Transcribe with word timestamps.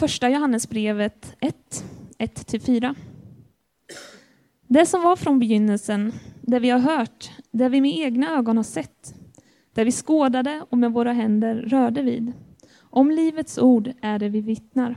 första 0.00 0.30
Johannesbrevet 0.30 1.36
1, 1.40 1.84
1-4. 2.18 2.94
Det 4.66 4.86
som 4.86 5.02
var 5.02 5.16
från 5.16 5.38
begynnelsen, 5.38 6.12
det 6.40 6.58
vi 6.58 6.70
har 6.70 6.78
hört, 6.78 7.30
det 7.50 7.68
vi 7.68 7.80
med 7.80 7.98
egna 7.98 8.38
ögon 8.38 8.56
har 8.56 8.64
sett, 8.64 9.14
det 9.74 9.84
vi 9.84 9.92
skådade 9.92 10.64
och 10.70 10.78
med 10.78 10.92
våra 10.92 11.12
händer 11.12 11.54
rörde 11.54 12.02
vid. 12.02 12.32
Om 12.80 13.10
livets 13.10 13.58
ord 13.58 13.92
är 14.02 14.18
det 14.18 14.28
vi 14.28 14.40
vittnar. 14.40 14.96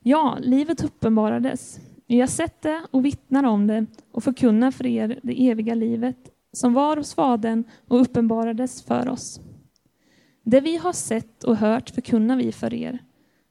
Ja, 0.00 0.38
livet 0.40 0.84
uppenbarades. 0.84 1.80
Vi 2.06 2.20
har 2.20 2.26
sett 2.26 2.62
det 2.62 2.82
och 2.90 3.04
vittnar 3.04 3.44
om 3.44 3.66
det 3.66 3.86
och 4.10 4.24
förkunnar 4.24 4.70
för 4.70 4.86
er 4.86 5.20
det 5.22 5.48
eviga 5.48 5.74
livet 5.74 6.30
som 6.52 6.72
var 6.74 6.96
hos 6.96 7.14
Fadern 7.14 7.64
och 7.88 8.00
uppenbarades 8.00 8.82
för 8.82 9.08
oss. 9.08 9.40
Det 10.44 10.60
vi 10.60 10.76
har 10.76 10.92
sett 10.92 11.44
och 11.44 11.56
hört 11.56 11.90
förkunnar 11.90 12.36
vi 12.36 12.52
för 12.52 12.74
er, 12.74 12.98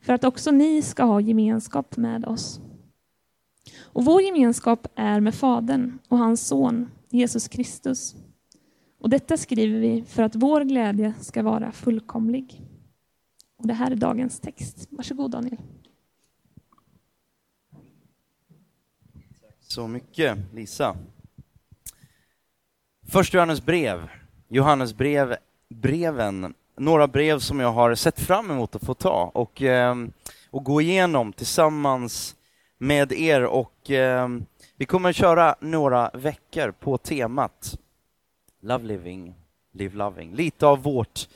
för 0.02 0.14
att 0.14 0.24
också 0.24 0.52
ni 0.52 0.82
ska 0.82 1.04
ha 1.04 1.22
gemenskap 1.22 1.98
med 1.98 2.26
oss. 2.26 2.62
Och 3.80 4.06
vår 4.06 4.22
gemenskap 4.22 4.88
är 4.96 5.20
med 5.20 5.36
Fadern 5.36 6.00
och 6.08 6.18
hans 6.18 6.48
son 6.48 6.90
Jesus 7.10 7.48
Kristus. 7.48 8.16
Och 9.00 9.10
detta 9.10 9.38
skriver 9.38 9.80
vi 9.80 10.04
för 10.04 10.24
att 10.24 10.36
vår 10.36 10.62
glädje 10.62 11.14
ska 11.22 11.44
vara 11.44 11.72
fullkomlig. 11.72 12.62
Och 13.58 13.68
det 13.68 13.74
här 13.74 13.92
är 13.92 13.96
dagens 13.96 14.40
text. 14.40 14.88
Varsågod 14.90 15.32
Daniel. 15.32 15.58
Tack 19.42 19.58
så 19.60 19.88
mycket 19.88 20.38
Lisa. 20.54 20.98
Första 23.08 23.38
Johannes 23.38 23.66
brev, 23.66 24.10
Johannes 24.48 24.94
brev, 24.94 25.36
breven, 25.70 26.54
några 26.82 27.08
brev 27.08 27.40
som 27.40 27.60
jag 27.60 27.72
har 27.72 27.96
sett 27.96 28.20
fram 28.20 28.52
emot 28.52 28.76
att 28.76 28.84
få 28.84 28.94
ta 28.94 29.32
och, 29.34 29.62
ehm, 29.62 30.12
och 30.50 30.64
gå 30.64 30.82
igenom 30.82 31.34
tillsammans 31.34 32.36
med 32.78 33.12
er 33.12 33.46
och 33.46 33.90
ehm, 33.90 34.46
vi 34.76 34.86
kommer 34.86 35.10
att 35.10 35.16
köra 35.16 35.56
några 35.60 36.12
veckor 36.14 36.72
på 36.72 36.98
temat 36.98 37.80
Love 38.62 38.84
Living, 38.84 39.36
Live 39.74 39.98
Loving. 39.98 40.36
Lite 40.36 40.68
av 40.68 40.84
vårt, 40.84 41.28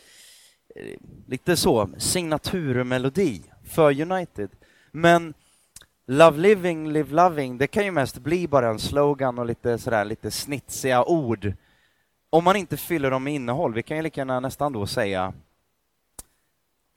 eh, 0.76 1.00
lite 1.28 1.58
så, 1.58 1.90
signaturmelodi 1.98 3.42
för 3.64 4.02
United. 4.02 4.50
Men 4.92 5.34
Love 6.08 6.38
Living, 6.38 6.92
Live 6.92 7.14
Loving, 7.16 7.58
det 7.58 7.68
kan 7.68 7.86
ju 7.86 7.92
mest 7.92 8.18
bli 8.18 8.48
bara 8.48 8.70
en 8.70 8.80
slogan 8.80 9.40
och 9.40 9.46
lite 9.46 9.78
sådär 9.78 10.06
lite 10.06 10.32
snitsiga 10.32 11.04
ord 11.04 11.54
om 12.36 12.44
man 12.44 12.56
inte 12.56 12.78
fyller 12.78 13.12
dem 13.12 13.24
med 13.24 13.34
innehåll. 13.34 13.74
Vi 13.74 13.84
kan 13.84 13.98
ju 13.98 14.04
lika 14.04 14.22
gärna 14.22 14.40
nästan 14.40 14.74
då 14.74 14.88
säga 14.88 15.34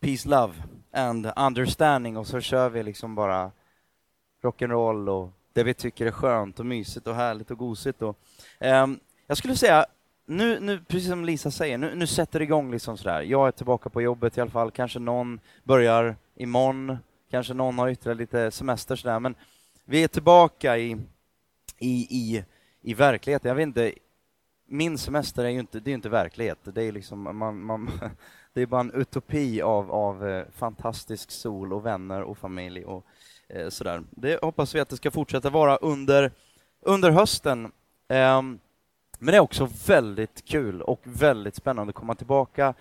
Peace, 0.01 0.29
Love 0.29 0.55
and 0.93 1.33
Understanding 1.37 2.17
och 2.17 2.27
så 2.27 2.41
kör 2.41 2.69
vi 2.69 2.83
liksom 2.83 3.15
bara 3.15 3.51
rock'n'roll 4.43 5.09
och 5.09 5.33
det 5.53 5.63
vi 5.63 5.75
tycker 5.75 6.07
är 6.07 6.11
skönt 6.11 6.61
och 6.61 6.67
mysigt 6.67 7.07
och 7.07 7.15
härligt 7.15 7.51
och 7.51 7.59
gosigt. 7.59 8.03
Och, 8.03 8.19
um, 8.61 9.01
jag 9.27 9.37
skulle 9.37 9.57
säga, 9.57 9.87
nu, 10.27 10.61
nu, 10.61 10.81
precis 10.89 11.09
som 11.09 11.25
Lisa 11.25 11.51
säger, 11.51 11.79
nu, 11.79 11.95
nu 11.95 12.07
sätter 12.07 12.39
det 12.39 12.45
igång 12.45 12.71
liksom 12.71 12.99
sådär. 12.99 13.23
Jag 13.23 13.49
är 13.49 13.53
tillbaka 13.53 13.91
på 13.91 14.03
jobbet 14.03 14.39
i 14.39 14.41
alla 14.41 14.51
fall, 14.51 14.71
kanske 14.71 14.99
någon 14.99 15.41
börjar 15.65 16.17
imorgon, 16.35 16.99
kanske 17.31 17.55
någon 17.55 17.79
har 17.79 17.89
ytterligare 17.89 18.19
lite 18.19 18.51
semester 18.51 18.97
sådär, 18.97 19.21
men 19.21 19.35
vi 19.85 20.05
är 20.05 20.09
tillbaka 20.09 20.79
i, 20.79 20.97
i, 21.79 22.07
i, 22.11 22.45
i 22.83 22.95
verkligheten. 22.95 23.49
Jag 23.49 23.57
vet 23.57 23.63
inte, 23.63 23.93
min 24.69 24.99
semester 24.99 25.45
är 25.45 25.49
ju 25.49 25.61
inte, 25.61 25.81
det 25.81 25.91
är 25.91 25.95
inte 25.95 26.09
verklighet. 26.09 26.59
Det 26.63 26.83
är 26.83 26.93
liksom, 26.93 27.39
man, 27.39 27.61
man, 27.65 27.91
det 28.53 28.63
är 28.63 28.67
bara 28.67 28.81
en 28.81 28.95
utopi 28.95 29.63
av, 29.63 29.91
av 29.91 30.29
eh, 30.29 30.45
fantastisk 30.57 31.31
sol 31.31 31.73
och 31.73 31.87
vänner 31.87 32.23
och 32.23 32.39
familj 32.39 32.85
och 32.85 33.05
eh, 33.49 33.69
sådär. 33.69 34.03
Det 34.11 34.43
hoppas 34.43 34.75
vi 34.75 34.81
att 34.81 34.89
det 34.89 34.97
ska 34.97 35.11
fortsätta 35.11 35.51
vara 35.51 35.77
under, 35.77 36.33
under 36.83 37.11
hösten. 37.11 37.65
Eh, 38.09 38.43
men 39.19 39.33
det 39.33 39.37
är 39.37 39.41
också 39.41 39.69
väldigt 39.87 40.45
kul 40.45 40.83
och 40.83 41.01
väldigt 41.03 41.55
spännande 41.55 41.91
att 41.91 41.95
komma 41.95 42.15
tillbaka 42.15 42.75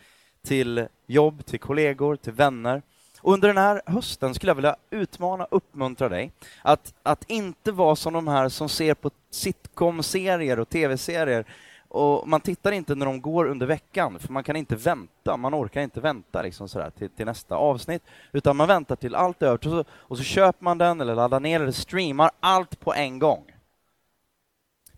till 0.44 0.88
jobb, 1.08 1.46
till 1.46 1.60
kollegor, 1.60 2.16
till 2.16 2.34
vänner. 2.34 2.82
Och 3.22 3.34
under 3.34 3.48
den 3.48 3.58
här 3.58 3.82
hösten 3.86 4.34
skulle 4.34 4.50
jag 4.50 4.56
vilja 4.56 4.76
utmana, 4.90 5.48
uppmuntra 5.52 6.10
dig 6.10 6.32
att, 6.62 6.94
att 7.04 7.24
inte 7.28 7.72
vara 7.72 7.96
som 7.96 8.14
de 8.14 8.28
här 8.28 8.50
som 8.50 8.70
ser 8.70 8.94
på 8.94 9.12
sitcom-serier 9.30 10.60
och 10.60 10.70
tv-serier 10.70 11.46
och 11.90 12.28
man 12.28 12.42
tittar 12.42 12.72
inte 12.72 12.96
när 12.96 13.06
de 13.06 13.22
går 13.22 13.46
under 13.46 13.66
veckan, 13.66 14.20
för 14.20 14.34
man 14.34 14.44
kan 14.44 14.56
inte 14.56 14.76
vänta, 14.76 15.38
man 15.38 15.56
orkar 15.56 15.82
inte 15.82 16.02
vänta 16.02 16.42
liksom 16.42 16.70
sådär 16.70 16.90
till, 16.90 17.10
till 17.10 17.26
nästa 17.26 17.56
avsnitt, 17.56 18.04
utan 18.32 18.58
man 18.58 18.68
väntar 18.68 18.96
till 18.96 19.16
allt 19.16 19.42
är 19.42 19.46
över, 19.46 19.58
och 19.58 19.64
så, 19.64 19.84
och 19.92 20.18
så 20.18 20.24
köper 20.24 20.64
man 20.64 20.78
den 20.78 21.02
eller 21.02 21.16
laddar 21.16 21.40
ner 21.40 21.60
eller 21.60 21.72
streamar 21.72 22.32
allt 22.40 22.80
på 22.80 22.94
en 22.94 23.20
gång. 23.20 23.52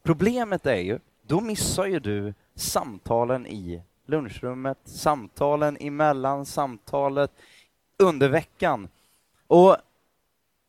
Problemet 0.04 0.66
är 0.66 0.80
ju, 0.80 1.00
då 1.22 1.42
missar 1.42 1.86
ju 1.86 2.00
du 2.00 2.34
samtalen 2.56 3.48
i 3.48 3.82
lunchrummet, 4.06 4.78
samtalen 4.84 5.78
emellan, 5.80 6.46
samtalet 6.46 7.32
under 7.98 8.30
veckan. 8.30 8.88
Och 9.48 9.78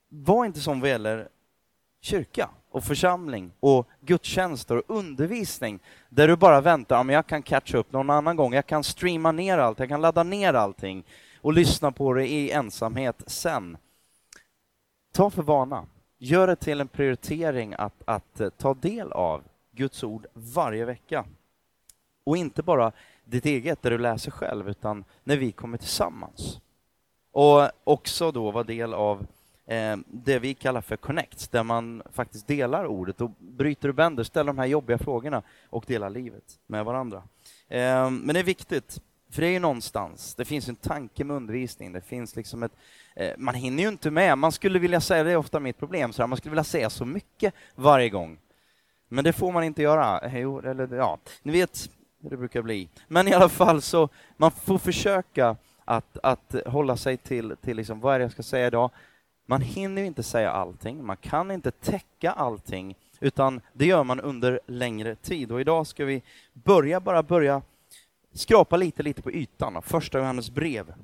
var 0.08 0.44
inte 0.44 0.60
som 0.60 0.80
vad 0.80 0.90
gäller 0.90 1.28
kyrka 2.00 2.50
och 2.70 2.84
församling 2.84 3.52
och 3.60 3.88
gudstjänster 4.00 4.76
och 4.76 4.96
undervisning 4.96 5.80
där 6.08 6.28
du 6.28 6.36
bara 6.36 6.60
väntar, 6.60 7.04
ja, 7.04 7.12
jag 7.12 7.26
kan 7.26 7.42
catcha 7.42 7.78
upp 7.78 7.92
någon 7.92 8.10
annan 8.10 8.36
gång, 8.36 8.54
jag 8.54 8.66
kan 8.66 8.84
streama 8.84 9.32
ner 9.32 9.58
allt, 9.58 9.78
jag 9.78 9.88
kan 9.88 10.00
ladda 10.00 10.22
ner 10.22 10.54
allting 10.54 11.04
och 11.40 11.52
lyssna 11.52 11.92
på 11.92 12.12
det 12.12 12.26
i 12.26 12.50
ensamhet 12.50 13.22
sen. 13.26 13.76
Ta 15.12 15.30
för 15.30 15.42
vana, 15.42 15.86
gör 16.18 16.46
det 16.46 16.56
till 16.56 16.80
en 16.80 16.88
prioritering 16.88 17.74
att, 17.78 18.02
att 18.04 18.40
eh, 18.40 18.48
ta 18.48 18.74
del 18.74 19.12
av 19.12 19.42
Guds 19.72 20.04
ord 20.04 20.26
varje 20.32 20.84
vecka. 20.84 21.24
Och 22.24 22.36
inte 22.36 22.62
bara 22.62 22.92
ditt 23.24 23.46
eget, 23.46 23.82
där 23.82 23.90
du 23.90 23.98
läser 23.98 24.30
själv, 24.30 24.68
utan 24.68 25.04
när 25.24 25.36
vi 25.36 25.52
kommer 25.52 25.78
tillsammans. 25.78 26.60
Och 27.32 27.68
också 27.84 28.32
då 28.32 28.50
vara 28.50 28.64
del 28.64 28.94
av 28.94 29.26
Eh, 29.70 29.96
det 30.06 30.38
vi 30.38 30.54
kallar 30.54 30.80
för 30.80 30.96
connects, 30.96 31.48
där 31.48 31.62
man 31.62 32.02
faktiskt 32.12 32.46
delar 32.46 32.86
ordet 32.86 33.20
och 33.20 33.30
bryter 33.38 33.88
och 33.88 33.94
bänder, 33.94 34.24
ställer 34.24 34.46
de 34.46 34.58
här 34.58 34.66
jobbiga 34.66 34.98
frågorna 34.98 35.42
och 35.70 35.84
delar 35.86 36.10
livet 36.10 36.58
med 36.66 36.84
varandra. 36.84 37.22
Eh, 37.68 38.10
men 38.10 38.26
det 38.26 38.38
är 38.38 38.44
viktigt, 38.44 39.00
för 39.30 39.42
det 39.42 39.48
är 39.48 39.52
ju 39.52 39.58
någonstans, 39.58 40.34
det 40.34 40.44
finns 40.44 40.68
en 40.68 40.76
tanke 40.76 41.24
med 41.24 41.36
undervisning, 41.36 41.92
det 41.92 42.00
finns 42.00 42.36
liksom 42.36 42.62
ett, 42.62 42.72
eh, 43.16 43.32
man 43.38 43.54
hinner 43.54 43.82
ju 43.82 43.88
inte 43.88 44.10
med, 44.10 44.38
man 44.38 44.52
skulle 44.52 44.78
vilja 44.78 45.00
säga, 45.00 45.24
det 45.24 45.30
är 45.30 45.36
ofta 45.36 45.60
mitt 45.60 45.78
problem, 45.78 46.12
så 46.12 46.22
här, 46.22 46.26
man 46.26 46.38
skulle 46.38 46.50
vilja 46.50 46.64
säga 46.64 46.90
så 46.90 47.04
mycket 47.04 47.54
varje 47.74 48.08
gång. 48.08 48.38
Men 49.08 49.24
det 49.24 49.32
får 49.32 49.52
man 49.52 49.64
inte 49.64 49.82
göra, 49.82 50.20
eh, 50.20 50.38
jo, 50.38 50.60
eller 50.60 50.96
ja, 50.96 51.18
ni 51.42 51.52
vet 51.52 51.90
hur 52.22 52.30
det 52.30 52.36
brukar 52.36 52.62
bli. 52.62 52.88
Men 53.08 53.28
i 53.28 53.32
alla 53.32 53.48
fall 53.48 53.82
så, 53.82 54.08
man 54.36 54.50
får 54.50 54.78
försöka 54.78 55.56
att, 55.84 56.18
att 56.22 56.54
hålla 56.66 56.96
sig 56.96 57.16
till, 57.16 57.56
till 57.60 57.76
liksom, 57.76 58.00
vad 58.00 58.14
är 58.14 58.18
det 58.18 58.24
jag 58.24 58.32
ska 58.32 58.42
säga 58.42 58.66
idag? 58.66 58.90
Man 59.50 59.62
hinner 59.62 60.02
inte 60.02 60.22
säga 60.22 60.50
allting, 60.50 61.04
man 61.04 61.16
kan 61.16 61.50
inte 61.50 61.70
täcka 61.70 62.32
allting, 62.32 62.96
utan 63.20 63.60
det 63.72 63.86
gör 63.86 64.04
man 64.04 64.20
under 64.20 64.60
längre 64.66 65.14
tid. 65.14 65.52
Och 65.52 65.60
idag 65.60 65.86
ska 65.86 66.04
vi 66.04 66.22
börja, 66.52 67.00
bara 67.00 67.22
börja 67.22 67.62
skrapa 68.32 68.76
lite, 68.76 69.02
lite 69.02 69.22
på 69.22 69.30
ytan 69.32 69.76
av 69.76 69.82
första 69.82 70.18
Johannes 70.18 70.50
brev. 70.50 70.94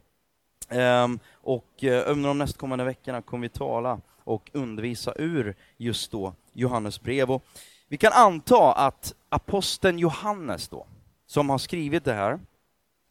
Ehm, 0.69 1.19
och 1.33 1.85
eh, 1.85 2.11
under 2.11 2.29
de 2.29 2.39
nästkommande 2.39 2.85
veckorna 2.85 3.23
kommer 3.23 3.43
vi 3.43 3.49
tala 3.49 4.01
och 4.25 4.51
undervisa 4.53 5.13
ur 5.17 5.55
just 5.77 6.11
då 6.11 6.35
Johannes 6.53 7.01
brev. 7.01 7.31
Och 7.31 7.45
vi 7.89 7.97
kan 7.97 8.13
anta 8.13 8.73
att 8.73 9.15
aposteln 9.29 9.99
Johannes 9.99 10.69
då, 10.69 10.87
som 11.27 11.51
har 11.51 11.59
skrivit 11.59 12.05
det 12.05 12.15
här, 12.15 12.41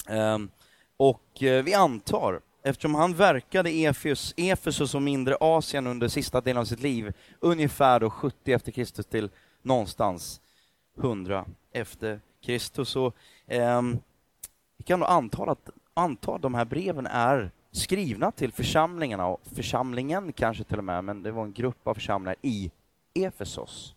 ehm, 0.08 0.50
och 0.98 1.44
eh, 1.44 1.64
vi 1.64 1.74
antar 1.74 2.42
eftersom 2.66 2.96
han 2.96 3.14
verkade 3.14 3.72
i 3.72 3.86
Efesus, 3.86 4.34
Efesus 4.38 4.96
och 4.96 5.02
mindre 5.02 5.38
Asien 5.40 5.88
under 5.88 6.08
sista 6.08 6.42
delen 6.42 6.62
av 6.62 6.66
sitt 6.66 6.80
liv, 6.80 7.14
ungefär 7.40 8.00
då 8.00 8.10
70 8.10 8.54
efter 8.54 8.72
Kristus 8.72 9.06
till 9.06 9.30
någonstans 9.62 10.42
100 10.98 11.46
efter 11.72 12.20
Kristus. 12.42 12.90
Så, 12.90 13.14
eh, 13.48 13.82
vi 14.78 14.84
kan 14.86 15.00
då 15.00 15.06
anta 15.06 15.44
att, 15.44 15.70
anta 15.94 16.36
att 16.36 16.42
de 16.42 16.54
här 16.54 16.66
breven 16.66 17.08
är 17.08 17.52
skrivna 17.72 18.32
till 18.32 18.52
församlingarna, 18.52 19.28
och 19.28 19.42
församlingen 19.56 20.34
kanske 20.34 20.64
till 20.64 20.78
och 20.78 20.84
med, 20.84 21.04
men 21.04 21.24
det 21.24 21.32
var 21.32 21.44
en 21.44 21.54
grupp 21.54 21.88
av 21.88 21.94
församlingar 21.94 22.36
i 22.42 22.72
Efesos. 23.14 23.96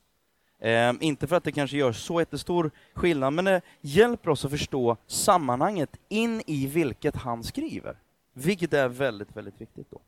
Eh, 0.60 0.92
inte 1.00 1.26
för 1.26 1.36
att 1.36 1.44
det 1.44 1.52
kanske 1.52 1.76
gör 1.76 1.92
så 1.92 2.20
jättestor 2.20 2.70
skillnad, 2.94 3.32
men 3.32 3.44
det 3.44 3.60
hjälper 3.80 4.30
oss 4.30 4.44
att 4.44 4.50
förstå 4.50 4.96
sammanhanget 5.06 5.96
in 6.08 6.42
i 6.46 6.66
vilket 6.66 7.16
han 7.16 7.44
skriver. 7.44 7.96
Vilket 8.38 8.72
är 8.72 8.88
väldigt, 8.88 9.36
väldigt 9.36 9.60
viktigt 9.60 9.90
då. 9.90 10.00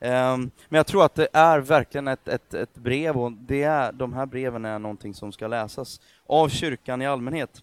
Ehm, 0.00 0.50
men 0.68 0.76
jag 0.76 0.86
tror 0.86 1.04
att 1.04 1.14
det 1.14 1.28
är 1.32 1.58
verkligen 1.58 2.08
ett, 2.08 2.28
ett, 2.28 2.54
ett, 2.54 2.74
brev 2.74 3.16
och 3.16 3.32
det 3.32 3.62
är, 3.62 3.92
de 3.92 4.12
här 4.12 4.26
breven 4.26 4.64
är 4.64 4.78
någonting 4.78 5.14
som 5.14 5.32
ska 5.32 5.46
läsas 5.46 6.00
av 6.26 6.48
kyrkan 6.48 7.02
i 7.02 7.06
allmänhet. 7.06 7.62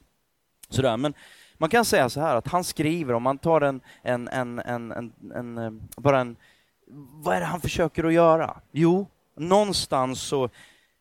Sådär. 0.69 0.97
Men 0.97 1.13
man 1.57 1.69
kan 1.69 1.85
säga 1.85 2.09
så 2.09 2.19
här 2.21 2.35
att 2.35 2.47
han 2.47 2.63
skriver, 2.63 3.13
om 3.13 3.23
man 3.23 3.37
tar 3.37 3.61
en, 3.61 3.81
en, 4.01 4.27
en, 4.27 4.59
en, 4.59 4.91
en, 4.91 5.13
en 5.31 5.57
eh, 5.57 5.71
bara 5.97 6.19
en 6.19 6.35
vad 7.11 7.35
är 7.35 7.39
det 7.39 7.45
han 7.45 7.61
försöker 7.61 8.03
att 8.03 8.13
göra? 8.13 8.61
Jo, 8.71 9.07
någonstans 9.35 10.21
så 10.21 10.49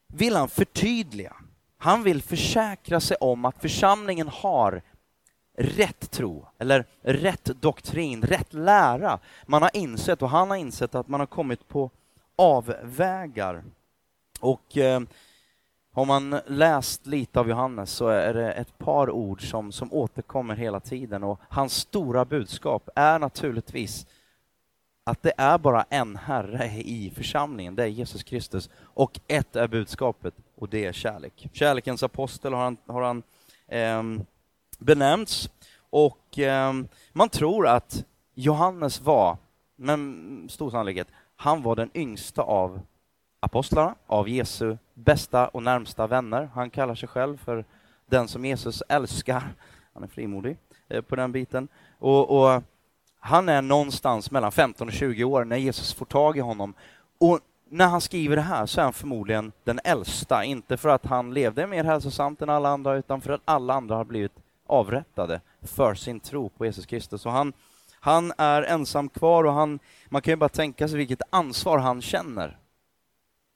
vill 0.07 0.37
han 0.37 0.49
förtydliga. 0.49 1.37
Han 1.79 2.03
vill 2.03 2.23
försäkra 2.23 3.01
sig 3.01 3.17
om 3.21 3.45
att 3.45 3.61
församlingen 3.61 4.29
har 4.29 4.83
rätt 5.59 6.11
tro, 6.11 6.47
eller 6.59 6.87
rätt 7.03 7.45
doktrin, 7.45 8.23
rätt 8.23 8.53
lära. 8.53 9.19
Man 9.47 9.63
har 9.63 9.71
insett, 9.75 10.23
och 10.23 10.31
han 10.31 10.51
har 10.51 10.57
insett, 10.57 10.95
att 10.95 11.09
man 11.09 11.21
har 11.21 11.27
kommit 11.27 11.69
på 11.69 11.91
avvägar. 12.37 13.65
Och 14.41 14.77
eh, 14.77 15.01
har 15.93 16.05
man 16.05 16.41
läst 16.47 17.07
lite 17.07 17.41
av 17.41 17.49
Johannes 17.49 17.91
så 17.91 18.09
är 18.09 18.35
det 18.35 18.53
ett 18.53 18.79
par 18.79 19.11
ord 19.11 19.51
som, 19.51 19.73
som 19.73 19.93
återkommer 19.93 20.57
hela 20.57 20.81
tiden 20.81 21.25
och 21.25 21.41
hans 21.49 21.75
stora 21.75 22.25
budskap 22.25 22.89
är 22.95 23.19
naturligtvis 23.19 24.07
att 25.05 25.23
det 25.23 25.33
är 25.37 25.59
bara 25.59 25.83
en 25.91 26.17
Herre 26.17 26.67
i 26.77 27.13
församlingen, 27.17 27.75
det 27.75 27.83
är 27.83 27.87
Jesus 27.87 28.23
Kristus, 28.23 28.71
och 28.83 29.21
ett 29.27 29.57
är 29.57 29.69
budskapet, 29.69 30.35
och 30.57 30.69
det 30.69 30.85
är 30.85 30.93
kärlek. 30.93 31.49
Kärlekens 31.53 32.03
apostel 32.03 32.53
har 32.53 32.61
han, 32.61 32.77
har 32.87 33.03
han 33.03 33.23
eh, 33.69 34.25
benämnts, 34.79 35.51
och 35.91 36.39
eh, 36.39 36.73
man 37.13 37.29
tror 37.29 37.67
att 37.67 38.05
Johannes 38.35 39.01
var, 39.01 39.37
med 39.77 40.51
stor 40.51 40.71
sannolikhet, 40.71 41.09
han 41.37 41.63
var 41.63 41.77
den 41.77 41.91
yngsta 41.95 42.43
av 42.43 42.81
apostlarna, 43.41 43.95
av 44.07 44.29
Jesu 44.29 44.77
bästa 44.95 45.49
och 45.49 45.63
närmsta 45.63 46.07
vänner. 46.07 46.51
Han 46.55 46.71
kallar 46.71 46.95
sig 46.95 47.09
själv 47.09 47.37
för 47.37 47.65
den 48.07 48.29
som 48.29 48.45
Jesus 48.45 48.83
älskar. 48.89 49.55
Han 49.95 50.03
är 50.03 50.09
frimodig 50.09 50.57
eh, 50.89 51.01
på 51.01 51.17
den 51.17 51.33
biten. 51.33 51.69
Och, 51.99 52.41
och, 52.41 52.63
han 53.21 53.49
är 53.49 53.63
någonstans 53.63 54.31
mellan 54.31 54.53
15 54.53 54.89
och 54.89 54.95
20 54.95 55.25
år 55.25 55.45
när 55.45 55.57
Jesus 55.57 55.95
får 55.95 56.07
tag 56.07 56.37
i 56.37 56.41
honom. 56.41 56.75
Och 57.19 57.41
när 57.71 57.87
han 57.87 58.01
skriver 58.01 58.37
det 58.37 58.43
här 58.43 58.67
så 58.67 58.81
är 58.81 58.85
han 58.85 58.93
förmodligen 58.93 59.53
den 59.65 59.81
äldsta, 59.85 60.45
inte 60.45 60.77
för 60.77 60.89
att 60.89 61.07
han 61.07 61.35
levde 61.35 61.67
mer 61.67 61.85
hälsosamt 61.85 62.43
än 62.43 62.51
alla 62.51 62.69
andra, 62.69 62.97
utan 62.97 63.21
för 63.21 63.33
att 63.33 63.41
alla 63.45 63.75
andra 63.75 63.97
har 63.97 64.05
blivit 64.05 64.33
avrättade 64.69 65.41
för 65.63 65.95
sin 65.95 66.21
tro 66.21 66.49
på 66.49 66.67
Jesus 66.67 66.87
Kristus. 66.87 67.27
Och 67.27 67.33
han, 67.33 67.53
han 68.01 68.33
är 68.39 68.63
ensam 68.63 69.09
kvar 69.09 69.45
och 69.45 69.53
han, 69.53 69.79
man 70.09 70.23
kan 70.23 70.33
ju 70.33 70.37
bara 70.37 70.49
tänka 70.49 70.89
sig 70.89 70.97
vilket 70.97 71.23
ansvar 71.31 71.79
han 71.79 72.03
känner 72.03 72.59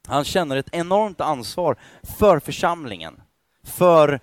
han 0.09 0.25
känner 0.25 0.56
ett 0.56 0.69
enormt 0.73 1.20
ansvar 1.20 1.76
för 2.03 2.38
församlingen. 2.38 3.23
För 3.62 4.20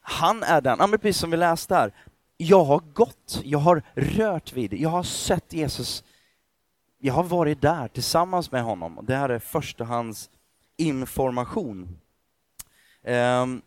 han 0.00 0.42
är 0.42 0.60
den, 0.60 0.76
ja, 0.78 0.88
precis 0.88 1.18
som 1.18 1.30
vi 1.30 1.36
läste 1.36 1.74
här, 1.74 1.92
jag 2.36 2.64
har 2.64 2.78
gått, 2.78 3.40
jag 3.44 3.58
har 3.58 3.82
rört 3.94 4.52
vid, 4.52 4.72
jag 4.72 4.90
har 4.90 5.02
sett 5.02 5.52
Jesus, 5.52 6.04
jag 6.98 7.14
har 7.14 7.24
varit 7.24 7.60
där 7.60 7.88
tillsammans 7.88 8.52
med 8.52 8.62
honom. 8.62 8.98
Det 9.02 9.16
här 9.16 9.28
är 9.28 9.38
förstahandsinformation. 9.38 11.82
Um, 11.82 11.98
ehm, 13.12 13.62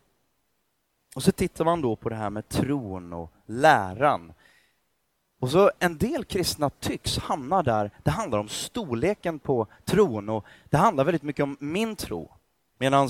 och 1.16 1.24
så 1.24 1.32
tittar 1.32 1.66
man 1.66 1.82
då 1.82 1.96
på 1.96 2.10
det 2.10 2.16
här 2.16 2.30
med 2.30 2.50
tron 2.50 3.14
och 3.14 3.32
läran. 3.46 4.34
Och 5.40 5.50
så 5.52 5.72
en 5.80 5.98
del 5.98 6.26
kristna 6.26 6.70
tycks 6.70 7.18
hamna 7.18 7.64
där, 7.64 7.92
det 8.04 8.12
handlar 8.12 8.40
om 8.40 8.48
storleken 8.48 9.40
på 9.40 9.68
tron 9.86 10.30
och 10.30 10.46
det 10.70 10.78
handlar 10.78 11.04
väldigt 11.04 11.24
mycket 11.24 11.44
om 11.44 11.58
min 11.60 11.96
tro. 11.96 12.32
Medan 12.78 13.10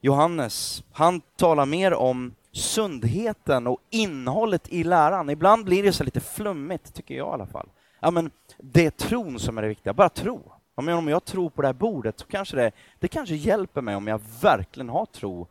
Johannes, 0.00 0.84
han 0.92 1.20
talar 1.20 1.66
mer 1.66 1.94
om 1.94 2.34
sundheten 2.52 3.66
och 3.66 3.78
innehållet 3.90 4.68
i 4.68 4.84
läran. 4.84 5.30
Ibland 5.30 5.64
blir 5.64 5.82
det 5.82 5.92
så 5.92 6.04
lite 6.04 6.20
flummigt, 6.20 6.94
tycker 6.94 7.14
jag 7.14 7.28
i 7.28 7.30
alla 7.30 7.46
fall. 7.46 7.68
Ja, 8.00 8.10
men 8.10 8.30
det 8.58 8.86
är 8.86 8.90
tron 8.90 9.38
som 9.38 9.58
är 9.58 9.62
det 9.62 9.68
viktiga, 9.68 9.92
bara 9.92 10.08
tro. 10.08 10.52
Ja, 10.74 10.82
men 10.82 10.94
om 10.94 11.08
jag 11.08 11.24
tror 11.24 11.50
på 11.50 11.62
det 11.62 11.68
här 11.68 11.72
bordet 11.72 12.18
så 12.18 12.26
kanske 12.26 12.56
det, 12.56 12.72
det 12.98 13.08
kanske 13.08 13.34
hjälper 13.34 13.80
mig 13.80 13.96
om 13.96 14.06
jag 14.06 14.20
verkligen 14.40 14.88
har 14.88 15.06
tro. 15.06 15.46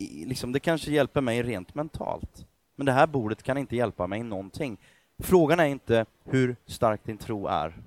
Liksom, 0.00 0.52
det 0.52 0.60
kanske 0.60 0.90
hjälper 0.90 1.20
mig 1.20 1.42
rent 1.42 1.74
mentalt. 1.74 2.46
Men 2.76 2.86
det 2.86 2.92
här 2.92 3.06
bordet 3.06 3.42
kan 3.42 3.58
inte 3.58 3.76
hjälpa 3.76 4.06
mig 4.06 4.22
någonting. 4.22 4.78
Frågan 5.18 5.60
är 5.60 5.64
inte 5.64 6.06
hur 6.24 6.56
stark 6.66 7.04
din 7.04 7.18
tro 7.18 7.46
är, 7.46 7.82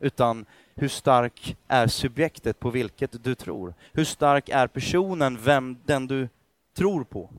utan 0.00 0.46
hur 0.74 0.88
stark 0.88 1.56
är 1.68 1.86
subjektet 1.86 2.60
på 2.60 2.70
vilket 2.70 3.24
du 3.24 3.34
tror? 3.34 3.74
Hur 3.92 4.04
stark 4.04 4.48
är 4.48 4.66
personen, 4.66 5.38
vem 5.42 5.76
den 5.84 6.06
du 6.06 6.28
tror 6.76 7.04
på? 7.04 7.30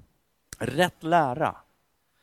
Rätt 0.59 1.03
lära. 1.03 1.55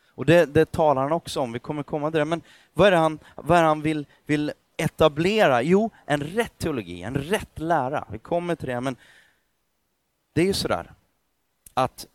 Och 0.08 0.26
det, 0.26 0.54
det 0.54 0.72
talar 0.72 1.02
han 1.02 1.12
också 1.12 1.40
om, 1.40 1.52
vi 1.52 1.58
kommer 1.58 1.82
komma 1.82 2.10
till 2.10 2.18
det. 2.18 2.24
Men 2.24 2.42
vad 2.72 2.86
är 2.86 2.90
det 2.90 2.96
han, 2.96 3.18
vad 3.34 3.58
är 3.58 3.62
det 3.62 3.68
han 3.68 3.82
vill, 3.82 4.06
vill 4.26 4.52
etablera? 4.76 5.62
Jo, 5.62 5.90
en 6.04 6.20
rätt 6.20 6.58
teologi, 6.58 7.02
en 7.02 7.14
rätt 7.14 7.58
lära. 7.58 8.06
Vi 8.10 8.18
kommer 8.18 8.54
till 8.54 8.68
det, 8.68 8.80
men 8.80 8.96
det 10.32 10.40
är 10.40 10.46
ju 10.46 10.52
sådär 10.52 10.92
att 11.76 12.06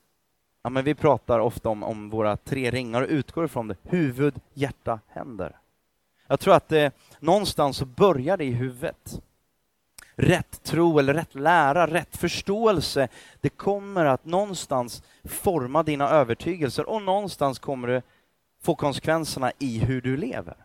Ja, 0.63 0.69
men 0.69 0.83
vi 0.83 0.95
pratar 0.95 1.39
ofta 1.39 1.69
om, 1.69 1.83
om 1.83 2.09
våra 2.09 2.37
tre 2.37 2.71
ringar 2.71 3.01
och 3.01 3.09
utgår 3.09 3.45
ifrån 3.45 3.67
det. 3.67 3.75
Huvud, 3.83 4.39
hjärta, 4.53 4.99
händer. 5.07 5.57
Jag 6.27 6.39
tror 6.39 6.53
att 6.53 6.69
det 6.69 6.91
någonstans 7.19 7.77
så 7.77 7.85
börjar 7.85 8.37
det 8.37 8.43
i 8.43 8.51
huvudet. 8.51 9.21
Rätt 10.15 10.63
tro 10.63 10.99
eller 10.99 11.13
rätt 11.13 11.35
lära, 11.35 11.87
rätt 11.87 12.17
förståelse, 12.17 13.07
det 13.41 13.49
kommer 13.49 14.05
att 14.05 14.25
någonstans 14.25 15.03
forma 15.23 15.83
dina 15.83 16.09
övertygelser 16.09 16.89
och 16.89 17.01
någonstans 17.01 17.59
kommer 17.59 17.87
det 17.87 18.01
få 18.61 18.75
konsekvenserna 18.75 19.51
i 19.59 19.79
hur 19.79 20.01
du 20.01 20.17
lever. 20.17 20.55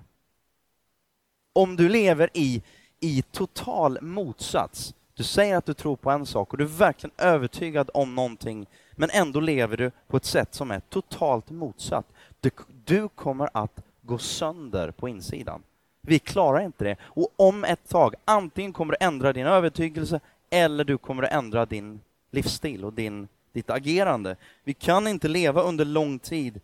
Om 1.53 1.77
du 1.77 1.89
lever 1.89 2.31
i, 2.33 2.63
i 3.01 3.23
total 3.23 3.99
motsats, 4.03 4.95
du 5.15 5.23
säger 5.23 5.57
att 5.57 5.67
du 5.67 5.75
tror 5.75 5.97
på 5.97 6.11
en 6.11 6.27
sak 6.27 6.53
och 6.53 6.59
du 6.59 6.65
är 6.65 6.69
verkligen 6.69 7.15
övertygad 7.19 7.91
om 7.95 8.15
någonting 8.15 8.67
men 8.97 9.11
ändå 9.13 9.41
lever 9.41 9.77
du 9.77 9.91
på 10.07 10.17
ett 10.17 10.25
sätt 10.25 10.55
som 10.55 10.71
är 10.71 10.81
totalt 10.81 11.51
motsatt. 11.51 12.07
Du, 12.41 12.51
du 12.85 13.09
kommer 13.09 13.49
att 13.53 13.85
gå 14.03 14.19
sönder 14.19 14.91
på 14.91 15.09
insidan. 15.09 15.63
Vi 16.01 16.19
klarar 16.19 16.61
inte 16.61 16.85
det. 16.85 16.97
Och 17.03 17.29
om 17.37 17.65
ett 17.65 17.89
tag, 17.89 18.15
antingen 18.25 18.73
kommer 18.73 18.93
du 18.93 19.07
ändra 19.07 19.33
din 19.33 19.47
övertygelse 19.47 20.21
eller 20.51 20.85
du 20.85 20.99
kommer 20.99 21.23
att 21.23 21.33
ändra 21.33 21.67
din 21.67 22.01
livsstil 22.31 22.85
och 22.85 22.93
din, 22.93 23.29
ditt 23.53 23.71
agerande. 23.71 24.37
Vi 24.65 24.75
kan 24.75 25.07
inte 25.09 25.29
leva 25.29 25.63
under 25.63 25.85
lång 25.85 26.19
tid 26.19 26.61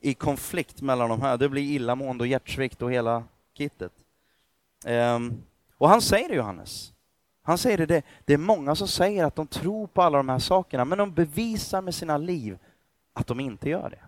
i 0.00 0.14
konflikt 0.14 0.80
mellan 0.82 1.10
de 1.10 1.22
här. 1.22 1.36
Det 1.36 1.48
blir 1.48 1.62
illamående 1.62 2.22
och 2.22 2.28
hjärtsvikt 2.28 2.82
och 2.82 2.92
hela 2.92 3.24
kittet. 3.54 3.92
Um, 4.86 5.42
och 5.78 5.88
han 5.88 6.02
säger 6.02 6.28
det, 6.28 6.34
Johannes. 6.34 6.92
Han 7.50 7.58
säger 7.58 7.78
det, 7.78 7.86
det, 7.86 8.02
det 8.24 8.32
är 8.32 8.38
många 8.38 8.74
som 8.74 8.88
säger 8.88 9.24
att 9.24 9.36
de 9.36 9.46
tror 9.46 9.86
på 9.86 10.02
alla 10.02 10.16
de 10.16 10.28
här 10.28 10.38
sakerna, 10.38 10.84
men 10.84 10.98
de 10.98 11.12
bevisar 11.12 11.82
med 11.82 11.94
sina 11.94 12.18
liv 12.18 12.58
att 13.12 13.26
de 13.26 13.40
inte 13.40 13.68
gör 13.68 13.90
det. 13.90 14.00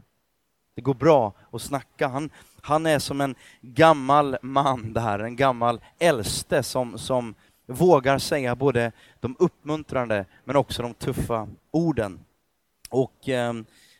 Det 0.74 0.82
går 0.82 0.94
bra 0.94 1.32
att 1.50 1.62
snacka. 1.62 2.08
Han, 2.08 2.30
han 2.60 2.86
är 2.86 2.98
som 2.98 3.20
en 3.20 3.34
gammal 3.60 4.36
man 4.42 4.92
där, 4.92 5.18
en 5.18 5.36
gammal 5.36 5.80
äldste 5.98 6.62
som, 6.62 6.98
som 6.98 7.34
vågar 7.66 8.18
säga 8.18 8.56
både 8.56 8.92
de 9.20 9.36
uppmuntrande 9.38 10.24
men 10.44 10.56
också 10.56 10.82
de 10.82 10.94
tuffa 10.94 11.48
orden. 11.70 12.20
Och 12.90 13.28
eh, 13.28 13.52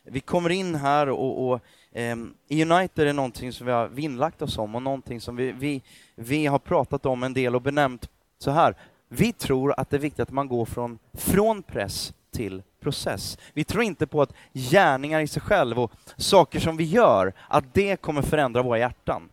vi 0.03 0.19
kommer 0.19 0.49
in 0.49 0.75
här 0.75 1.09
och, 1.09 1.49
och 1.49 1.59
eh, 1.91 2.17
United 2.49 3.07
är 3.07 3.13
någonting 3.13 3.53
som 3.53 3.65
vi 3.65 3.71
har 3.71 3.87
vinnlagt 3.87 4.41
oss 4.41 4.57
om 4.57 4.75
och 4.75 4.81
någonting 4.81 5.21
som 5.21 5.35
vi, 5.35 5.51
vi, 5.51 5.83
vi 6.15 6.45
har 6.45 6.59
pratat 6.59 7.05
om 7.05 7.23
en 7.23 7.33
del 7.33 7.55
och 7.55 7.61
benämnt 7.61 8.09
så 8.37 8.51
här, 8.51 8.75
vi 9.13 9.33
tror 9.33 9.73
att 9.77 9.89
det 9.89 9.97
är 9.97 9.99
viktigt 9.99 10.19
att 10.19 10.31
man 10.31 10.47
går 10.47 10.65
från, 10.65 10.99
från 11.13 11.63
press 11.63 12.13
till 12.31 12.63
process. 12.79 13.37
Vi 13.53 13.63
tror 13.63 13.83
inte 13.83 14.07
på 14.07 14.21
att 14.21 14.33
gärningar 14.53 15.19
i 15.19 15.27
sig 15.27 15.41
själv 15.41 15.79
och 15.79 15.91
saker 16.17 16.59
som 16.59 16.77
vi 16.77 16.83
gör, 16.83 17.33
att 17.47 17.73
det 17.73 17.95
kommer 17.95 18.21
förändra 18.21 18.61
våra 18.61 18.79
hjärtan. 18.79 19.29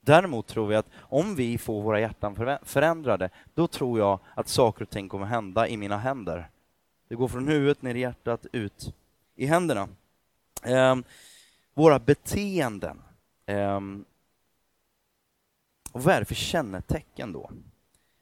Däremot 0.00 0.46
tror 0.46 0.66
vi 0.66 0.76
att 0.76 0.86
om 0.96 1.34
vi 1.34 1.58
får 1.58 1.82
våra 1.82 2.00
hjärtan 2.00 2.58
förändrade, 2.62 3.30
då 3.54 3.68
tror 3.68 3.98
jag 3.98 4.18
att 4.34 4.48
saker 4.48 4.82
och 4.82 4.90
ting 4.90 5.08
kommer 5.08 5.26
hända 5.26 5.68
i 5.68 5.76
mina 5.76 5.98
händer. 5.98 6.50
Det 7.08 7.14
går 7.14 7.28
från 7.28 7.48
huvudet 7.48 7.82
ner 7.82 7.94
i 7.94 8.00
hjärtat, 8.00 8.46
ut 8.52 8.94
i 9.36 9.46
händerna. 9.46 9.88
Eh, 10.62 10.96
våra 11.74 11.98
beteenden. 11.98 13.02
Eh, 13.46 13.80
och 15.92 16.02
vad 16.02 16.14
är 16.14 16.20
det 16.20 16.26
för 16.26 16.34
kännetecken 16.34 17.32
då? 17.32 17.50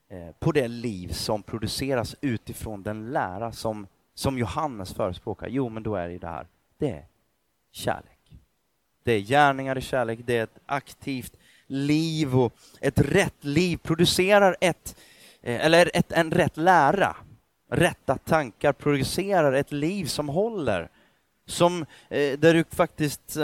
Eh, 0.09 0.31
på 0.39 0.51
det 0.51 0.67
liv 0.67 1.07
som 1.07 1.43
produceras 1.43 2.15
utifrån 2.21 2.83
den 2.83 3.11
lära 3.11 3.51
som, 3.51 3.87
som 4.13 4.37
Johannes 4.37 4.93
förespråkar? 4.93 5.47
Jo, 5.47 5.69
men 5.69 5.83
då 5.83 5.95
är 5.95 6.09
det 6.09 6.17
det 6.17 6.27
här. 6.27 6.47
Det 6.77 6.89
är 6.89 7.05
kärlek. 7.71 8.39
Det 9.03 9.11
är 9.11 9.19
gärningar 9.19 9.77
i 9.77 9.81
kärlek, 9.81 10.19
det 10.25 10.37
är 10.37 10.43
ett 10.43 10.59
aktivt 10.65 11.33
liv 11.67 12.35
och 12.35 12.53
ett 12.81 12.99
rätt 12.99 13.43
liv 13.43 13.77
producerar 13.77 14.55
ett, 14.61 14.95
eh, 15.41 15.65
eller 15.65 15.91
ett, 15.93 16.11
en 16.11 16.31
rätt 16.31 16.57
lära. 16.57 17.15
Rätta 17.71 18.17
tankar 18.17 18.73
producerar 18.73 19.53
ett 19.53 19.71
liv 19.71 20.05
som 20.05 20.29
håller. 20.29 20.89
Som, 21.47 21.85
eh, 22.09 22.39
där 22.39 22.53
du 22.53 22.63
faktiskt 22.69 23.37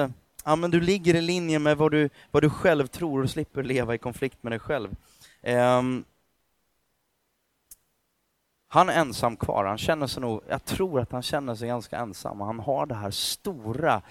ja, 0.43 0.55
men 0.55 0.71
du 0.71 0.81
ligger 0.81 1.15
i 1.15 1.21
linje 1.21 1.59
med 1.59 1.77
vad 1.77 1.91
du, 1.91 2.09
vad 2.31 2.43
du 2.43 2.49
själv 2.49 2.87
tror 2.87 3.23
och 3.23 3.29
slipper 3.29 3.63
leva 3.63 3.95
i 3.95 3.97
konflikt 3.97 4.43
med 4.43 4.51
dig 4.51 4.59
själv. 4.59 4.95
Um, 5.43 6.05
han 8.73 8.89
är 8.89 8.93
ensam 8.93 9.35
kvar. 9.35 9.65
Han 9.65 9.77
känner 9.77 10.07
sig 10.07 10.21
nog, 10.21 10.41
jag 10.47 10.65
tror 10.65 10.99
att 10.99 11.11
han 11.11 11.21
känner 11.21 11.55
sig 11.55 11.67
ganska 11.67 11.97
ensam. 11.97 12.41
Han 12.41 12.59
har 12.59 12.85
det 12.85 12.95
här 12.95 13.11
stora 13.11 14.01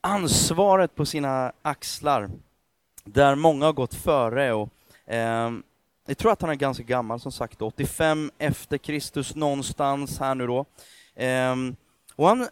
ansvaret 0.00 0.94
på 0.94 1.06
sina 1.06 1.52
axlar 1.62 2.30
där 3.04 3.34
många 3.34 3.66
har 3.66 3.72
gått 3.72 3.94
före. 3.94 4.52
Och, 4.52 4.68
eh, 5.06 5.52
jag 6.06 6.18
tror 6.18 6.32
att 6.32 6.40
han 6.40 6.50
är 6.50 6.54
ganska 6.54 6.82
gammal, 6.82 7.20
som 7.20 7.32
sagt, 7.32 7.62
85 7.62 8.30
efter 8.38 8.78
Kristus 8.78 9.34
någonstans 9.34 10.20
här 10.20 10.34
nu 10.34 10.46
då. 10.46 10.64
Eh, 11.14 11.56
och 12.16 12.28
han, 12.28 12.48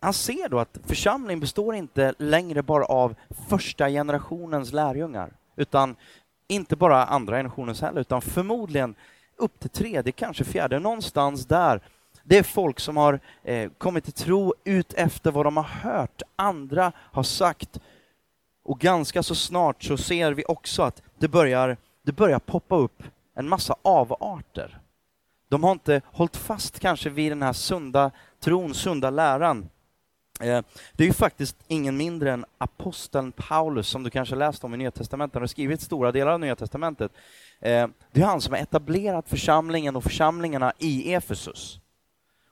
han 0.00 0.12
ser 0.12 0.48
då 0.48 0.58
att 0.58 0.78
församlingen 0.84 1.40
består 1.40 1.74
inte 1.74 2.14
längre 2.18 2.62
bara 2.62 2.84
av 2.84 3.14
första 3.48 3.88
generationens 3.88 4.72
lärjungar, 4.72 5.32
utan 5.56 5.96
inte 6.48 6.76
bara 6.76 7.04
andra 7.04 7.36
generationens 7.36 7.80
heller, 7.80 8.00
utan 8.00 8.22
förmodligen 8.22 8.94
upp 9.38 9.60
till 9.60 9.70
tredje, 9.70 10.12
kanske 10.12 10.44
fjärde, 10.44 10.78
någonstans 10.78 11.46
där. 11.46 11.80
Det 12.22 12.38
är 12.38 12.42
folk 12.42 12.80
som 12.80 12.96
har 12.96 13.20
eh, 13.44 13.70
kommit 13.78 14.04
till 14.04 14.12
tro 14.12 14.54
ut 14.64 14.92
efter 14.92 15.30
vad 15.30 15.46
de 15.46 15.56
har 15.56 15.64
hört 15.64 16.22
andra 16.36 16.92
har 16.96 17.22
sagt. 17.22 17.80
Och 18.64 18.80
ganska 18.80 19.22
så 19.22 19.34
snart 19.34 19.82
så 19.82 19.96
ser 19.96 20.32
vi 20.32 20.44
också 20.48 20.82
att 20.82 21.02
det 21.18 21.28
börjar, 21.28 21.76
det 22.02 22.12
börjar 22.12 22.38
poppa 22.38 22.76
upp 22.76 23.02
en 23.34 23.48
massa 23.48 23.76
avarter. 23.82 24.80
De 25.48 25.64
har 25.64 25.72
inte 25.72 26.00
hållit 26.04 26.36
fast 26.36 26.80
kanske 26.80 27.10
vid 27.10 27.32
den 27.32 27.42
här 27.42 27.52
sunda 27.52 28.10
tron, 28.40 28.74
sunda 28.74 29.10
läran. 29.10 29.68
Eh, 30.40 30.62
det 30.92 31.04
är 31.04 31.06
ju 31.08 31.12
faktiskt 31.12 31.56
ingen 31.68 31.96
mindre 31.96 32.32
än 32.32 32.44
aposteln 32.58 33.32
Paulus, 33.32 33.88
som 33.88 34.02
du 34.02 34.10
kanske 34.10 34.36
läst 34.36 34.64
om 34.64 34.74
i 34.74 34.76
Nya 34.76 34.90
Testamentet, 34.90 35.34
han 35.34 35.42
har 35.42 35.46
skrivit 35.46 35.80
stora 35.80 36.12
delar 36.12 36.32
av 36.32 36.40
Nya 36.40 36.56
Testamentet. 36.56 37.12
Eh, 37.60 37.88
det 38.12 38.20
är 38.20 38.24
han 38.24 38.40
som 38.40 38.52
har 38.52 38.60
etablerat 38.60 39.28
församlingen 39.28 39.96
och 39.96 40.04
församlingarna 40.04 40.72
i 40.78 41.14
Efesus. 41.14 41.80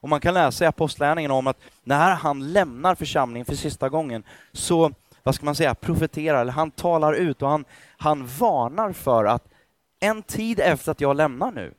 Och 0.01 0.09
man 0.09 0.21
kan 0.21 0.35
läsa 0.35 0.65
i 0.65 0.69
apostlärningen 0.69 1.31
om 1.31 1.47
att 1.47 1.59
när 1.85 2.15
han 2.15 2.53
lämnar 2.53 2.95
församlingen 2.95 3.47
för 3.47 3.55
sista 3.55 3.89
gången, 3.89 4.23
så, 4.53 4.93
vad 5.23 5.35
ska 5.35 5.45
man 5.45 5.55
säga, 5.55 5.75
profeterar, 5.75 6.41
eller 6.41 6.53
han 6.53 6.71
talar 6.71 7.13
ut 7.13 7.43
och 7.43 7.49
han, 7.49 7.65
han 7.97 8.27
varnar 8.27 8.93
för 8.93 9.25
att 9.25 9.49
en 10.01 10.23
tid 10.23 10.61
efter 10.61 10.93
att 10.93 11.01
jag 11.01 11.17
lämnar 11.17 11.53
nu, 11.53 11.75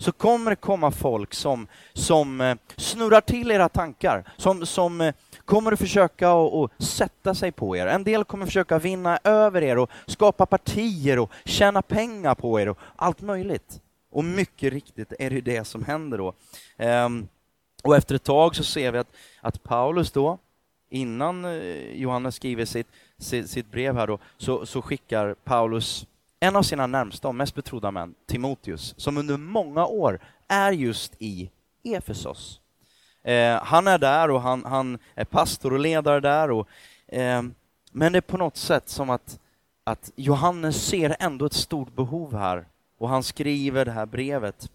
så 0.00 0.12
kommer 0.12 0.50
det 0.50 0.56
komma 0.56 0.90
folk 0.90 1.34
som, 1.34 1.66
som 1.92 2.40
eh, 2.40 2.56
snurrar 2.76 3.20
till 3.20 3.50
era 3.50 3.68
tankar, 3.68 4.24
som, 4.36 4.66
som 4.66 5.00
eh, 5.00 5.14
kommer 5.44 5.72
att 5.72 5.78
försöka 5.78 6.32
att 6.32 6.82
sätta 6.82 7.34
sig 7.34 7.52
på 7.52 7.76
er. 7.76 7.86
En 7.86 8.04
del 8.04 8.24
kommer 8.24 8.46
försöka 8.46 8.78
vinna 8.78 9.18
över 9.24 9.62
er 9.62 9.78
och 9.78 9.90
skapa 10.06 10.46
partier 10.46 11.18
och 11.18 11.32
tjäna 11.44 11.82
pengar 11.82 12.34
på 12.34 12.60
er 12.60 12.68
och 12.68 12.78
allt 12.96 13.20
möjligt. 13.20 13.80
Och 14.10 14.24
mycket 14.24 14.72
riktigt 14.72 15.12
är 15.18 15.30
det 15.30 15.40
det 15.40 15.64
som 15.64 15.84
händer 15.84 16.18
då. 16.18 16.32
Ehm, 16.76 17.28
och 17.82 17.96
efter 17.96 18.14
ett 18.14 18.24
tag 18.24 18.56
så 18.56 18.64
ser 18.64 18.92
vi 18.92 18.98
att, 18.98 19.12
att 19.40 19.62
Paulus 19.62 20.10
då, 20.12 20.38
innan 20.90 21.44
eh, 21.44 21.92
Johannes 21.94 22.34
skriver 22.34 22.64
sitt, 22.64 22.88
sitt, 23.18 23.50
sitt 23.50 23.70
brev 23.70 23.96
här 23.96 24.06
då, 24.06 24.18
så, 24.36 24.66
så 24.66 24.82
skickar 24.82 25.34
Paulus 25.44 26.06
en 26.40 26.56
av 26.56 26.62
sina 26.62 26.86
närmsta 26.86 27.28
och 27.28 27.34
mest 27.34 27.54
betrodda 27.54 27.90
män, 27.90 28.14
Timoteus, 28.26 28.94
som 28.96 29.16
under 29.16 29.36
många 29.36 29.86
år 29.86 30.20
är 30.48 30.72
just 30.72 31.14
i 31.18 31.50
Efesos. 31.82 32.60
Eh, 33.22 33.62
han 33.62 33.86
är 33.86 33.98
där 33.98 34.30
och 34.30 34.42
han, 34.42 34.64
han, 34.64 34.98
är 35.14 35.24
pastor 35.24 35.72
och 35.72 35.78
ledare 35.78 36.20
där. 36.20 36.50
Och, 36.50 36.68
eh, 37.06 37.42
men 37.92 38.12
det 38.12 38.18
är 38.18 38.20
på 38.20 38.36
något 38.36 38.56
sätt 38.56 38.88
som 38.88 39.10
att, 39.10 39.40
att 39.84 40.12
Johannes 40.16 40.86
ser 40.86 41.16
ändå 41.18 41.46
ett 41.46 41.52
stort 41.52 41.94
behov 41.96 42.36
här 42.36 42.66
och 42.98 43.08
han 43.08 43.22
skriver 43.22 43.84
det 43.84 43.92
här 43.92 44.06
brevet. 44.06 44.70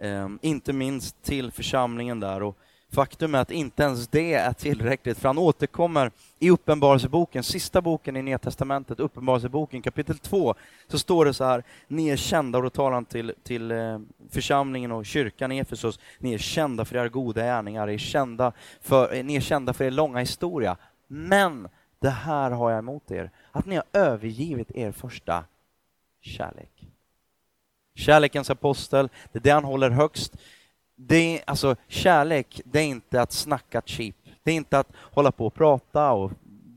Eh, 0.00 0.28
inte 0.40 0.72
minst 0.72 1.22
till 1.22 1.52
församlingen 1.52 2.20
där. 2.20 2.42
Och, 2.42 2.58
Faktum 2.92 3.34
är 3.34 3.38
att 3.38 3.50
inte 3.50 3.82
ens 3.82 4.08
det 4.08 4.34
är 4.34 4.52
tillräckligt, 4.52 5.18
för 5.18 5.28
han 5.28 5.38
återkommer 5.38 6.10
i 6.38 6.50
Uppenbarelseboken, 6.50 7.42
sista 7.42 7.80
boken 7.80 8.16
i 8.16 8.22
Nya 8.22 8.38
Testamentet, 8.38 9.00
Uppenbarelseboken 9.00 9.82
kapitel 9.82 10.18
2, 10.18 10.54
så 10.88 10.98
står 10.98 11.24
det 11.24 11.34
så 11.34 11.44
här, 11.44 11.62
ni 11.88 12.08
är 12.08 12.16
kända, 12.16 12.58
och 12.58 12.64
då 12.64 12.70
talar 12.70 12.92
han 12.92 13.04
till, 13.04 13.34
till 13.42 13.70
eh, 13.70 13.98
församlingen 14.30 14.92
och 14.92 15.06
kyrkan 15.06 15.52
i 15.52 15.58
Efesos, 15.58 16.00
ni 16.18 16.34
är 16.34 16.38
kända 16.38 16.84
för 16.84 16.96
era 16.96 17.08
goda 17.08 17.42
gärningar, 17.42 17.86
ni 17.86 17.94
är 17.94 17.98
kända 17.98 18.52
för, 18.80 19.14
eh, 19.14 19.24
ni 19.24 19.36
är 19.36 19.40
kända 19.40 19.72
för 19.72 19.84
er 19.84 19.90
långa 19.90 20.18
historia, 20.18 20.76
men 21.06 21.68
det 21.98 22.10
här 22.10 22.50
har 22.50 22.70
jag 22.70 22.78
emot 22.78 23.10
er, 23.10 23.30
att 23.52 23.66
ni 23.66 23.76
har 23.76 23.84
övergivit 23.92 24.70
er 24.70 24.92
första 24.92 25.44
kärlek. 26.20 26.88
Kärlekens 27.94 28.50
apostel, 28.50 29.08
det 29.32 29.38
är 29.38 29.42
det 29.42 29.50
han 29.50 29.64
håller 29.64 29.90
högst 29.90 30.36
det 31.06 31.38
är, 31.38 31.42
alltså, 31.46 31.76
kärlek, 31.88 32.60
det 32.64 32.80
är 32.80 32.84
inte 32.84 33.22
att 33.22 33.32
snacka 33.32 33.82
cheap. 33.86 34.14
Det 34.42 34.50
är 34.50 34.54
inte 34.54 34.78
att 34.78 34.92
hålla 34.94 35.32
på 35.32 35.46
och 35.46 35.54
prata 35.54 36.12
och 36.12 36.32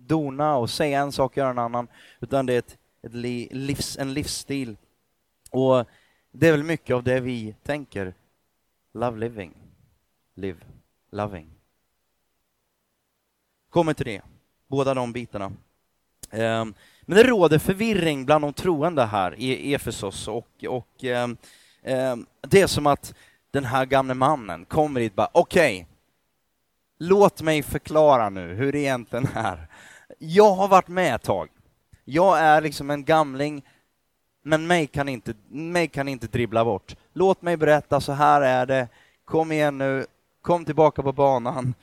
dona 0.08 0.58
och 0.58 0.70
säga 0.70 1.00
en 1.00 1.12
sak 1.12 1.32
och 1.32 1.38
göra 1.38 1.50
en 1.50 1.60
annan, 1.60 1.88
utan 2.20 2.46
det 2.46 2.53
är 2.53 2.60
ett, 2.60 2.77
ett 3.01 3.13
livs, 3.13 3.98
en 3.98 4.13
livsstil. 4.13 4.77
Och 5.51 5.86
det 6.32 6.48
är 6.48 6.51
väl 6.51 6.63
mycket 6.63 6.96
av 6.96 7.03
det 7.03 7.20
vi 7.20 7.55
tänker. 7.63 8.13
Love 8.94 9.20
living. 9.20 9.53
Live 10.36 10.60
loving. 11.12 11.50
Kommer 13.70 13.94
till 13.94 14.05
det, 14.05 14.22
båda 14.67 14.94
de 14.94 15.13
bitarna. 15.13 15.51
Ehm, 16.32 16.74
men 17.01 17.17
det 17.17 17.24
råder 17.24 17.60
förvirring 17.60 18.25
bland 18.25 18.44
de 18.44 18.53
troende 18.53 19.05
här 19.05 19.36
i 19.39 19.74
Efesos 19.74 20.27
och, 20.27 20.65
och 20.67 21.03
ehm, 21.03 21.38
ehm, 21.84 22.25
det 22.41 22.62
är 22.62 22.67
som 22.67 22.88
att 22.88 23.13
den 23.55 23.65
här 23.65 23.85
gamle 23.85 24.13
mannen 24.13 24.65
kommer 24.65 25.01
hit 25.01 25.12
och 25.12 25.15
bara, 25.15 25.29
okej, 25.31 25.75
okay, 25.75 25.85
låt 27.00 27.41
mig 27.41 27.63
förklara 27.63 28.29
nu 28.29 28.53
hur 28.53 28.71
det 28.71 28.79
egentligen 28.79 29.27
är. 29.35 29.67
Jag 30.19 30.51
har 30.51 30.67
varit 30.67 30.88
med 30.88 31.15
ett 31.15 31.24
tag. 31.24 31.50
Jag 32.05 32.39
är 32.39 32.62
liksom 32.62 32.89
en 32.89 33.03
gamling, 33.03 33.65
men 34.43 34.67
mig 34.67 34.88
kan 34.88 35.09
inte, 35.09 35.33
mig 35.50 35.88
kan 35.88 36.07
inte 36.07 36.27
dribbla 36.27 36.65
bort. 36.65 36.95
Låt 37.13 37.41
mig 37.41 37.57
berätta, 37.57 38.01
så 38.01 38.12
här 38.12 38.41
är 38.41 38.65
det. 38.65 38.88
Kom 39.25 39.51
igen 39.51 39.77
nu, 39.77 40.05
kom 40.41 40.65
tillbaka 40.65 41.03
på 41.03 41.12
banan. 41.13 41.74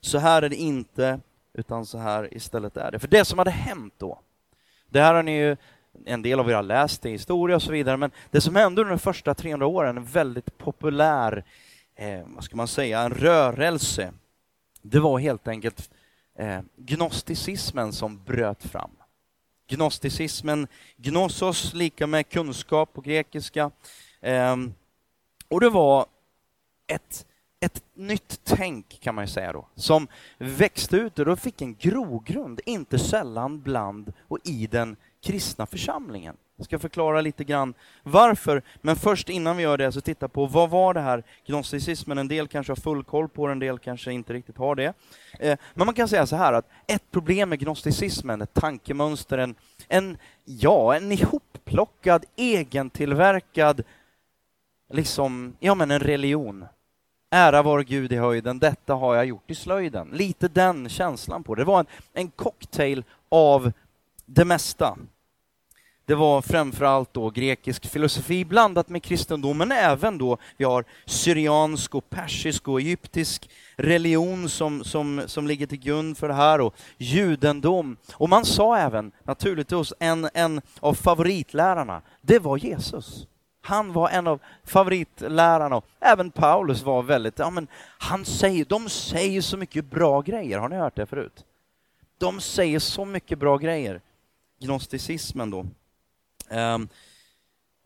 Så 0.00 0.18
här 0.18 0.42
är 0.42 0.48
det 0.48 0.56
inte, 0.56 1.20
utan 1.54 1.86
så 1.86 1.98
här 1.98 2.34
istället 2.34 2.76
är 2.76 2.90
det. 2.90 2.98
För 2.98 3.08
det 3.08 3.24
som 3.24 3.38
hade 3.38 3.50
hänt 3.50 3.94
då, 3.98 4.20
det 4.88 5.00
här 5.00 5.14
har 5.14 5.22
ni 5.22 5.38
ju 5.38 5.56
en 6.04 6.22
del 6.22 6.40
av 6.40 6.50
er 6.50 6.54
har 6.54 6.62
läst 6.62 7.02
det 7.02 7.08
i 7.08 7.12
historia 7.12 7.56
och 7.56 7.62
så 7.62 7.72
vidare, 7.72 7.96
men 7.96 8.10
det 8.30 8.40
som 8.40 8.56
hände 8.56 8.80
under 8.80 8.90
de 8.90 8.98
första 8.98 9.34
300 9.34 9.66
åren, 9.66 9.96
en 9.96 10.04
väldigt 10.04 10.58
populär, 10.58 11.44
eh, 11.94 12.20
vad 12.26 12.44
ska 12.44 12.56
man 12.56 12.68
säga, 12.68 13.00
en 13.00 13.10
rörelse, 13.10 14.12
det 14.82 15.00
var 15.00 15.18
helt 15.18 15.48
enkelt 15.48 15.90
eh, 16.38 16.60
gnosticismen 16.76 17.92
som 17.92 18.24
bröt 18.24 18.62
fram. 18.62 18.90
Gnosticismen, 19.68 20.66
gnosos 20.96 21.74
lika 21.74 22.06
med 22.06 22.28
kunskap 22.28 22.92
på 22.92 23.00
grekiska, 23.00 23.70
eh, 24.20 24.56
och 25.48 25.60
det 25.60 25.70
var 25.70 26.06
ett 26.86 27.26
ett 27.64 27.82
nytt 27.94 28.40
tänk 28.44 29.00
kan 29.00 29.14
man 29.14 29.24
ju 29.24 29.28
säga 29.28 29.52
då, 29.52 29.66
som 29.74 30.08
växte 30.38 30.96
ut 30.96 31.18
och 31.18 31.38
fick 31.38 31.62
en 31.62 31.74
grogrund, 31.74 32.60
inte 32.66 32.98
sällan 32.98 33.60
bland 33.60 34.12
och 34.28 34.38
i 34.44 34.66
den 34.66 34.96
kristna 35.24 35.66
församlingen. 35.66 36.36
Jag 36.56 36.64
ska 36.64 36.78
förklara 36.78 37.20
lite 37.20 37.44
grann 37.44 37.74
varför, 38.02 38.62
men 38.80 38.96
först 38.96 39.28
innan 39.28 39.56
vi 39.56 39.62
gör 39.62 39.78
det 39.78 39.92
så 39.92 40.00
titta 40.00 40.28
på 40.28 40.46
vad 40.46 40.70
var 40.70 40.94
det 40.94 41.00
här 41.00 41.22
gnosticismen? 41.46 42.18
En 42.18 42.28
del 42.28 42.48
kanske 42.48 42.70
har 42.70 42.76
full 42.76 43.04
koll 43.04 43.28
på 43.28 43.46
det, 43.46 43.52
en 43.52 43.58
del 43.58 43.78
kanske 43.78 44.12
inte 44.12 44.32
riktigt 44.32 44.58
har 44.58 44.74
det. 44.74 44.94
Eh, 45.40 45.58
men 45.74 45.86
man 45.86 45.94
kan 45.94 46.08
säga 46.08 46.26
så 46.26 46.36
här 46.36 46.52
att 46.52 46.68
ett 46.86 47.10
problem 47.10 47.48
med 47.48 47.58
gnosticismen, 47.58 48.42
ett 48.42 48.54
tankemönster, 48.54 49.38
en, 49.38 49.54
en, 49.88 50.16
ja, 50.44 50.96
en 50.96 51.12
ihopplockad, 51.12 52.24
egentillverkad, 52.36 53.82
liksom, 54.92 55.56
ja 55.60 55.74
men 55.74 55.90
en 55.90 56.00
religion. 56.00 56.64
Ära 57.30 57.62
vare 57.62 57.84
Gud 57.84 58.12
i 58.12 58.16
höjden, 58.16 58.58
detta 58.58 58.94
har 58.94 59.14
jag 59.14 59.26
gjort 59.26 59.50
i 59.50 59.54
slöjden. 59.54 60.08
Lite 60.12 60.48
den 60.48 60.88
känslan 60.88 61.42
på 61.42 61.54
det. 61.54 61.60
Det 61.62 61.66
var 61.66 61.80
en, 61.80 61.86
en 62.12 62.30
cocktail 62.30 63.04
av 63.28 63.72
det 64.26 64.44
mesta. 64.44 64.96
Det 66.06 66.14
var 66.14 66.42
framförallt 66.42 67.14
då 67.14 67.30
grekisk 67.30 67.86
filosofi 67.86 68.44
blandat 68.44 68.88
med 68.88 69.02
kristendom, 69.02 69.58
men 69.58 69.72
även 69.72 70.18
då 70.18 70.38
vi 70.56 70.64
har 70.64 70.84
syriansk 71.06 71.94
och 71.94 72.10
persisk 72.10 72.68
och 72.68 72.80
egyptisk 72.80 73.50
religion 73.76 74.48
som, 74.48 74.84
som, 74.84 75.22
som 75.26 75.46
ligger 75.46 75.66
till 75.66 75.78
grund 75.78 76.18
för 76.18 76.28
det 76.28 76.34
här 76.34 76.60
och 76.60 76.74
judendom. 76.98 77.96
Och 78.12 78.28
man 78.28 78.44
sa 78.44 78.76
även, 78.76 79.12
naturligtvis, 79.24 79.92
en, 79.98 80.28
en 80.34 80.60
av 80.80 80.94
favoritlärarna, 80.94 82.02
det 82.20 82.38
var 82.38 82.56
Jesus. 82.56 83.26
Han 83.62 83.92
var 83.92 84.08
en 84.08 84.26
av 84.26 84.40
favoritlärarna 84.64 85.76
och 85.76 85.86
även 86.00 86.30
Paulus 86.30 86.82
var 86.82 87.02
väldigt, 87.02 87.38
ja 87.38 87.50
men 87.50 87.66
han 87.98 88.24
säger, 88.24 88.64
de 88.64 88.88
säger 88.88 89.40
så 89.40 89.56
mycket 89.56 89.84
bra 89.84 90.20
grejer, 90.20 90.58
har 90.58 90.68
ni 90.68 90.76
hört 90.76 90.96
det 90.96 91.06
förut? 91.06 91.44
De 92.18 92.40
säger 92.40 92.78
så 92.78 93.04
mycket 93.04 93.38
bra 93.38 93.56
grejer. 93.56 94.00
Gnosticismen 94.60 95.50
då. 95.50 95.66
Um, 96.50 96.88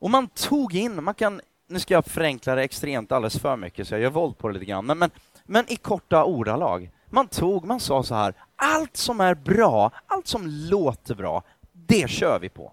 Och 0.01 0.11
man 0.11 0.29
tog 0.29 0.75
in, 0.75 1.05
man 1.05 1.15
kan, 1.15 1.41
nu 1.69 1.81
ska 1.81 1.95
jag 1.95 2.07
förenkla 2.07 2.55
det 2.55 2.63
extremt 2.63 3.13
alldeles 3.13 3.39
för 3.39 3.57
mycket 3.57 3.89
så 3.89 3.95
jag 3.95 4.01
gör 4.01 4.11
våld 4.11 4.39
på 4.39 4.49
det 4.49 4.55
lite 4.55 4.67
grann, 4.67 4.87
men, 4.87 4.99
men, 4.99 5.11
men 5.45 5.73
i 5.73 5.77
korta 5.77 6.25
ordalag. 6.25 6.91
Man 7.11 7.29
tog, 7.29 7.65
man 7.65 7.81
sa 7.81 8.03
så 8.03 8.15
här, 8.15 8.35
allt 8.57 8.97
som 8.97 9.21
är 9.21 9.35
bra, 9.35 9.91
allt 10.07 10.27
som 10.27 10.47
låter 10.47 11.15
bra, 11.15 11.43
det 11.73 12.11
kör 12.11 12.39
vi 12.39 12.49
på. 12.49 12.73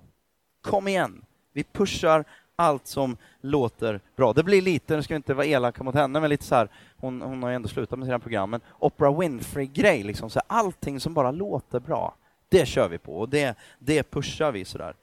Kom 0.62 0.88
igen, 0.88 1.26
vi 1.54 1.64
pushar 1.64 2.26
allt 2.56 2.88
som 2.88 3.18
låter 3.42 4.00
bra. 4.16 4.34
Det 4.34 4.44
blir 4.44 4.62
lite, 4.62 4.96
nu 4.96 5.04
ska 5.04 5.14
vi 5.14 5.18
inte 5.18 5.34
vara 5.34 5.46
elaka 5.46 5.84
mot 5.84 5.96
henne, 5.96 6.20
men 6.20 6.30
lite 6.30 6.44
så 6.44 6.56
här, 6.56 6.70
hon, 6.98 7.22
hon 7.22 7.44
har 7.44 7.50
ju 7.50 7.56
ändå 7.56 7.68
slutat 7.68 8.00
med 8.00 8.08
sina 8.08 8.20
program, 8.20 8.50
men 8.50 8.62
Oprah 8.80 9.20
Winfrey-grej, 9.20 10.04
liksom, 10.04 10.30
så 10.30 10.40
här, 10.40 10.60
allting 10.60 11.00
som 11.00 11.14
bara 11.14 11.32
låter 11.32 11.80
bra, 11.80 12.16
det 12.50 12.66
kör 12.66 12.90
vi 12.90 12.98
på 12.98 13.20
och 13.20 13.30
det, 13.30 13.58
det 13.80 14.04
pushar 14.12 14.52
vi 14.52 14.66
sådär. 14.66 14.94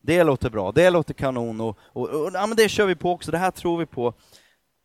Det 0.00 0.24
låter 0.24 0.50
bra, 0.50 0.72
det 0.72 0.90
låter 0.90 1.14
kanon 1.14 1.60
och, 1.60 1.78
och, 1.82 2.08
och 2.08 2.30
ja, 2.34 2.46
men 2.46 2.56
det 2.56 2.68
kör 2.68 2.86
vi 2.86 2.94
på 2.94 3.12
också, 3.12 3.30
det 3.30 3.38
här 3.38 3.50
tror 3.50 3.78
vi 3.78 3.86
på. 3.86 4.14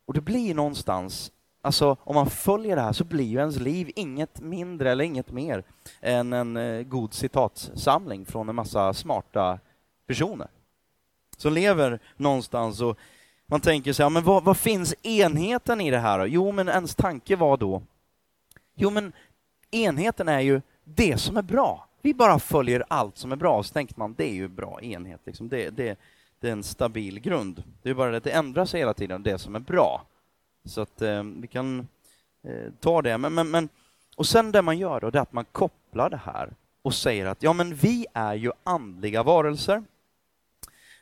Och 0.06 0.14
det 0.14 0.20
blir 0.20 0.54
någonstans, 0.54 1.32
alltså 1.62 1.96
om 2.00 2.14
man 2.14 2.30
följer 2.30 2.76
det 2.76 2.82
här 2.82 2.92
så 2.92 3.04
blir 3.04 3.24
ju 3.24 3.38
ens 3.38 3.60
liv 3.60 3.90
inget 3.96 4.40
mindre 4.40 4.92
eller 4.92 5.04
inget 5.04 5.32
mer 5.32 5.64
än 6.00 6.32
en 6.32 6.56
eh, 6.56 6.82
god 6.82 7.14
citatsamling 7.14 8.26
från 8.26 8.48
en 8.48 8.54
massa 8.54 8.94
smarta 8.94 9.58
personer 10.06 10.48
som 11.36 11.52
lever 11.52 11.98
någonstans 12.16 12.80
och 12.80 12.98
man 13.46 13.60
tänker 13.60 13.92
sig, 13.92 14.04
ja, 14.04 14.08
men 14.08 14.24
vad, 14.24 14.44
vad 14.44 14.56
finns 14.56 14.94
enheten 15.02 15.80
i 15.80 15.90
det 15.90 15.98
här? 15.98 16.18
Då? 16.18 16.26
Jo, 16.26 16.52
men 16.52 16.68
ens 16.68 16.94
tanke 16.94 17.36
var 17.36 17.56
då, 17.56 17.82
jo 18.74 18.90
men 18.90 19.12
enheten 19.70 20.28
är 20.28 20.40
ju 20.40 20.60
det 20.84 21.18
som 21.18 21.36
är 21.36 21.42
bra. 21.42 21.88
Vi 22.04 22.14
bara 22.14 22.38
följer 22.38 22.84
allt 22.88 23.18
som 23.18 23.32
är 23.32 23.36
bra, 23.36 23.62
så 23.62 23.72
tänkte 23.72 24.00
man 24.00 24.14
det 24.14 24.24
är 24.24 24.34
ju 24.34 24.48
bra 24.48 24.82
enhet. 24.82 25.20
Liksom. 25.24 25.48
Det, 25.48 25.70
det, 25.70 25.98
det 26.40 26.48
är 26.48 26.52
en 26.52 26.62
stabil 26.62 27.20
grund. 27.20 27.62
Det 27.82 27.90
är 27.90 27.94
bara 27.94 28.10
det 28.10 28.16
att 28.16 28.24
det 28.24 28.30
ändrar 28.30 28.64
sig 28.64 28.80
hela 28.80 28.94
tiden, 28.94 29.22
det 29.22 29.38
som 29.38 29.54
är 29.54 29.60
bra. 29.60 30.06
Så 30.64 30.80
att 30.80 31.02
eh, 31.02 31.22
vi 31.22 31.46
kan 31.46 31.88
eh, 32.42 32.72
ta 32.80 33.02
det. 33.02 33.18
Men, 33.18 33.34
men, 33.34 33.50
men, 33.50 33.68
och 34.16 34.26
sen 34.26 34.52
det 34.52 34.62
man 34.62 34.78
gör 34.78 35.00
då, 35.00 35.10
det 35.10 35.18
är 35.18 35.22
att 35.22 35.32
man 35.32 35.44
kopplar 35.44 36.10
det 36.10 36.20
här 36.24 36.54
och 36.82 36.94
säger 36.94 37.26
att 37.26 37.42
ja, 37.42 37.52
men 37.52 37.74
vi 37.74 38.06
är 38.12 38.34
ju 38.34 38.52
andliga 38.64 39.22
varelser. 39.22 39.84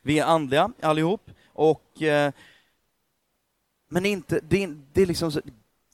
Vi 0.01 0.19
är 0.19 0.25
andliga 0.25 0.71
allihop. 0.81 1.31
Och, 1.47 2.01
eh, 2.01 2.33
men 3.89 4.05
inte, 4.05 4.39
det, 4.49 4.69
det 4.93 5.01
är 5.01 5.05
liksom 5.05 5.31
så, 5.31 5.41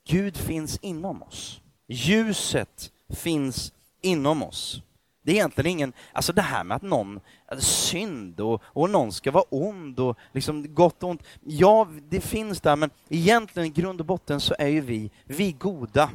Gud 0.08 0.38
finns 0.38 0.78
inom 0.82 1.24
oss. 1.24 1.62
Ljuset 1.88 2.92
finns 3.10 3.74
inom 4.02 4.44
oss. 4.44 4.84
Det 5.30 5.34
är 5.34 5.36
egentligen 5.36 5.72
ingen, 5.72 5.94
alltså 6.14 6.34
det 6.34 6.42
här 6.42 6.64
med 6.64 6.76
att 6.76 6.82
någon, 6.82 7.20
synd 7.60 8.40
och, 8.40 8.62
och 8.66 8.90
någon 8.90 9.12
ska 9.12 9.32
vara 9.32 9.44
ond 9.50 10.00
och 10.00 10.18
liksom 10.32 10.74
gott 10.74 11.04
och 11.04 11.10
ont. 11.10 11.24
Ja, 11.44 11.88
det 12.10 12.22
finns 12.22 12.62
där, 12.62 12.76
men 12.76 12.90
egentligen 13.10 13.68
i 13.68 13.70
grund 13.70 14.00
och 14.00 14.06
botten 14.06 14.40
så 14.40 14.56
är 14.60 14.68
ju 14.68 14.82
vi, 14.82 15.12
vi 15.26 15.52
goda. 15.52 16.10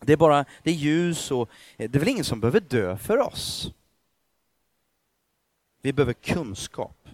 Det 0.00 0.12
är 0.12 0.16
bara, 0.16 0.44
det 0.62 0.70
är 0.70 0.74
ljus 0.74 1.30
och 1.30 1.50
eh, 1.76 1.90
det 1.90 1.98
är 1.98 2.00
väl 2.00 2.08
ingen 2.08 2.24
som 2.24 2.40
behöver 2.40 2.60
dö 2.60 2.96
för 2.96 3.18
oss. 3.18 3.72
Vi 5.82 5.92
behöver 5.92 6.12
kunskap. 6.12 7.08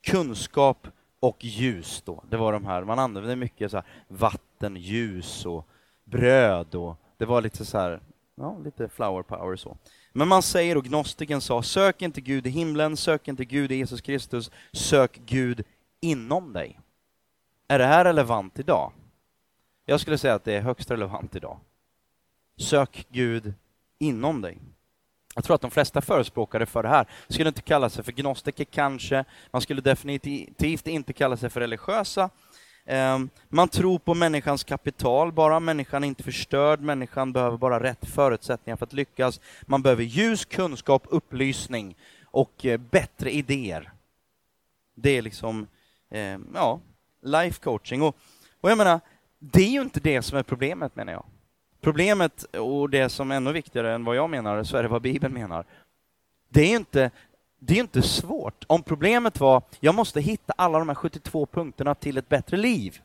Kunskap 0.00 0.88
och 1.20 1.44
ljus 1.44 2.02
då. 2.04 2.24
Det 2.28 2.36
var 2.36 2.52
de 2.52 2.66
här, 2.66 2.84
man 2.84 2.98
använde 2.98 3.36
mycket 3.36 3.70
så 3.70 3.76
här, 3.76 3.86
vatten, 4.08 4.76
ljus 4.76 5.46
och 5.46 5.68
bröd 6.04 6.74
och 6.74 6.96
det 7.16 7.24
var 7.24 7.40
lite 7.40 7.64
så 7.64 7.78
här, 7.78 8.00
ja, 8.34 8.58
lite 8.64 8.88
flower 8.88 9.22
power 9.22 9.56
så. 9.56 9.76
Men 10.12 10.28
man 10.28 10.42
säger, 10.42 10.76
och 10.76 10.84
gnostiken 10.84 11.40
sa, 11.40 11.62
sök 11.62 12.02
inte 12.02 12.20
Gud 12.20 12.46
i 12.46 12.50
himlen, 12.50 12.96
sök 12.96 13.28
inte 13.28 13.44
Gud 13.44 13.72
i 13.72 13.74
Jesus 13.74 14.00
Kristus, 14.00 14.50
sök 14.72 15.20
Gud 15.26 15.64
inom 16.00 16.52
dig. 16.52 16.80
Är 17.68 17.78
det 17.78 17.86
här 17.86 18.04
relevant 18.04 18.58
idag? 18.58 18.92
Jag 19.84 20.00
skulle 20.00 20.18
säga 20.18 20.34
att 20.34 20.44
det 20.44 20.54
är 20.54 20.60
högst 20.60 20.90
relevant 20.90 21.36
idag. 21.36 21.58
Sök 22.56 23.06
Gud 23.10 23.54
inom 23.98 24.40
dig. 24.40 24.58
Jag 25.34 25.44
tror 25.44 25.54
att 25.54 25.60
de 25.60 25.70
flesta 25.70 26.00
förespråkare 26.00 26.66
för 26.66 26.82
det 26.82 26.88
här 26.88 27.06
skulle 27.28 27.48
inte 27.48 27.62
kalla 27.62 27.90
sig 27.90 28.04
för 28.04 28.12
gnostiker 28.12 28.64
kanske, 28.64 29.24
man 29.50 29.62
skulle 29.62 29.80
definitivt 29.80 30.86
inte 30.86 31.12
kalla 31.12 31.36
sig 31.36 31.50
för 31.50 31.60
religiösa. 31.60 32.30
Ehm, 32.86 33.30
man 33.48 33.68
tror 33.68 33.98
på 33.98 34.14
människans 34.14 34.64
kapital 34.64 35.32
bara, 35.32 35.60
människan 35.60 36.04
är 36.04 36.08
inte 36.08 36.22
förstörd, 36.22 36.80
människan 36.80 37.32
behöver 37.32 37.56
bara 37.56 37.82
rätt 37.82 38.08
förutsättningar 38.08 38.76
för 38.76 38.86
att 38.86 38.92
lyckas. 38.92 39.40
Man 39.62 39.82
behöver 39.82 40.02
ljus, 40.02 40.44
kunskap, 40.44 41.02
upplysning 41.06 41.96
och 42.24 42.66
eh, 42.66 42.80
bättre 42.80 43.30
idéer. 43.30 43.92
Det 44.94 45.10
är 45.10 45.22
liksom, 45.22 45.66
ehm, 46.10 46.46
ja, 46.54 46.80
life 47.22 47.60
coaching. 47.60 48.02
Och, 48.02 48.16
och 48.60 48.70
jag 48.70 48.78
menar, 48.78 49.00
det 49.38 49.62
är 49.62 49.70
ju 49.70 49.80
inte 49.80 50.00
det 50.00 50.22
som 50.22 50.38
är 50.38 50.42
problemet 50.42 50.96
menar 50.96 51.12
jag. 51.12 51.24
Problemet, 51.80 52.42
och 52.42 52.90
det 52.90 53.08
som 53.08 53.30
är 53.30 53.36
ännu 53.36 53.52
viktigare 53.52 53.94
än 53.94 54.04
vad 54.04 54.16
jag 54.16 54.30
menar, 54.30 54.64
så 54.64 54.76
är 54.76 54.82
det 54.82 54.88
vad 54.88 55.02
Bibeln 55.02 55.34
menar. 55.34 55.64
Det 56.48 56.62
är 56.62 56.76
inte, 56.76 57.10
det 57.60 57.74
är 57.74 57.80
inte 57.80 58.02
svårt. 58.02 58.64
Om 58.66 58.82
problemet 58.82 59.40
var, 59.40 59.62
jag 59.80 59.94
måste 59.94 60.20
hitta 60.20 60.52
alla 60.56 60.78
de 60.78 60.88
här 60.88 60.94
72 60.94 61.46
punkterna 61.46 61.94
till 61.94 62.18
ett 62.18 62.28
bättre 62.28 62.56
liv. 62.56 63.00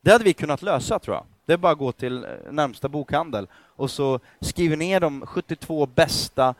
Det 0.00 0.12
hade 0.12 0.24
vi 0.24 0.32
kunnat 0.34 0.62
lösa, 0.62 0.98
tror 0.98 1.16
jag. 1.16 1.24
Det 1.46 1.52
är 1.52 1.56
bara 1.56 1.72
att 1.72 1.78
gå 1.78 1.92
till 1.92 2.24
eh, 2.24 2.30
närmsta 2.50 2.88
bokhandel 2.88 3.46
och 3.54 3.90
så 3.90 4.20
skriver 4.40 4.76
ner 4.76 5.00
de 5.00 5.26
72 5.26 5.86
bästa 5.86 6.54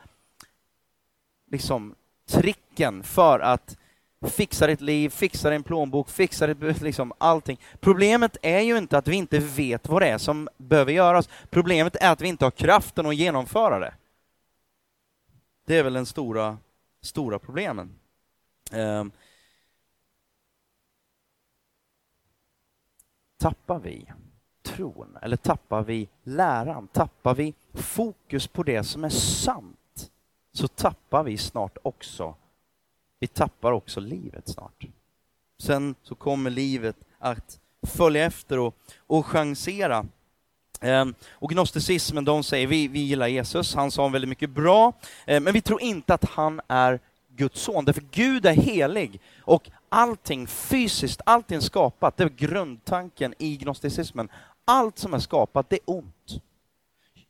liksom, 1.51 1.95
tricken 2.27 3.03
för 3.03 3.39
att 3.39 3.77
fixa 4.21 4.67
ditt 4.67 4.81
liv, 4.81 5.09
fixa 5.09 5.49
din 5.49 5.63
plånbok, 5.63 6.09
fixa 6.09 6.47
ditt, 6.47 6.81
liksom 6.81 7.13
allting. 7.17 7.59
Problemet 7.79 8.37
är 8.41 8.59
ju 8.59 8.77
inte 8.77 8.97
att 8.97 9.07
vi 9.07 9.15
inte 9.15 9.39
vet 9.39 9.89
vad 9.89 10.01
det 10.01 10.07
är 10.07 10.17
som 10.17 10.49
behöver 10.57 10.91
göras. 10.91 11.29
Problemet 11.49 11.95
är 11.95 12.11
att 12.11 12.21
vi 12.21 12.27
inte 12.27 12.45
har 12.45 12.51
kraften 12.51 13.05
att 13.05 13.15
genomföra 13.15 13.79
det. 13.79 13.93
Det 15.65 15.77
är 15.77 15.83
väl 15.83 15.93
den 15.93 16.05
stora, 16.05 16.57
stora 17.05 17.39
problemen. 17.39 17.99
Eh, 18.71 19.05
tappar 23.37 23.79
vi 23.79 24.11
tron, 24.61 25.17
eller 25.21 25.37
tappar 25.37 25.83
vi 25.83 26.09
läran, 26.23 26.87
tappar 26.87 27.35
vi 27.35 27.53
fokus 27.73 28.47
på 28.47 28.63
det 28.63 28.83
som 28.83 29.03
är 29.03 29.09
sant, 29.09 30.11
så 30.51 30.67
tappar 30.67 31.23
vi 31.23 31.37
snart 31.37 31.77
också 31.81 32.35
vi 33.19 33.27
tappar 33.27 33.71
också 33.71 33.99
livet 33.99 34.47
snart. 34.47 34.85
Sen 35.57 35.95
så 36.03 36.15
kommer 36.15 36.49
livet 36.49 36.95
att 37.19 37.59
följa 37.81 38.25
efter 38.25 38.59
och, 38.59 38.75
och 38.97 39.25
chansera. 39.25 40.05
Ehm, 40.81 41.13
och 41.29 41.49
gnosticismen, 41.49 42.25
de 42.25 42.43
säger 42.43 42.67
vi, 42.67 42.87
vi 42.87 42.99
gillar 42.99 43.27
Jesus, 43.27 43.75
han 43.75 43.91
sa 43.91 44.07
väldigt 44.07 44.29
mycket 44.29 44.49
bra, 44.49 44.93
ehm, 45.25 45.43
men 45.43 45.53
vi 45.53 45.61
tror 45.61 45.81
inte 45.81 46.13
att 46.13 46.25
han 46.25 46.61
är 46.67 46.99
Guds 47.35 47.61
son, 47.61 47.85
därför 47.85 48.03
Gud 48.11 48.45
är 48.45 48.53
helig 48.53 49.19
och 49.39 49.69
allting 49.89 50.47
fysiskt, 50.47 51.21
allting 51.25 51.61
skapat, 51.61 52.17
det 52.17 52.23
är 52.23 52.29
grundtanken 52.29 53.33
i 53.37 53.57
gnosticismen. 53.57 54.29
Allt 54.65 54.97
som 54.97 55.13
är 55.13 55.19
skapat, 55.19 55.69
det 55.69 55.75
är 55.75 55.81
ont. 55.85 56.41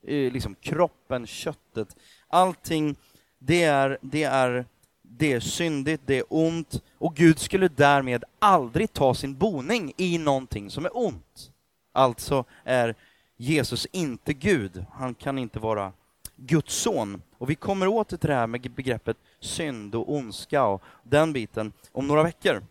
Eh, 0.08 0.31
liksom 0.31 0.55
kroppen, 0.55 1.27
köttet, 1.27 1.95
allting, 2.27 2.95
det 3.39 3.63
är, 3.63 3.97
det 4.01 4.23
är 4.23 4.65
det 5.01 5.34
är 5.34 5.39
syndigt, 5.39 6.01
det 6.05 6.17
är 6.17 6.23
ont, 6.29 6.81
och 6.97 7.15
Gud 7.15 7.39
skulle 7.39 7.67
därmed 7.67 8.23
aldrig 8.39 8.93
ta 8.93 9.13
sin 9.13 9.36
boning 9.36 9.93
i 9.97 10.17
någonting 10.17 10.69
som 10.69 10.86
är 10.86 10.97
ont. 10.97 11.51
Alltså 11.91 12.45
är 12.63 12.95
Jesus 13.38 13.88
inte 13.91 14.34
Gud, 14.34 14.86
han 14.91 15.13
kan 15.13 15.39
inte 15.39 15.60
vara 15.60 15.93
Guds 16.36 16.76
son. 16.76 17.21
Och 17.38 17.50
vi 17.50 17.56
kommer 17.56 17.88
åter 17.88 18.17
till 18.17 18.30
det 18.30 18.36
här 18.36 18.48
med 18.48 18.71
begreppet 18.71 19.17
synd 19.39 19.95
och 19.95 20.13
ondska 20.13 20.63
och 20.63 20.84
den 21.04 21.34
biten 21.34 21.74
om 21.91 22.08
några 22.08 22.24
veckor. 22.24 22.63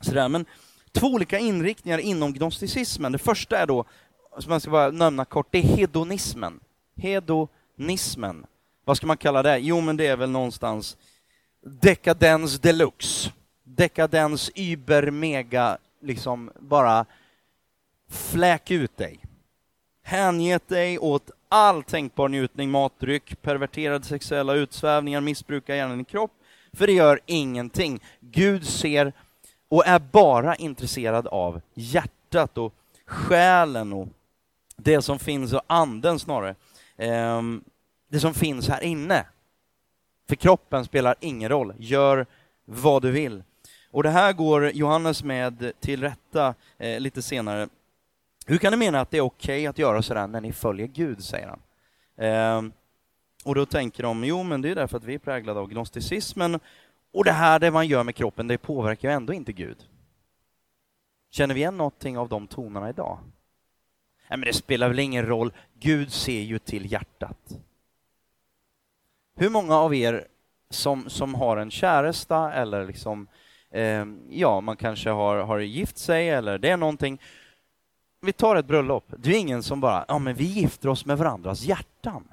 Sådär. 0.00 0.28
Men 0.28 0.46
två 0.92 1.06
olika 1.06 1.38
inriktningar 1.38 1.98
inom 1.98 2.32
gnosticismen. 2.32 3.12
Det 3.12 3.18
första 3.18 3.58
är 3.58 3.66
då, 3.66 3.84
som 4.38 4.52
jag 4.52 4.62
ska 4.62 4.70
bara 4.70 4.90
nämna 4.90 5.24
kort, 5.24 5.46
det 5.50 5.58
är 5.58 5.62
hedonismen. 5.62 6.60
Hedonismen. 6.96 8.46
Vad 8.84 8.96
ska 8.96 9.06
man 9.06 9.16
kalla 9.16 9.42
det? 9.42 9.58
Jo, 9.58 9.80
men 9.80 9.96
det 9.96 10.06
är 10.06 10.16
väl 10.16 10.30
någonstans 10.30 10.96
dekadens 11.62 12.58
deluxe. 12.58 13.32
Dekadens 13.62 14.50
über 14.54 15.10
mega, 15.10 15.78
liksom 16.00 16.50
bara 16.58 17.06
fläk 18.08 18.70
ut 18.70 18.96
dig. 18.96 19.20
Hänget 20.10 20.68
dig 20.68 20.98
åt 20.98 21.30
all 21.48 21.82
tänkbar 21.82 22.28
njutning, 22.28 22.70
matdryck, 22.70 23.42
perverterade 23.42 24.04
sexuella 24.04 24.54
utsvävningar, 24.54 25.20
missbruka 25.20 25.76
gärna 25.76 25.96
din 25.96 26.04
kropp, 26.04 26.32
för 26.72 26.86
det 26.86 26.92
gör 26.92 27.20
ingenting. 27.26 28.00
Gud 28.20 28.66
ser 28.66 29.12
och 29.68 29.86
är 29.86 29.98
bara 29.98 30.54
intresserad 30.56 31.26
av 31.26 31.60
hjärtat 31.74 32.58
och 32.58 32.74
själen 33.06 33.92
och 33.92 34.08
det 34.76 35.02
som 35.02 35.18
finns, 35.18 35.52
och 35.52 35.62
anden 35.66 36.18
snarare, 36.18 36.54
ehm, 36.96 37.64
det 38.08 38.20
som 38.20 38.34
finns 38.34 38.68
här 38.68 38.82
inne. 38.82 39.26
För 40.28 40.36
kroppen 40.36 40.84
spelar 40.84 41.14
ingen 41.20 41.48
roll. 41.48 41.74
Gör 41.78 42.26
vad 42.64 43.02
du 43.02 43.10
vill. 43.10 43.42
Och 43.90 44.02
det 44.02 44.10
här 44.10 44.32
går 44.32 44.70
Johannes 44.70 45.24
med 45.24 45.72
till 45.80 46.00
rätta 46.02 46.54
eh, 46.78 47.00
lite 47.00 47.22
senare. 47.22 47.68
Hur 48.50 48.58
kan 48.58 48.70
ni 48.70 48.76
mena 48.76 49.00
att 49.00 49.10
det 49.10 49.16
är 49.16 49.20
okej 49.20 49.58
okay 49.58 49.66
att 49.66 49.78
göra 49.78 50.02
sådär 50.02 50.26
när 50.26 50.40
ni 50.40 50.52
följer 50.52 50.86
Gud, 50.86 51.24
säger 51.24 51.48
han. 51.48 51.62
Eh, 52.26 52.72
och 53.44 53.54
då 53.54 53.66
tänker 53.66 54.02
de, 54.02 54.24
jo 54.24 54.42
men 54.42 54.62
det 54.62 54.70
är 54.70 54.74
därför 54.74 54.96
att 54.96 55.04
vi 55.04 55.14
är 55.14 55.18
präglade 55.18 55.60
av 55.60 55.68
gnosticismen, 55.68 56.60
och 57.12 57.24
det 57.24 57.32
här 57.32 57.58
det 57.58 57.70
man 57.70 57.86
gör 57.86 58.04
med 58.04 58.14
kroppen, 58.14 58.46
det 58.46 58.58
påverkar 58.58 59.08
ju 59.08 59.14
ändå 59.14 59.32
inte 59.32 59.52
Gud. 59.52 59.76
Känner 61.30 61.54
vi 61.54 61.60
igen 61.60 61.76
någonting 61.76 62.18
av 62.18 62.28
de 62.28 62.46
tonerna 62.46 62.88
idag? 62.88 63.18
Nej, 64.28 64.38
men 64.38 64.46
det 64.46 64.52
spelar 64.52 64.88
väl 64.88 64.98
ingen 64.98 65.26
roll, 65.26 65.52
Gud 65.80 66.12
ser 66.12 66.40
ju 66.40 66.58
till 66.58 66.92
hjärtat. 66.92 67.56
Hur 69.36 69.50
många 69.50 69.76
av 69.76 69.94
er 69.94 70.26
som, 70.70 71.10
som 71.10 71.34
har 71.34 71.56
en 71.56 71.70
käresta 71.70 72.52
eller 72.52 72.86
liksom, 72.86 73.28
eh, 73.70 74.06
ja, 74.30 74.60
man 74.60 74.76
kanske 74.76 75.10
har, 75.10 75.36
har 75.36 75.58
gift 75.58 75.98
sig 75.98 76.30
eller 76.30 76.58
det 76.58 76.70
är 76.70 76.76
någonting. 76.76 77.20
Vi 78.20 78.32
tar 78.32 78.56
ett 78.56 78.66
bröllop. 78.66 79.04
Det 79.16 79.30
är 79.30 79.38
ingen 79.38 79.62
som 79.62 79.80
bara, 79.80 80.04
ja 80.08 80.18
men 80.18 80.34
vi 80.34 80.44
gifter 80.44 80.88
oss 80.88 81.04
med 81.04 81.18
varandras 81.18 81.62
hjärtan. 81.62 82.28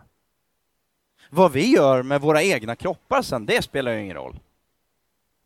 Vad 1.30 1.52
vi 1.52 1.72
gör 1.72 2.04
med 2.04 2.22
våra 2.22 2.44
egna 2.44 2.76
kroppar 2.76 3.22
sen, 3.22 3.46
det 3.46 3.62
spelar 3.62 3.92
ju 3.92 4.02
ingen 4.02 4.16
roll. 4.16 4.40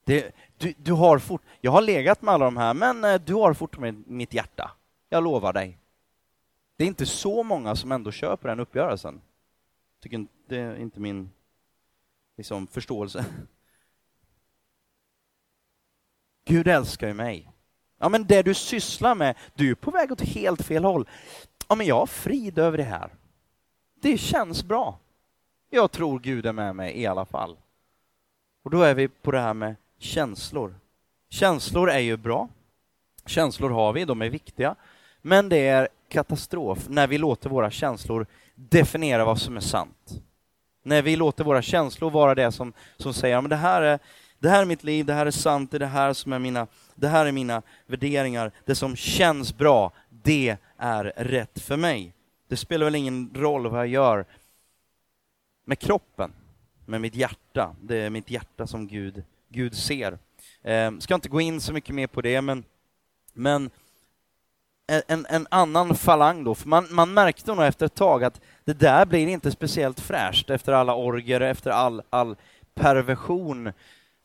Det, 0.04 0.36
du, 0.58 0.73
du 0.77 0.93
har 0.93 1.19
fort, 1.19 1.41
jag 1.62 1.71
har 1.71 1.82
legat 1.82 2.21
med 2.21 2.34
alla 2.34 2.45
de 2.45 2.58
här, 2.58 2.73
men 2.73 3.04
eh, 3.04 3.21
du 3.21 3.34
har 3.34 3.54
fortfarande 3.54 4.01
mitt 4.06 4.34
hjärta. 4.34 4.71
Jag 5.10 5.23
lovar 5.23 5.54
dig. 5.54 5.77
Det 6.75 6.84
är 6.84 6.88
inte 6.88 7.06
så 7.06 7.43
många 7.43 7.75
som 7.75 7.91
ändå 7.91 8.12
köper 8.12 8.49
den 8.49 8.60
uppgörelsen. 8.60 9.21
Tycker 9.99 10.25
det 10.47 10.58
är 10.58 10.75
inte 10.75 10.99
min 10.99 11.32
liksom, 12.38 12.67
förståelse. 12.67 13.25
Gud 16.45 16.67
älskar 16.67 17.08
ju 17.08 17.13
mig. 17.13 17.51
Ja, 18.02 18.10
men 18.10 18.24
det 18.24 18.42
du 18.42 18.54
sysslar 18.54 19.16
med, 19.16 19.36
du 19.54 19.72
är 19.72 19.76
på 19.76 19.92
väg 19.92 20.12
åt 20.12 20.22
helt 20.22 20.62
fel 20.62 20.84
håll. 20.84 21.08
Ja, 21.68 21.76
men 21.76 21.88
jag 21.88 21.96
har 21.96 22.06
frid 22.06 22.60
över 22.60 22.78
det 22.78 22.84
här. 22.84 23.10
Det 24.02 24.18
känns 24.18 24.64
bra. 24.64 24.98
Jag 25.70 25.92
tror 25.92 26.20
Gud 26.20 26.46
är 26.46 26.54
med 26.54 26.76
mig 26.76 27.02
i 27.02 27.06
alla 27.06 27.26
fall. 27.26 27.58
Och 28.64 28.72
då 28.72 28.82
är 28.82 28.94
vi 28.94 29.08
på 29.08 29.32
det 29.32 29.40
här 29.40 29.54
med 29.54 29.76
känslor. 30.00 30.76
Känslor 31.30 31.90
är 31.90 32.00
ju 32.00 32.18
bra. 32.18 32.50
Känslor 33.26 33.70
har 33.70 33.94
vi, 33.94 34.06
de 34.06 34.22
är 34.22 34.30
viktiga. 34.30 34.76
Men 35.22 35.50
det 35.50 35.68
är 35.68 35.88
katastrof 36.08 36.90
när 36.90 37.08
vi 37.08 37.18
låter 37.18 37.50
våra 37.50 37.72
känslor 37.72 38.26
definiera 38.56 39.26
vad 39.26 39.42
som 39.42 39.58
är 39.58 39.62
sant. 39.62 40.22
När 40.84 41.02
vi 41.02 41.16
låter 41.16 41.44
våra 41.44 41.62
känslor 41.62 42.10
vara 42.10 42.36
det 42.36 42.52
som, 42.52 42.74
som 42.98 43.14
säger 43.14 43.38
att 43.38 43.50
det, 43.50 43.56
här 43.56 43.82
är, 43.82 44.00
det 44.41 44.49
här 44.49 44.62
är 44.62 44.65
mitt 44.65 44.84
liv, 44.84 45.06
det 45.06 45.13
här 45.13 45.25
är 45.25 45.32
sant, 45.32 45.71
det 45.71 45.77
är 45.77 45.80
det 45.80 45.86
här 45.86 46.13
som 46.13 46.34
är 46.34 46.39
mina, 46.39 46.67
det 46.95 47.08
här 47.08 47.25
är 47.25 47.32
mina 47.32 47.62
värderingar, 47.86 48.51
det 48.65 48.75
som 48.75 48.95
känns 48.95 49.58
bra, 49.58 49.91
det 50.10 50.58
är 50.77 51.04
rätt 51.17 51.60
för 51.60 51.77
mig. 51.77 52.13
Det 52.47 52.58
spelar 52.58 52.86
väl 52.86 52.95
ingen 52.95 53.32
roll 53.36 53.67
vad 53.67 53.80
jag 53.80 53.88
gör 53.88 54.25
med 55.65 55.80
kroppen, 55.80 56.34
med 56.86 57.01
mitt 57.01 57.15
hjärta. 57.15 57.75
Det 57.82 57.97
är 57.97 58.10
mitt 58.10 58.30
hjärta 58.30 58.67
som 58.67 58.88
Gud, 58.88 59.23
Gud 59.49 59.75
ser. 59.75 60.17
Eh, 60.62 60.91
ska 60.99 61.15
inte 61.15 61.30
gå 61.30 61.41
in 61.41 61.62
så 61.62 61.73
mycket 61.73 61.95
mer 61.95 62.08
på 62.08 62.21
det, 62.21 62.41
men, 62.41 62.63
men 63.34 63.69
en, 65.08 65.25
en 65.30 65.47
annan 65.51 65.95
falang 65.95 66.43
då, 66.43 66.56
för 66.56 66.67
man, 66.67 66.88
man 66.89 67.13
märkte 67.13 67.56
nog 67.56 67.65
efter 67.65 67.86
ett 67.86 67.95
tag 67.95 68.23
att 68.23 68.41
det 68.63 68.73
där 68.73 69.06
blir 69.06 69.27
inte 69.27 69.51
speciellt 69.51 69.99
fräscht 69.99 70.49
efter 70.49 70.73
alla 70.73 70.95
orger, 70.95 71.41
efter 71.41 71.71
all, 71.71 72.01
all 72.10 72.36
perversion, 72.73 73.71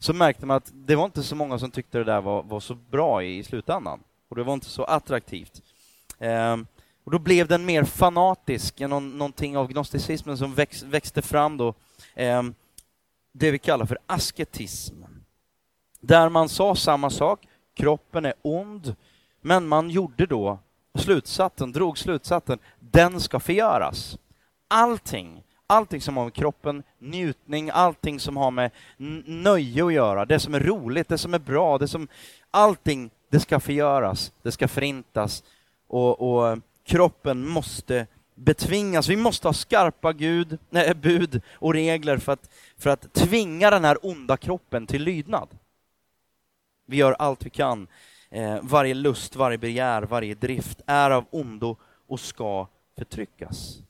så 0.07 0.12
märkte 0.12 0.47
man 0.47 0.57
att 0.57 0.73
det 0.75 0.97
var 0.97 1.05
inte 1.05 1.23
så 1.23 1.37
många 1.37 1.59
som 1.59 1.71
tyckte 1.71 1.99
det 1.99 2.05
där 2.05 2.21
var, 2.21 2.42
var 2.42 2.61
så 2.61 2.75
bra 2.75 3.23
i, 3.23 3.38
i 3.38 3.45
slutändan. 3.45 4.01
Och 4.29 4.37
det 4.37 4.42
var 4.42 4.55
inte 4.55 4.66
så 4.66 4.85
attraktivt. 4.85 5.62
Ehm, 6.19 6.66
och 7.05 7.11
då 7.11 7.19
blev 7.19 7.49
den 7.49 7.64
mer 7.64 7.85
fanatisk, 7.85 8.81
någon, 8.81 9.19
någonting 9.19 9.57
av 9.57 9.69
gnosticismen 9.69 10.38
som 10.38 10.55
väx, 10.55 10.83
växte 10.83 11.23
fram 11.23 11.57
då, 11.57 11.75
Ehm, 12.14 12.55
det 13.33 13.51
vi 13.51 13.59
kallar 13.59 13.87
för 13.87 13.99
asketism. 14.07 14.95
Där 16.01 16.29
man 16.29 16.49
sa 16.49 16.75
samma 16.75 17.11
sak, 17.11 17.49
kroppen 17.75 18.25
är 18.25 18.35
ond, 18.42 18.95
men 19.40 19.69
man 19.69 19.90
gjorde 19.90 20.27
då 20.27 20.59
slutsatsen, 20.99 21.73
drog 21.73 21.99
slutsatsen, 21.99 22.59
den 22.81 23.21
ska 23.21 23.40
förgöras. 23.40 24.19
Allting, 24.69 25.42
allting 25.66 26.00
som 26.00 26.16
har 26.16 26.24
med 26.24 26.35
kroppen, 26.35 26.83
njutning, 26.98 27.70
allting 27.72 28.20
som 28.20 28.37
har 28.37 28.50
med 28.50 28.70
nöje 29.26 29.85
att 29.87 29.92
göra, 29.92 30.24
det 30.24 30.38
som 30.38 30.55
är 30.55 30.61
roligt, 30.61 31.09
det 31.09 31.18
som 31.18 31.35
är 31.35 31.38
bra, 31.38 31.79
det 31.79 31.88
som, 31.88 32.09
allting, 32.50 33.11
det 33.31 33.40
ska 33.40 33.61
förgöras, 33.61 34.33
det 34.42 34.52
ska 34.52 34.68
förintas 34.68 35.44
och, 35.87 36.20
och 36.20 36.48
eh, 36.48 36.57
kroppen 36.85 37.48
måste 37.48 38.07
betvingas. 38.35 39.09
Vi 39.09 39.16
måste 39.16 39.48
ha 39.48 39.52
skarpa 39.52 40.12
gud, 40.12 40.59
nej, 40.70 40.94
bud 40.94 41.42
och 41.52 41.74
regler 41.74 42.18
för 42.18 42.33
att, 42.33 42.50
för 42.79 42.90
att 42.90 43.12
tvinga 43.12 43.70
den 43.70 43.85
här 43.85 43.98
onda 44.02 44.37
kroppen 44.37 44.87
till 44.87 45.02
lydnad. 45.02 45.48
Vi 46.87 46.96
gör 46.96 47.12
allt 47.12 47.46
vi 47.46 47.50
kan 47.50 47.88
Eh, 48.31 48.59
varje 48.62 48.94
lust, 48.94 49.37
varje 49.37 49.59
begär, 49.59 50.02
varje 50.02 50.35
drift 50.35 50.81
är 50.87 51.11
av 51.11 51.24
ondo 51.31 51.76
och 52.07 52.20
ska 52.20 52.68
förtryckas. 52.98 53.83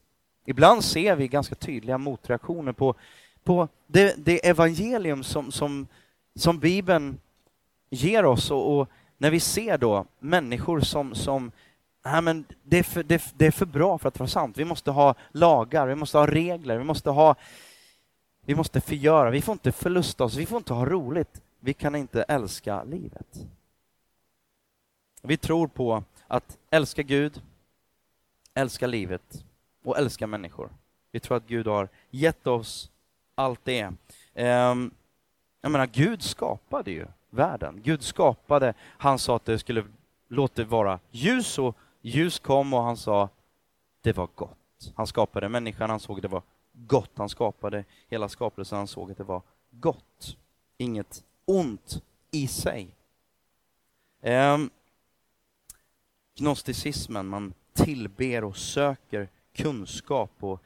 Ibland 0.46 0.84
ser 0.84 1.16
vi 1.16 1.28
ganska 1.28 1.54
tydliga 1.54 1.98
motreaktioner 1.98 2.72
på, 2.72 2.94
på 3.44 3.68
det, 3.86 4.14
det 4.18 4.48
evangelium 4.48 5.24
som, 5.24 5.52
som, 5.52 5.86
som 6.34 6.58
Bibeln 6.58 7.20
ger 7.90 8.24
oss 8.24 8.50
och, 8.50 8.78
och, 8.78 8.88
när 9.18 9.30
vi 9.30 9.40
ser 9.40 9.78
då 9.78 10.06
människor 10.18 10.80
som, 10.80 11.14
som 11.14 11.52
nej 12.04 12.22
men 12.22 12.44
det, 12.62 12.78
är 12.78 12.82
för, 12.82 13.02
det, 13.02 13.32
det 13.36 13.46
är 13.46 13.50
för 13.50 13.66
bra 13.66 13.98
för 13.98 14.08
att 14.08 14.18
vara 14.18 14.28
sant. 14.28 14.58
Vi 14.58 14.64
måste 14.64 14.90
ha 14.90 15.14
lagar, 15.32 15.86
vi 15.86 15.94
måste 15.94 16.18
ha 16.18 16.26
regler, 16.26 16.78
vi 16.78 16.84
måste 16.84 17.10
ha 17.10 17.34
vi 18.40 18.54
måste 18.54 18.80
förgöra, 18.80 19.30
vi 19.30 19.42
får 19.42 19.52
inte 19.52 19.72
förlusta 19.72 20.24
oss, 20.24 20.36
vi 20.36 20.46
får 20.46 20.58
inte 20.58 20.74
ha 20.74 20.86
roligt. 20.86 21.42
Vi 21.60 21.74
kan 21.74 21.94
inte 21.94 22.22
älska 22.22 22.84
livet. 22.84 23.46
Vi 25.22 25.36
tror 25.36 25.68
på 25.68 26.04
att 26.26 26.58
älska 26.70 27.02
Gud, 27.02 27.42
älska 28.54 28.86
livet 28.86 29.45
och 29.86 29.98
älska 29.98 30.26
människor. 30.26 30.70
Vi 31.10 31.20
tror 31.20 31.36
att 31.36 31.46
Gud 31.46 31.66
har 31.66 31.88
gett 32.10 32.46
oss 32.46 32.90
allt 33.34 33.64
det. 33.64 33.92
Ehm, 34.34 34.90
jag 35.60 35.72
menar, 35.72 35.86
Gud 35.86 36.22
skapade 36.22 36.90
ju 36.90 37.06
världen. 37.30 37.80
Gud 37.84 38.02
skapade, 38.02 38.74
han 38.80 39.18
sa 39.18 39.36
att 39.36 39.44
det 39.44 39.58
skulle 39.58 39.84
låta 40.28 40.64
vara 40.64 41.00
ljus 41.10 41.58
och 41.58 41.76
ljus 42.00 42.38
kom 42.38 42.74
och 42.74 42.82
han 42.82 42.96
sa 42.96 43.28
det 44.00 44.12
var 44.12 44.28
gott. 44.34 44.92
Han 44.94 45.06
skapade 45.06 45.48
människan, 45.48 45.90
han 45.90 46.00
såg 46.00 46.22
det 46.22 46.28
var 46.28 46.42
gott. 46.72 47.10
Han 47.14 47.28
skapade 47.28 47.84
hela 48.08 48.28
skapelsen, 48.28 48.78
han 48.78 48.88
såg 48.88 49.10
att 49.10 49.18
det 49.18 49.24
var 49.24 49.42
gott. 49.70 50.36
Inget 50.78 51.24
ont 51.44 52.02
i 52.30 52.48
sig. 52.48 52.88
Ehm, 54.22 54.60
um, 54.60 54.70
gnosticismen, 56.38 57.26
man 57.26 57.54
tillber 57.72 58.44
och 58.44 58.56
söker 58.56 59.28
kunskap 59.56 60.30
och 60.40 60.62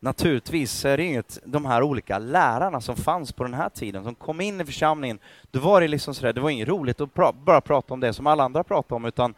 naturligtvis 0.00 0.84
är 0.84 0.96
det 0.96 1.04
inget, 1.04 1.38
de 1.44 1.64
här 1.64 1.82
olika 1.82 2.18
lärarna 2.18 2.80
som 2.80 2.96
fanns 2.96 3.32
på 3.32 3.44
den 3.44 3.54
här 3.54 3.68
tiden, 3.68 4.04
som 4.04 4.14
kom 4.14 4.40
in 4.40 4.60
i 4.60 4.64
församlingen, 4.64 5.18
då 5.50 5.60
var 5.60 5.80
det 5.80 5.88
liksom 5.88 6.14
sådär, 6.14 6.32
det 6.32 6.40
var 6.40 6.50
inget 6.50 6.68
roligt 6.68 7.00
att 7.00 7.14
pra 7.14 7.32
bara 7.32 7.60
prata 7.60 7.94
om 7.94 8.00
det 8.00 8.12
som 8.12 8.26
alla 8.26 8.44
andra 8.44 8.64
pratade 8.64 8.94
om, 8.94 9.04
utan 9.04 9.34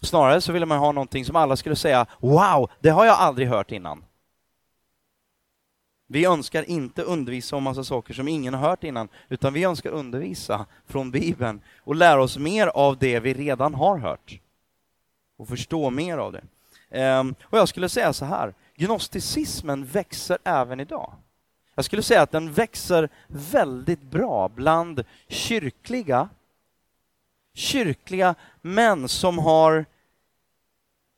snarare 0.00 0.40
så 0.40 0.52
ville 0.52 0.66
man 0.66 0.78
ha 0.78 0.92
någonting 0.92 1.24
som 1.24 1.36
alla 1.36 1.56
skulle 1.56 1.76
säga 1.76 2.06
”Wow, 2.18 2.70
det 2.80 2.90
har 2.90 3.06
jag 3.06 3.18
aldrig 3.18 3.48
hört 3.48 3.72
innan”. 3.72 4.04
Vi 6.06 6.24
önskar 6.24 6.70
inte 6.70 7.02
undervisa 7.02 7.56
om 7.56 7.62
massa 7.62 7.84
saker 7.84 8.14
som 8.14 8.28
ingen 8.28 8.54
har 8.54 8.68
hört 8.68 8.84
innan, 8.84 9.08
utan 9.28 9.52
vi 9.52 9.64
önskar 9.64 9.90
undervisa 9.90 10.66
från 10.86 11.10
Bibeln 11.10 11.60
och 11.84 11.94
lära 11.94 12.22
oss 12.22 12.38
mer 12.38 12.66
av 12.66 12.98
det 12.98 13.20
vi 13.20 13.34
redan 13.34 13.74
har 13.74 13.98
hört 13.98 14.40
och 15.36 15.48
förstå 15.48 15.90
mer 15.90 16.18
av 16.18 16.32
det. 16.32 16.44
Ehm, 16.92 17.34
och 17.42 17.58
jag 17.58 17.68
skulle 17.68 17.88
säga 17.88 18.12
så 18.12 18.24
här, 18.24 18.54
gnosticismen 18.76 19.84
växer 19.84 20.38
även 20.44 20.80
idag. 20.80 21.14
Jag 21.74 21.84
skulle 21.84 22.02
säga 22.02 22.22
att 22.22 22.30
den 22.30 22.52
växer 22.52 23.08
väldigt 23.26 24.02
bra 24.02 24.48
bland 24.48 25.04
kyrkliga, 25.28 26.28
kyrkliga 27.54 28.34
män 28.62 29.08
som 29.08 29.38
har 29.38 29.84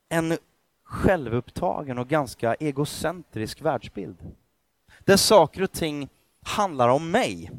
en 0.08 0.38
självupptagen 0.84 1.98
och 1.98 2.08
ganska 2.08 2.54
egocentrisk 2.54 3.60
världsbild. 3.60 4.16
Där 4.98 5.16
saker 5.16 5.62
och 5.62 5.72
ting 5.72 6.08
handlar 6.42 6.88
om 6.88 7.10
mig. 7.10 7.50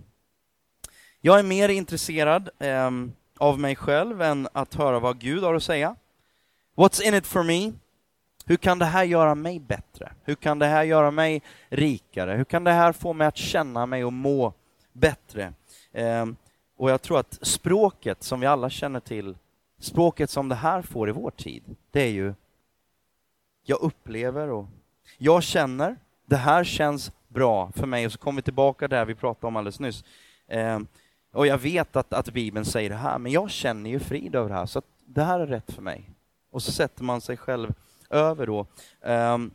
Jag 1.21 1.39
är 1.39 1.43
mer 1.43 1.69
intresserad 1.69 2.49
eh, 2.59 2.91
av 3.37 3.59
mig 3.59 3.75
själv 3.75 4.21
än 4.21 4.47
att 4.53 4.73
höra 4.73 4.99
vad 4.99 5.19
Gud 5.19 5.43
har 5.43 5.53
att 5.53 5.63
säga. 5.63 5.95
What's 6.75 7.01
in 7.01 7.13
it 7.13 7.27
for 7.27 7.43
me? 7.43 7.73
Hur 8.45 8.57
kan 8.57 8.79
det 8.79 8.85
här 8.85 9.03
göra 9.03 9.35
mig 9.35 9.59
bättre? 9.59 10.11
Hur 10.23 10.35
kan 10.35 10.59
det 10.59 10.65
här 10.65 10.83
göra 10.83 11.11
mig 11.11 11.41
rikare? 11.69 12.33
Hur 12.33 12.43
kan 12.43 12.63
det 12.63 12.71
här 12.71 12.91
få 12.93 13.13
mig 13.13 13.27
att 13.27 13.37
känna 13.37 13.85
mig 13.85 14.05
och 14.05 14.13
må 14.13 14.53
bättre? 14.93 15.53
Eh, 15.91 16.25
Och 16.77 16.89
jag 16.89 17.01
tror 17.01 17.19
att 17.19 17.39
språket 17.41 18.23
som 18.23 18.39
vi 18.39 18.45
alla 18.47 18.69
känner 18.69 18.99
till, 18.99 19.37
språket 19.79 20.29
som 20.29 20.49
det 20.49 20.55
här 20.55 20.81
får 20.81 21.09
i 21.09 21.11
vår 21.11 21.31
tid, 21.31 21.63
det 21.91 22.01
är 22.01 22.11
ju 22.11 22.33
jag 23.63 23.81
upplever 23.81 24.49
och 24.49 24.67
jag 25.17 25.43
känner, 25.43 25.95
det 26.25 26.35
här 26.35 26.63
känns 26.63 27.11
bra 27.27 27.71
för 27.75 27.87
mig. 27.87 28.05
Och 28.05 28.11
så 28.11 28.17
kommer 28.17 28.35
vi 28.35 28.43
tillbaka 28.43 28.87
där 28.87 29.05
vi 29.05 29.15
pratade 29.15 29.47
om 29.47 29.55
alldeles 29.55 29.79
nyss. 29.79 30.03
Eh, 30.47 30.79
och 31.33 31.47
jag 31.47 31.57
vet 31.57 31.95
att, 31.95 32.13
att 32.13 32.33
Bibeln 32.33 32.65
säger 32.65 32.89
det 32.89 32.95
här, 32.95 33.17
men 33.17 33.31
jag 33.31 33.49
känner 33.51 33.89
ju 33.89 33.99
frid 33.99 34.35
över 34.35 34.49
det 34.49 34.55
här, 34.55 34.65
så 34.65 34.81
det 35.05 35.23
här 35.23 35.39
är 35.39 35.47
rätt 35.47 35.71
för 35.71 35.81
mig. 35.81 36.09
Och 36.51 36.63
så 36.63 36.71
sätter 36.71 37.03
man 37.03 37.21
sig 37.21 37.37
själv 37.37 37.73
över 38.09 38.47
då. 38.47 38.65
Um, 39.01 39.51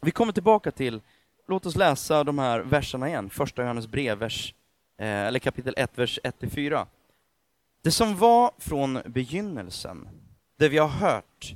vi 0.00 0.10
kommer 0.10 0.32
tillbaka 0.32 0.70
till, 0.70 1.00
låt 1.48 1.66
oss 1.66 1.76
läsa 1.76 2.24
de 2.24 2.38
här 2.38 2.60
verserna 2.60 3.08
igen, 3.08 3.30
första 3.30 3.62
Johannes 3.62 3.86
brev, 3.86 4.18
vers, 4.18 4.54
eh, 4.98 5.06
eller 5.06 5.38
kapitel 5.38 5.74
1, 5.76 5.98
vers 5.98 6.18
1-4. 6.24 6.86
Det 7.82 7.90
som 7.90 8.16
var 8.16 8.50
från 8.58 8.98
begynnelsen, 9.06 10.08
det 10.56 10.68
vi 10.68 10.78
har 10.78 10.88
hört, 10.88 11.54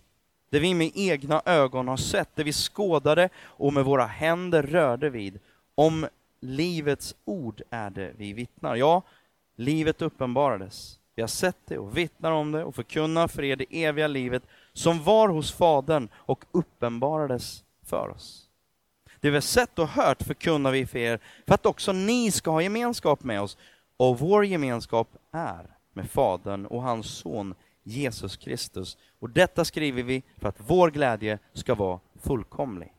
det 0.50 0.58
vi 0.58 0.74
med 0.74 0.90
egna 0.94 1.42
ögon 1.44 1.88
har 1.88 1.96
sett, 1.96 2.28
det 2.34 2.44
vi 2.44 2.52
skådade 2.52 3.28
och 3.42 3.72
med 3.72 3.84
våra 3.84 4.06
händer 4.06 4.62
rörde 4.62 5.10
vid. 5.10 5.40
Om 5.74 6.06
livets 6.40 7.14
ord 7.24 7.62
är 7.70 7.90
det 7.90 8.12
vi 8.16 8.32
vittnar. 8.32 8.76
Ja, 8.76 9.02
livet 9.56 10.02
uppenbarades. 10.02 10.98
Vi 11.14 11.22
har 11.22 11.28
sett 11.28 11.66
det 11.66 11.78
och 11.78 11.96
vittnar 11.96 12.32
om 12.32 12.52
det 12.52 12.64
och 12.64 12.74
förkunnar 12.74 13.28
för 13.28 13.44
er 13.44 13.56
det 13.56 13.84
eviga 13.84 14.06
livet 14.06 14.42
som 14.72 15.02
var 15.02 15.28
hos 15.28 15.52
Fadern 15.52 16.08
och 16.14 16.44
uppenbarades 16.52 17.64
för 17.82 18.08
oss. 18.08 18.48
Det 19.20 19.30
vi 19.30 19.36
har 19.36 19.40
sett 19.40 19.78
och 19.78 19.88
hört 19.88 20.22
förkunnar 20.22 20.72
vi 20.72 20.86
för 20.86 20.98
er 20.98 21.20
för 21.46 21.54
att 21.54 21.66
också 21.66 21.92
ni 21.92 22.30
ska 22.30 22.50
ha 22.50 22.62
gemenskap 22.62 23.24
med 23.24 23.40
oss. 23.40 23.56
Och 23.96 24.18
vår 24.18 24.44
gemenskap 24.44 25.08
är 25.32 25.76
med 25.92 26.10
Fadern 26.10 26.66
och 26.66 26.82
hans 26.82 27.06
son 27.06 27.54
Jesus 27.82 28.36
Kristus. 28.36 28.96
Och 29.18 29.30
detta 29.30 29.64
skriver 29.64 30.02
vi 30.02 30.22
för 30.36 30.48
att 30.48 30.60
vår 30.66 30.90
glädje 30.90 31.38
ska 31.52 31.74
vara 31.74 32.00
fullkomlig. 32.14 32.92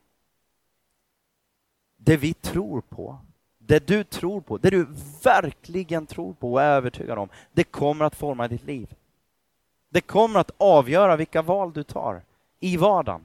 Det 1.97 2.17
vi 2.17 2.33
tror 2.33 2.81
på, 2.81 3.19
det 3.57 3.87
du 3.87 4.03
tror 4.03 4.41
på, 4.41 4.57
det 4.57 4.69
du 4.69 4.87
verkligen 5.23 6.05
tror 6.05 6.33
på 6.33 6.53
och 6.53 6.61
är 6.61 6.69
övertygad 6.69 7.17
om, 7.17 7.29
det 7.53 7.63
kommer 7.63 8.05
att 8.05 8.15
forma 8.15 8.47
ditt 8.47 8.63
liv. 8.63 8.95
Det 9.93 10.01
kommer 10.01 10.39
att 10.39 10.51
avgöra 10.57 11.15
vilka 11.15 11.41
val 11.41 11.73
du 11.73 11.83
tar 11.83 12.21
i 12.59 12.77
vardagen. 12.77 13.21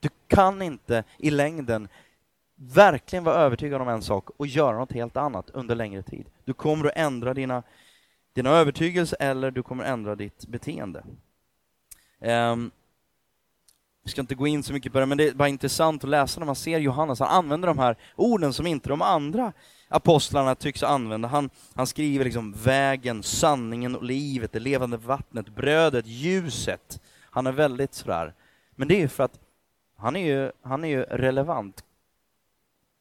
Du 0.00 0.08
kan 0.26 0.62
inte 0.62 1.04
i 1.18 1.30
längden 1.30 1.88
verkligen 2.54 3.24
vara 3.24 3.34
övertygad 3.34 3.82
om 3.82 3.88
en 3.88 4.02
sak 4.02 4.30
och 4.36 4.46
göra 4.46 4.78
något 4.78 4.92
helt 4.92 5.16
annat 5.16 5.50
under 5.50 5.74
längre 5.74 6.02
tid. 6.02 6.26
Du 6.44 6.54
kommer 6.54 6.86
att 6.86 6.96
ändra 6.96 7.34
dina 7.34 7.62
dina 8.32 8.50
övertygelser 8.50 9.16
eller 9.20 9.50
du 9.50 9.62
kommer 9.62 9.84
ändra 9.84 10.14
ditt 10.14 10.46
beteende. 10.46 11.04
Ehm, 12.20 12.52
um, 12.52 12.70
jag 14.02 14.10
ska 14.10 14.20
inte 14.20 14.34
gå 14.34 14.46
in 14.46 14.62
så 14.62 14.72
mycket 14.72 14.92
på 14.92 15.00
det, 15.00 15.06
men 15.06 15.18
det 15.18 15.28
är 15.28 15.34
bara 15.34 15.48
intressant 15.48 16.04
att 16.04 16.10
läsa 16.10 16.40
när 16.40 16.46
man 16.46 16.56
ser 16.56 16.78
Johannes. 16.78 17.20
Han 17.20 17.28
använder 17.28 17.68
de 17.68 17.78
här 17.78 17.96
orden 18.16 18.52
som 18.52 18.66
inte 18.66 18.88
de 18.88 19.02
andra 19.02 19.52
apostlarna 19.88 20.54
tycks 20.54 20.82
använda. 20.82 21.28
Han, 21.28 21.50
han 21.74 21.86
skriver 21.86 22.24
liksom 22.24 22.52
vägen, 22.52 23.22
sanningen 23.22 23.96
och 23.96 24.02
livet, 24.02 24.52
det 24.52 24.60
levande 24.60 24.96
vattnet, 24.96 25.48
brödet, 25.48 26.06
ljuset. 26.06 27.00
Han 27.20 27.46
är 27.46 27.52
väldigt 27.52 27.94
sådär. 27.94 28.34
Men 28.70 28.88
det 28.88 28.94
är 28.94 29.00
ju 29.00 29.08
för 29.08 29.24
att 29.24 29.38
han 29.96 30.16
är 30.16 30.26
ju, 30.26 30.52
han 30.62 30.84
är 30.84 30.88
ju 30.88 31.02
relevant. 31.02 31.84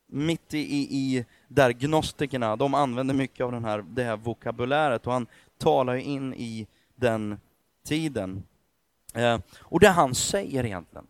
Mitt 0.10 0.54
i, 0.54 0.58
i, 0.58 0.82
i 0.82 1.26
där 1.48 1.72
gnostikerna, 1.72 2.56
de 2.56 2.74
använder 2.74 3.14
mycket 3.14 3.44
av 3.44 3.52
den 3.52 3.66
här, 3.66 3.86
det 3.90 4.04
här 4.04 4.18
vokabuläret 4.18 5.08
och 5.08 5.14
han 5.14 5.28
talar 5.58 5.94
ju 5.94 6.02
in 6.02 6.34
i 6.34 6.68
den 6.96 7.40
tiden. 7.86 8.44
Eh, 9.14 9.40
och 9.60 9.80
det 9.80 9.90
han 9.90 10.16
säger 10.16 10.66
egentligen 10.66 11.08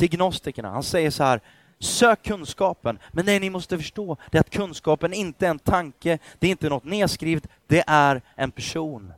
till 0.00 0.10
gnostikerna, 0.10 0.70
han 0.70 0.82
säger 0.82 1.10
så 1.10 1.24
här, 1.24 1.40
sök 1.80 2.22
kunskapen, 2.22 2.98
men 3.12 3.26
det 3.26 3.40
ni 3.40 3.50
måste 3.50 3.78
förstå 3.78 4.16
det 4.30 4.38
är 4.38 4.40
att 4.40 4.50
kunskapen 4.50 5.12
inte 5.12 5.46
är 5.46 5.50
en 5.50 5.58
tanke, 5.58 6.18
det 6.38 6.46
är 6.46 6.50
inte 6.50 6.68
något 6.68 6.84
nedskrivet, 6.84 7.46
det 7.66 7.84
är 7.86 8.22
en 8.34 8.50
person. 8.50 9.12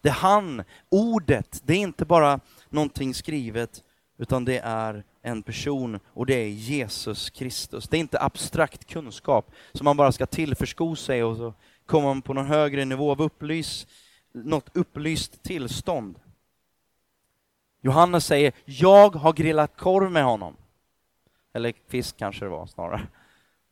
Det 0.00 0.08
är 0.08 0.12
han, 0.12 0.62
ordet, 0.88 1.60
det 1.64 1.72
är 1.72 1.78
inte 1.78 2.04
bara 2.04 2.40
någonting 2.68 3.14
skrivet, 3.14 3.82
utan 4.18 4.44
det 4.44 4.58
är 4.58 5.04
en 5.22 5.42
person 5.42 6.00
och 6.06 6.26
det 6.26 6.34
är 6.34 6.48
Jesus 6.48 7.30
Kristus. 7.30 7.88
Det 7.88 7.96
är 7.96 8.00
inte 8.00 8.20
abstrakt 8.20 8.84
kunskap 8.84 9.50
som 9.72 9.84
man 9.84 9.96
bara 9.96 10.12
ska 10.12 10.26
tillförsko 10.26 10.96
sig 10.96 11.24
och 11.24 11.36
så 11.36 11.54
kommer 11.86 12.08
man 12.08 12.22
på 12.22 12.34
någon 12.34 12.46
högre 12.46 12.84
nivå 12.84 13.10
av 13.10 13.22
upplys, 13.22 13.86
något 14.32 14.76
upplyst 14.76 15.42
tillstånd. 15.42 16.18
Johannes 17.80 18.26
säger, 18.26 18.52
jag 18.64 19.16
har 19.16 19.32
grillat 19.32 19.76
korv 19.76 20.10
med 20.10 20.24
honom. 20.24 20.56
Eller 21.54 21.72
fisk 21.88 22.16
kanske 22.16 22.44
det 22.44 22.48
var 22.48 22.66
snarare. 22.66 23.06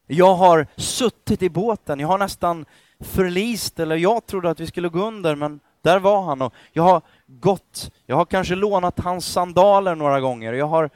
Jag 0.06 0.34
har 0.34 0.66
suttit 0.76 1.42
i 1.42 1.50
båten, 1.50 2.00
jag 2.00 2.08
har 2.08 2.18
nästan 2.18 2.64
förlist, 3.00 3.80
eller 3.80 3.96
jag 3.96 4.26
trodde 4.26 4.50
att 4.50 4.60
vi 4.60 4.66
skulle 4.66 4.88
gå 4.88 5.06
under, 5.06 5.34
men 5.34 5.60
där 5.82 5.98
var 5.98 6.22
han 6.22 6.42
och 6.42 6.54
jag 6.72 6.82
har 6.82 7.02
gått, 7.26 7.90
jag 8.06 8.16
har 8.16 8.24
kanske 8.24 8.54
lånat 8.54 8.98
hans 9.00 9.26
sandaler 9.26 9.94
några 9.94 10.20
gånger, 10.20 10.52
jag 10.52 10.66
har 10.66 10.90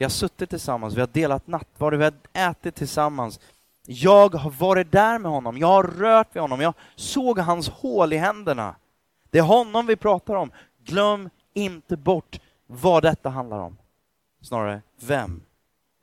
vi 0.00 0.04
har 0.04 0.10
suttit 0.10 0.50
tillsammans, 0.50 0.94
vi 0.94 1.00
har 1.00 1.08
delat 1.12 1.46
nattvard, 1.46 1.94
vi 1.94 2.04
har 2.04 2.12
ätit 2.32 2.74
tillsammans. 2.74 3.40
Jag 3.86 4.34
har 4.34 4.50
varit 4.50 4.92
där 4.92 5.18
med 5.18 5.30
honom, 5.30 5.58
jag 5.58 5.66
har 5.66 5.82
rört 5.82 6.36
vid 6.36 6.40
honom, 6.40 6.60
jag 6.60 6.74
såg 6.96 7.38
hans 7.38 7.68
hål 7.68 8.12
i 8.12 8.16
händerna. 8.16 8.74
Det 9.30 9.38
är 9.38 9.42
honom 9.42 9.86
vi 9.86 9.96
pratar 9.96 10.34
om. 10.34 10.50
Glöm 10.84 11.30
inte 11.54 11.96
bort 11.96 12.40
vad 12.66 13.02
detta 13.02 13.28
handlar 13.28 13.58
om. 13.58 13.76
Snarare 14.40 14.82
vem 15.00 15.42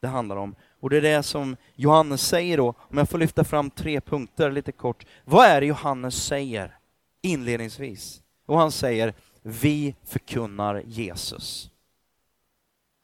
det 0.02 0.08
handlar 0.08 0.36
om. 0.36 0.56
Och 0.80 0.89
det 0.89 0.97
är 0.97 1.02
det 1.02 1.23
som 1.23 1.56
Johannes 1.76 2.28
säger 2.28 2.58
då, 2.58 2.73
om 2.78 2.97
jag 2.97 3.10
får 3.10 3.17
lyfta 3.17 3.43
fram 3.43 3.69
tre 3.69 4.02
punkter 4.02 4.52
lite 4.52 4.71
kort. 4.71 5.06
Vad 5.26 5.45
är 5.45 5.62
det 5.62 5.67
Johannes 5.67 6.23
säger 6.23 6.78
inledningsvis? 7.21 8.21
Och 8.45 8.60
han 8.60 8.71
säger, 8.71 9.13
vi 9.41 9.95
förkunnar 10.04 10.84
Jesus. 10.86 11.71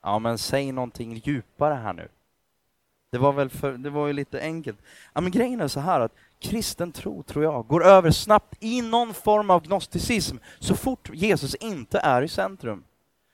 Ja, 0.01 0.19
men 0.19 0.37
säg 0.37 0.71
någonting 0.71 1.21
djupare 1.25 1.73
här 1.73 1.93
nu. 1.93 2.07
Det 3.11 3.17
var 3.17 3.33
väl 3.33 3.49
för, 3.49 3.71
det 3.71 3.89
var 3.89 4.07
ju 4.07 4.13
lite 4.13 4.41
enkelt. 4.41 4.79
Ja, 5.13 5.21
men 5.21 5.31
grejen 5.31 5.61
är 5.61 5.67
så 5.67 5.79
här 5.79 5.99
att 5.99 6.15
kristen 6.39 6.91
tro, 6.91 7.23
tror 7.23 7.43
jag, 7.43 7.67
går 7.67 7.85
över 7.85 8.11
snabbt 8.11 8.55
i 8.59 8.81
någon 8.81 9.13
form 9.13 9.49
av 9.49 9.63
gnosticism 9.63 10.37
så 10.59 10.75
fort 10.75 11.09
Jesus 11.13 11.55
inte 11.55 11.99
är 11.99 12.21
i 12.21 12.27
centrum. 12.27 12.83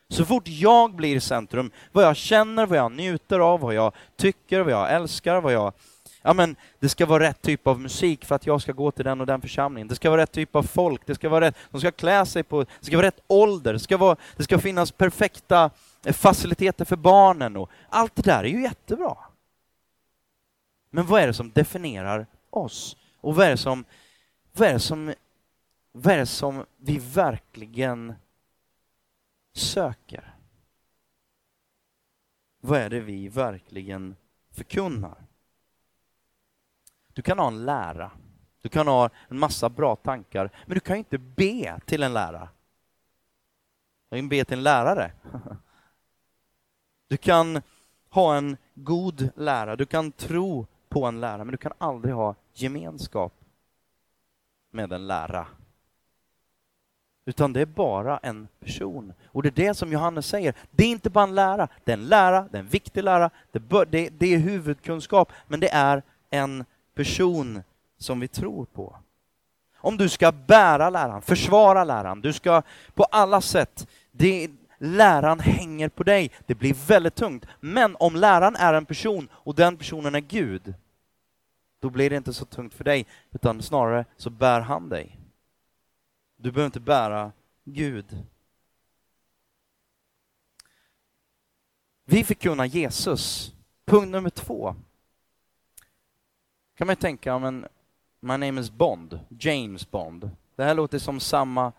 Så 0.10 0.26
fort 0.26 0.48
jag 0.48 0.95
blir 0.95 1.15
i 1.15 1.19
centrum, 1.19 1.72
vad 1.91 2.04
jag 2.04 2.15
känner, 2.15 2.65
vad 2.65 2.78
jag 2.78 2.91
njuter 2.91 3.39
av, 3.39 3.60
vad 3.60 3.74
jag 3.74 3.93
tycker, 4.15 4.62
vad 4.62 4.74
jag 4.74 4.93
älskar, 4.93 5.41
vad 5.41 5.54
jag... 5.54 5.74
Ja 6.22 6.34
men, 6.34 6.56
det 6.80 6.89
ska 6.89 7.06
vara 7.06 7.24
rätt 7.24 7.41
typ 7.41 7.67
av 7.67 7.80
musik 7.80 8.26
för 8.26 8.36
att 8.36 8.45
jag 8.45 8.62
ska 8.62 8.72
gå 8.72 8.91
till 8.91 9.06
den 9.06 9.22
och 9.22 9.28
den 9.28 9.41
församlingen. 9.41 9.88
Det 9.88 9.95
ska 9.95 10.10
vara 10.10 10.22
rätt 10.22 10.32
typ 10.32 10.56
av 10.56 10.63
folk, 10.63 11.02
det 11.06 11.15
ska 11.15 11.30
vara 11.30 11.45
rätt, 11.45 11.56
de 11.72 11.82
ska 11.82 11.91
klä 11.91 12.26
sig 12.26 12.43
på, 12.43 12.63
det 12.63 12.86
ska 12.86 12.98
vara 12.98 13.08
rätt 13.08 13.19
ålder, 13.28 13.74
det 13.74 13.80
ska, 13.80 13.98
vara, 13.98 14.15
det 14.38 14.43
ska 14.43 14.60
finnas 14.60 14.91
perfekta 14.91 15.69
eh, 16.06 16.13
faciliteter 16.13 16.86
för 16.86 16.95
barnen 16.95 17.58
och 17.58 17.69
allt 17.89 18.15
det 18.15 18.22
där 18.22 18.43
är 18.43 18.50
ju 18.50 18.62
jättebra. 18.62 19.17
Men 20.91 21.06
vad 21.06 21.22
är 21.22 21.28
det 21.28 21.34
som 21.34 21.52
definierar 21.52 22.28
oss? 22.50 22.98
Och 23.22 23.36
vad 23.36 23.45
är 23.45 23.50
det 23.50 23.58
som, 23.58 23.86
vad 24.54 24.67
är 24.69 24.74
det 24.74 24.80
som, 24.80 25.13
vad 25.91 26.13
är 26.13 26.17
det 26.17 26.26
som 26.26 26.65
vi 26.78 26.98
verkligen 26.98 28.13
söker? 29.53 30.35
Vad 32.62 32.79
är 32.79 32.89
det 32.89 32.99
vi 32.99 33.27
verkligen 33.27 34.15
förkunnar? 34.51 35.25
Du 37.13 37.21
kan 37.21 37.39
ha 37.39 37.47
en 37.47 37.65
lära, 37.65 38.12
du 38.62 38.69
kan 38.69 38.88
ha 38.88 39.09
en 39.27 39.39
massa 39.39 39.69
bra 39.69 39.95
tankar, 39.95 40.51
men 40.65 40.73
du 40.73 40.79
kan 40.79 40.97
inte 40.97 41.17
be 41.17 41.79
till 41.85 42.03
en 42.03 42.13
lära. 42.13 42.49
Du 44.09 44.17
kan 44.17 44.29
be 44.29 44.45
till 44.45 44.57
en 44.57 44.63
lärare. 44.63 45.12
Du 47.07 47.17
kan 47.17 47.62
ha 48.09 48.38
en 48.38 48.57
god 48.73 49.29
lära, 49.35 49.75
du 49.75 49.85
kan 49.85 50.12
tro 50.12 50.67
på 50.89 51.05
en 51.05 51.21
lära, 51.21 51.38
men 51.38 51.51
du 51.51 51.57
kan 51.57 51.73
aldrig 51.77 52.15
ha 52.15 52.35
gemenskap 52.53 53.33
med 54.71 54.93
en 54.93 55.07
lära. 55.07 55.47
Utan 57.29 57.53
det 57.53 57.61
är 57.61 57.65
bara 57.65 58.17
en 58.17 58.47
person. 58.59 59.13
Och 59.25 59.43
det 59.43 59.49
är 59.49 59.67
det 59.67 59.73
som 59.73 59.91
Johannes 59.91 60.25
säger. 60.25 60.53
Det 60.71 60.83
är 60.83 60.87
inte 60.87 61.09
bara 61.09 61.23
en 61.23 61.35
lära, 61.35 61.67
det 61.83 61.91
är 61.91 61.97
en 61.97 62.07
lära, 62.07 62.41
det 62.51 62.57
är 62.57 62.59
en 62.59 62.67
viktig 62.67 63.03
lära, 63.03 63.29
det, 63.51 63.59
bör, 63.59 63.85
det, 63.85 64.09
det 64.09 64.33
är 64.33 64.37
huvudkunskap, 64.37 65.31
men 65.47 65.59
det 65.59 65.69
är 65.69 66.03
en 66.29 66.65
person 66.95 67.63
som 67.97 68.19
vi 68.19 68.27
tror 68.27 68.65
på. 68.65 68.95
Om 69.77 69.97
du 69.97 70.09
ska 70.09 70.31
bära 70.31 70.89
läran, 70.89 71.21
försvara 71.21 71.83
läran, 71.83 72.21
du 72.21 72.33
ska 72.33 72.61
på 72.93 73.03
alla 73.03 73.41
sätt, 73.41 73.87
det, 74.11 74.49
läran 74.77 75.39
hänger 75.39 75.89
på 75.89 76.03
dig. 76.03 76.31
Det 76.45 76.55
blir 76.55 76.75
väldigt 76.87 77.15
tungt. 77.15 77.45
Men 77.59 77.95
om 77.99 78.15
läran 78.15 78.55
är 78.55 78.73
en 78.73 78.85
person 78.85 79.29
och 79.31 79.55
den 79.55 79.77
personen 79.77 80.15
är 80.15 80.19
Gud, 80.19 80.73
Då 81.81 81.89
blir 81.89 82.09
det 82.09 82.15
inte 82.15 82.33
så 82.33 82.45
tungt 82.45 82.73
för 82.73 82.83
dig, 82.83 83.05
utan 83.31 83.61
snarare 83.61 84.05
så 84.17 84.29
bär 84.29 84.61
han 84.61 84.89
dig. 84.89 85.18
Du 86.41 86.52
behöver 86.52 86.65
inte 86.65 86.80
bära 86.80 87.32
Gud. 87.63 88.25
Vi 92.06 92.23
förkunnar 92.23 92.65
Jesus. 92.65 93.54
Punkt 93.86 94.12
nummer 94.12 94.30
två. 94.30 94.75
kan 96.75 96.88
man 96.88 96.91
ju 96.91 97.02
tänka, 97.02 97.39
men 97.39 97.67
My 98.19 98.38
name 98.38 98.62
is 98.62 98.71
Bond, 98.71 99.19
James 99.30 99.91
Bond. 99.91 100.32
Det 100.56 100.63
här 100.63 100.75
låter 100.75 100.99
som 100.99 101.19
samma 101.19 101.71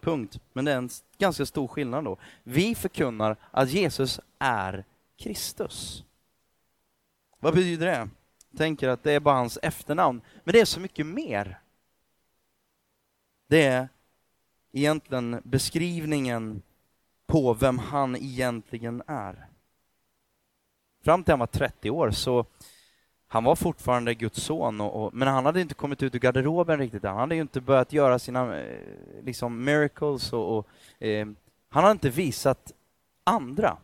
punkt, 0.00 0.40
men 0.52 0.64
det 0.64 0.72
är 0.72 0.76
en 0.76 0.90
ganska 1.18 1.46
stor 1.46 1.68
skillnad 1.68 2.04
då. 2.04 2.16
Vi 2.42 2.74
förkunnar 2.74 3.36
att 3.50 3.70
Jesus 3.70 4.20
är 4.38 4.84
Kristus. 5.16 6.04
Vad 7.38 7.54
betyder 7.54 7.86
det? 7.86 8.08
Jag 8.50 8.58
tänker 8.58 8.88
att 8.88 9.02
det 9.02 9.12
är 9.12 9.20
bara 9.20 9.34
hans 9.34 9.58
efternamn, 9.62 10.20
men 10.44 10.52
det 10.52 10.60
är 10.60 10.64
så 10.64 10.80
mycket 10.80 11.06
mer. 11.06 11.60
Det 13.48 13.62
är 13.62 13.88
egentligen 14.76 15.40
beskrivningen 15.44 16.62
på 17.26 17.54
vem 17.54 17.78
han 17.78 18.16
egentligen 18.16 19.02
är. 19.06 19.46
Fram 21.04 21.24
till 21.24 21.32
han 21.32 21.38
var 21.38 21.46
30 21.46 21.90
år 21.90 22.10
så 22.10 22.46
han 23.28 23.44
var 23.44 23.56
fortfarande 23.56 24.14
Guds 24.14 24.42
son, 24.42 24.80
och, 24.80 25.04
och, 25.04 25.14
men 25.14 25.28
han 25.28 25.46
hade 25.46 25.60
inte 25.60 25.74
kommit 25.74 26.02
ut 26.02 26.14
ur 26.14 26.18
garderoben 26.18 26.78
riktigt 26.78 27.02
Han 27.02 27.16
hade 27.16 27.34
ju 27.34 27.40
inte 27.40 27.60
börjat 27.60 27.92
göra 27.92 28.18
sina 28.18 28.60
eh, 28.60 28.80
liksom 29.22 29.64
miracles 29.64 30.32
och, 30.32 30.58
och 30.58 30.68
eh, 31.02 31.26
han 31.68 31.82
hade 31.82 31.92
inte 31.92 32.10
visat 32.10 32.72
andra. 33.24 33.76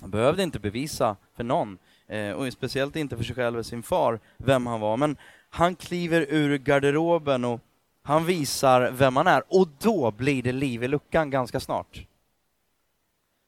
Han 0.00 0.10
behövde 0.10 0.42
inte 0.42 0.58
bevisa 0.58 1.16
för 1.36 1.44
någon, 1.44 1.78
eh, 2.06 2.30
och 2.30 2.52
speciellt 2.52 2.96
inte 2.96 3.16
för 3.16 3.24
sig 3.24 3.34
själv 3.34 3.58
och 3.58 3.66
sin 3.66 3.82
far, 3.82 4.20
vem 4.36 4.66
han 4.66 4.80
var. 4.80 4.96
Men 4.96 5.16
han 5.50 5.76
kliver 5.76 6.26
ur 6.28 6.58
garderoben 6.58 7.44
och 7.44 7.60
han 8.06 8.24
visar 8.24 8.90
vem 8.90 9.16
han 9.16 9.26
är, 9.26 9.42
och 9.48 9.68
då 9.78 10.10
blir 10.10 10.42
det 10.42 10.52
liv 10.52 10.82
i 10.82 10.88
luckan 10.88 11.30
ganska 11.30 11.60
snart. 11.60 12.06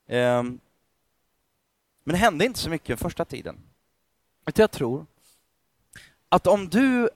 Ehm, 0.07 0.61
men 2.05 2.13
det 2.13 2.19
hände 2.19 2.45
inte 2.45 2.59
så 2.59 2.71
mycket 2.71 3.01
första 3.01 3.25
tiden. 3.25 3.57
Utan 4.47 4.63
jag 4.63 4.71
tror 4.71 5.07
att 6.29 6.47
om 6.47 6.69
du 6.69 7.09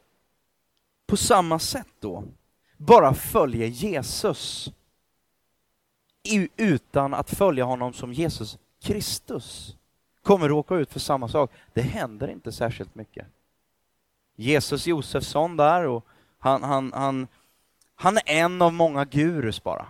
på 1.07 1.17
samma 1.17 1.59
sätt 1.59 1.89
då 2.01 2.25
bara 2.77 3.15
följer 3.15 3.67
Jesus 3.67 4.73
utan 6.57 7.15
att 7.15 7.31
följa 7.31 7.65
honom 7.65 7.93
som 7.93 8.13
Jesus 8.13 8.59
Kristus 8.83 9.77
kommer 10.23 10.49
råka 10.49 10.75
ut 10.75 10.93
för 10.93 11.01
samma 11.01 11.29
sak. 11.29 11.51
Det 11.73 11.83
händer 11.83 12.29
inte 12.29 12.53
särskilt 12.53 12.95
mycket. 12.95 13.27
Jesus 14.37 14.87
Josefsson 14.87 15.57
där 15.57 15.87
och 15.87 16.07
han, 16.41 16.63
han, 16.63 16.93
han, 16.93 17.29
han 17.95 18.17
är 18.17 18.23
en 18.27 18.63
av 18.63 18.73
många 18.73 19.05
gurus 19.05 19.63
bara. 19.63 19.87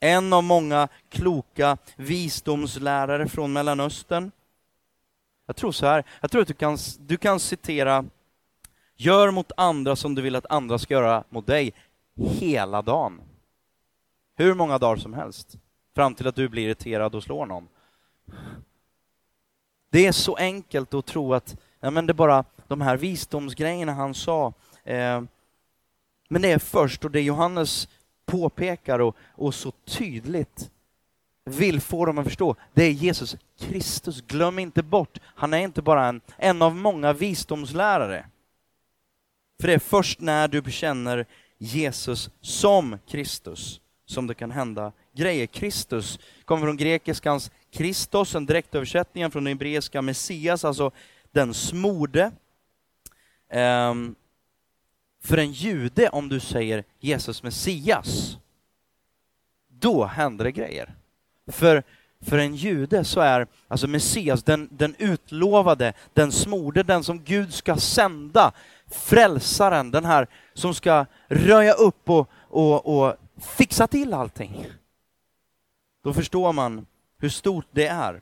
En 0.00 0.32
av 0.32 0.44
många 0.44 0.88
kloka 1.08 1.76
visdomslärare 1.96 3.28
från 3.28 3.52
Mellanöstern. 3.52 4.30
Jag 5.46 5.56
tror 5.56 5.72
så 5.72 5.86
här, 5.86 6.04
jag 6.20 6.30
tror 6.30 6.42
att 6.42 6.48
du 6.48 6.54
kan, 6.54 6.78
du 6.98 7.16
kan 7.16 7.40
citera 7.40 8.04
Gör 9.02 9.30
mot 9.30 9.52
andra 9.56 9.96
som 9.96 10.14
du 10.14 10.22
vill 10.22 10.36
att 10.36 10.46
andra 10.50 10.78
ska 10.78 10.94
göra 10.94 11.24
mot 11.28 11.46
dig 11.46 11.72
hela 12.14 12.82
dagen. 12.82 13.20
Hur 14.36 14.54
många 14.54 14.78
dagar 14.78 14.96
som 14.96 15.14
helst. 15.14 15.58
Fram 15.94 16.14
till 16.14 16.26
att 16.26 16.34
du 16.34 16.48
blir 16.48 16.62
irriterad 16.62 17.14
och 17.14 17.22
slår 17.22 17.46
någon. 17.46 17.68
Det 19.90 20.06
är 20.06 20.12
så 20.12 20.36
enkelt 20.36 20.94
att 20.94 21.06
tro 21.06 21.34
att 21.34 21.56
ja, 21.80 21.90
men 21.90 22.06
det 22.06 22.10
är 22.10 22.14
bara 22.14 22.44
de 22.68 22.80
här 22.80 22.96
visdomsgrejerna 22.96 23.92
han 23.92 24.14
sa. 24.14 24.52
Eh, 24.84 25.22
men 26.32 26.42
det 26.42 26.52
är 26.52 26.58
först, 26.58 27.04
och 27.04 27.10
det 27.10 27.20
Johannes 27.20 27.88
påpekar 28.26 28.98
och, 28.98 29.16
och 29.34 29.54
så 29.54 29.72
tydligt 29.84 30.70
vill 31.44 31.80
få 31.80 32.06
dem 32.06 32.18
att 32.18 32.26
förstå, 32.26 32.56
det 32.74 32.84
är 32.84 32.90
Jesus 32.90 33.36
Kristus. 33.58 34.20
Glöm 34.20 34.58
inte 34.58 34.82
bort, 34.82 35.18
han 35.24 35.54
är 35.54 35.58
inte 35.58 35.82
bara 35.82 36.06
en, 36.06 36.20
en 36.36 36.62
av 36.62 36.76
många 36.76 37.12
visdomslärare. 37.12 38.26
För 39.60 39.68
det 39.68 39.74
är 39.74 39.78
först 39.78 40.20
när 40.20 40.48
du 40.48 40.62
bekänner 40.62 41.26
Jesus 41.58 42.30
som 42.40 42.98
Kristus 43.08 43.80
som 44.06 44.26
det 44.26 44.34
kan 44.34 44.50
hända 44.50 44.92
grejer. 45.16 45.46
Kristus 45.46 46.18
kommer 46.44 46.66
från 46.66 46.76
grekiskans 46.76 47.50
Kristos, 47.72 48.34
en 48.34 48.46
direktöversättning 48.46 49.30
från 49.30 49.44
den 49.44 49.50
hebreiska 49.50 50.02
Messias, 50.02 50.64
alltså 50.64 50.90
den 51.32 51.54
smorde. 51.54 52.32
Um, 53.52 54.14
för 55.22 55.38
en 55.38 55.52
jude, 55.52 56.08
om 56.08 56.28
du 56.28 56.40
säger 56.40 56.84
Jesus 56.98 57.42
Messias, 57.42 58.36
då 59.68 60.04
händer 60.04 60.44
det 60.44 60.52
grejer. 60.52 60.94
För, 61.46 61.82
för 62.20 62.38
en 62.38 62.54
jude 62.54 63.04
så 63.04 63.20
är 63.20 63.46
alltså 63.68 63.86
Messias 63.86 64.42
den, 64.42 64.68
den 64.72 64.94
utlovade, 64.98 65.92
den 66.12 66.32
smorde, 66.32 66.82
den 66.82 67.04
som 67.04 67.24
Gud 67.24 67.54
ska 67.54 67.76
sända, 67.76 68.52
frälsaren, 68.86 69.90
den 69.90 70.04
här 70.04 70.26
som 70.54 70.74
ska 70.74 71.06
röja 71.28 71.72
upp 71.72 72.10
och, 72.10 72.30
och, 72.32 72.98
och 72.98 73.16
fixa 73.56 73.86
till 73.86 74.14
allting. 74.14 74.66
Då 76.02 76.14
förstår 76.14 76.52
man 76.52 76.86
hur 77.18 77.28
stort 77.28 77.66
det 77.70 77.86
är. 77.86 78.20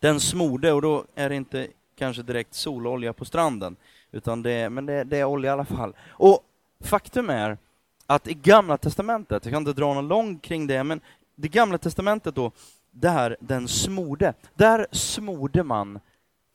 Den 0.00 0.20
smorde, 0.20 0.72
och 0.72 0.82
då 0.82 1.04
är 1.14 1.28
det 1.28 1.34
inte 1.34 1.68
kanske 1.96 2.22
direkt 2.22 2.54
sololja 2.54 3.12
på 3.12 3.24
stranden, 3.24 3.76
utan 4.12 4.42
det, 4.42 4.70
men 4.70 4.86
det, 4.86 5.04
det 5.04 5.18
är 5.18 5.24
olja 5.24 5.50
i 5.50 5.52
alla 5.52 5.64
fall. 5.64 5.94
Och 6.08 6.42
faktum 6.80 7.30
är 7.30 7.58
att 8.06 8.28
i 8.28 8.34
Gamla 8.34 8.76
Testamentet, 8.76 9.44
jag 9.44 9.52
kan 9.52 9.62
inte 9.62 9.72
dra 9.72 9.94
någon 9.94 10.08
lång 10.08 10.38
kring 10.38 10.66
det, 10.66 10.84
men 10.84 11.00
det 11.34 11.48
Gamla 11.48 11.78
Testamentet 11.78 12.34
då, 12.34 12.52
där 12.90 13.36
den 13.40 13.68
smorde, 13.68 14.34
där 14.54 14.86
smorde 14.92 15.62
man 15.62 16.00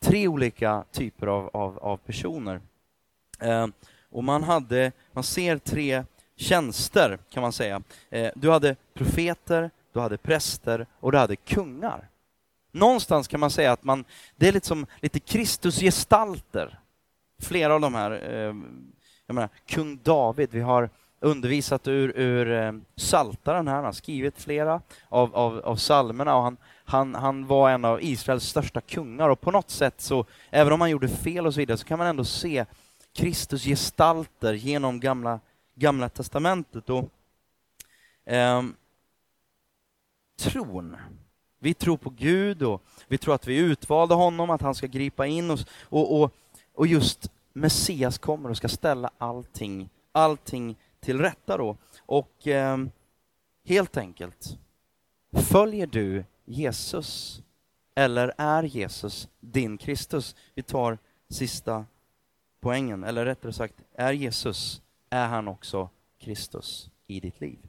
tre 0.03 0.27
olika 0.27 0.83
typer 0.91 1.27
av, 1.27 1.49
av, 1.53 1.79
av 1.79 1.97
personer. 1.97 2.61
Eh, 3.39 3.67
och 4.09 4.23
man 4.23 4.43
hade, 4.43 4.91
man 5.11 5.23
ser 5.23 5.57
tre 5.57 6.03
tjänster 6.35 7.19
kan 7.29 7.41
man 7.41 7.53
säga. 7.53 7.81
Eh, 8.09 8.31
du 8.35 8.51
hade 8.51 8.75
profeter, 8.93 9.71
du 9.93 9.99
hade 9.99 10.17
präster 10.17 10.85
och 10.99 11.11
du 11.11 11.17
hade 11.17 11.35
kungar. 11.35 12.07
Någonstans 12.71 13.27
kan 13.27 13.39
man 13.39 13.51
säga 13.51 13.71
att 13.71 13.83
man, 13.83 14.05
det 14.35 14.47
är 14.47 14.51
lite 14.51 14.67
som 14.67 14.85
lite 15.01 15.19
Kristusgestalter. 15.19 16.79
Flera 17.41 17.73
av 17.73 17.81
de 17.81 17.95
här, 17.95 18.11
eh, 18.11 18.55
jag 19.27 19.33
menar, 19.35 19.49
kung 19.65 19.99
David, 20.03 20.49
vi 20.51 20.61
har 20.61 20.89
undervisat 21.19 21.87
ur, 21.87 22.17
ur 22.17 22.51
eh, 22.51 22.73
Saltaren 22.95 23.67
här, 23.67 23.75
han 23.75 23.85
har 23.85 23.91
skrivit 23.91 24.41
flera 24.41 24.81
av, 25.09 25.35
av, 25.35 25.59
av 25.59 25.75
salmerna 25.75 26.35
och 26.35 26.43
han, 26.43 26.57
han, 26.85 27.15
han 27.15 27.47
var 27.47 27.69
en 27.69 27.85
av 27.85 28.03
Israels 28.03 28.43
största 28.43 28.81
kungar 28.81 29.29
och 29.29 29.41
på 29.41 29.51
något 29.51 29.69
sätt 29.69 30.01
så, 30.01 30.25
även 30.49 30.73
om 30.73 30.81
han 30.81 30.89
gjorde 30.89 31.07
fel 31.07 31.47
och 31.47 31.53
så 31.53 31.59
vidare, 31.59 31.77
så 31.77 31.85
kan 31.85 31.97
man 31.97 32.07
ändå 32.07 32.25
se 32.25 32.65
Kristus 33.13 33.63
gestalter 33.63 34.53
genom 34.53 34.99
gamla, 34.99 35.39
gamla 35.75 36.09
testamentet. 36.09 36.89
Och, 36.89 37.09
eh, 38.25 38.63
tron. 40.39 40.97
Vi 41.59 41.73
tror 41.73 41.97
på 41.97 42.09
Gud 42.09 42.63
och 42.63 42.83
vi 43.07 43.17
tror 43.17 43.35
att 43.35 43.47
vi 43.47 43.57
utvalde 43.57 44.13
honom, 44.13 44.49
att 44.49 44.61
han 44.61 44.75
ska 44.75 44.87
gripa 44.87 45.25
in 45.25 45.51
oss. 45.51 45.65
Och, 45.83 46.21
och, 46.21 46.33
och 46.73 46.87
just 46.87 47.31
Messias 47.53 48.17
kommer 48.17 48.49
och 48.49 48.57
ska 48.57 48.69
ställa 48.69 49.11
allting, 49.17 49.89
allting 50.11 50.75
till 50.99 51.19
rätta 51.19 51.57
då. 51.57 51.77
Och 51.99 52.47
eh, 52.47 52.77
helt 53.65 53.97
enkelt, 53.97 54.57
följer 55.31 55.87
du 55.87 56.25
Jesus? 56.45 57.41
Eller 57.95 58.33
är 58.37 58.63
Jesus 58.63 59.27
din 59.39 59.77
Kristus? 59.77 60.35
Vi 60.55 60.63
tar 60.63 60.97
sista 61.29 61.85
poängen, 62.59 63.03
eller 63.03 63.25
rättare 63.25 63.53
sagt, 63.53 63.75
är 63.95 64.13
Jesus, 64.13 64.81
är 65.09 65.27
han 65.27 65.47
också 65.47 65.89
Kristus 66.19 66.89
i 67.07 67.19
ditt 67.19 67.41
liv? 67.41 67.59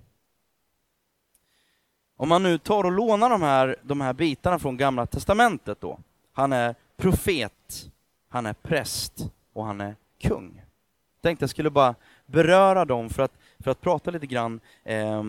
Om 2.17 2.29
man 2.29 2.43
nu 2.43 2.59
tar 2.59 2.85
och 2.85 2.93
lånar 2.93 3.31
de 3.31 3.43
här, 3.43 3.77
de 3.83 4.01
här 4.01 4.13
bitarna 4.13 4.59
från 4.59 4.77
Gamla 4.77 5.07
Testamentet 5.07 5.81
då. 5.81 5.99
Han 6.33 6.53
är 6.53 6.75
profet, 6.97 7.91
han 8.35 8.47
är 8.47 8.53
präst 8.53 9.31
och 9.53 9.65
han 9.65 9.81
är 9.81 9.97
kung. 10.19 10.53
Jag 10.57 11.23
tänkte 11.23 11.43
jag 11.43 11.51
skulle 11.51 11.71
bara 11.71 11.95
beröra 12.27 12.85
dem 12.85 13.11
för 13.11 13.23
att, 13.23 13.33
för 13.59 13.71
att 13.71 13.81
prata 13.81 14.11
lite 14.11 14.27
grann 14.27 14.61
eh, 14.85 15.23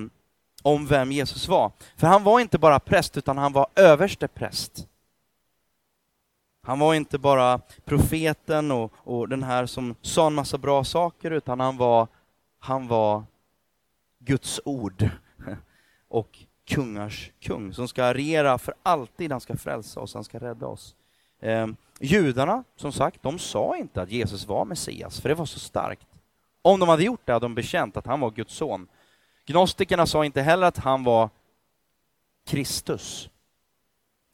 om 0.63 0.87
vem 0.87 1.11
Jesus 1.11 1.47
var. 1.47 1.71
För 1.97 2.07
han 2.07 2.23
var 2.23 2.39
inte 2.39 2.57
bara 2.57 2.79
präst, 2.79 3.17
utan 3.17 3.37
han 3.37 3.53
var 3.53 3.67
överste 3.75 4.27
präst. 4.27 4.87
Han 6.61 6.79
var 6.79 6.93
inte 6.93 7.17
bara 7.17 7.59
profeten 7.83 8.71
och, 8.71 8.93
och 8.95 9.29
den 9.29 9.43
här 9.43 9.65
som 9.65 9.95
sa 10.01 10.27
en 10.27 10.33
massa 10.33 10.57
bra 10.57 10.83
saker, 10.83 11.31
utan 11.31 11.59
han 11.59 11.77
var, 11.77 12.07
han 12.59 12.87
var 12.87 13.23
Guds 14.19 14.61
ord 14.65 15.09
och 16.07 16.39
kungars 16.67 17.31
kung 17.39 17.73
som 17.73 17.87
ska 17.87 18.13
regera 18.13 18.57
för 18.57 18.73
alltid. 18.83 19.31
Han 19.31 19.41
ska 19.41 19.57
frälsa 19.57 19.99
oss, 19.99 20.13
han 20.13 20.23
ska 20.23 20.39
rädda 20.39 20.67
oss. 20.67 20.95
Ehm, 21.41 21.75
Judarna, 21.99 22.63
som 22.75 22.91
sagt, 22.91 23.23
de 23.23 23.39
sa 23.39 23.77
inte 23.77 24.01
att 24.01 24.11
Jesus 24.11 24.47
var 24.47 24.65
Messias, 24.65 25.21
för 25.21 25.29
det 25.29 25.35
var 25.35 25.45
så 25.45 25.59
starkt. 25.59 26.07
Om 26.61 26.79
de 26.79 26.89
hade 26.89 27.03
gjort 27.03 27.21
det 27.25 27.33
hade 27.33 27.45
de 27.45 27.55
bekänt 27.55 27.97
att 27.97 28.05
han 28.05 28.19
var 28.19 28.31
Guds 28.31 28.53
son. 28.53 28.87
Gnostikerna 29.45 30.05
sa 30.05 30.25
inte 30.25 30.41
heller 30.41 30.67
att 30.67 30.77
han 30.77 31.03
var 31.03 31.29
Kristus, 32.45 33.29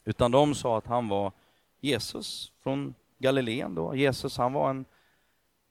utan 0.06 0.32
de 0.32 0.56
sa 0.56 0.78
att 0.78 0.88
han 0.88 1.08
var 1.08 1.32
Jesus 1.82 2.52
från 2.64 2.94
Galileen 3.18 3.76
då. 3.76 3.96
Jesus, 3.96 4.38
han 4.38 4.54
var 4.54 4.70
en 4.70 4.86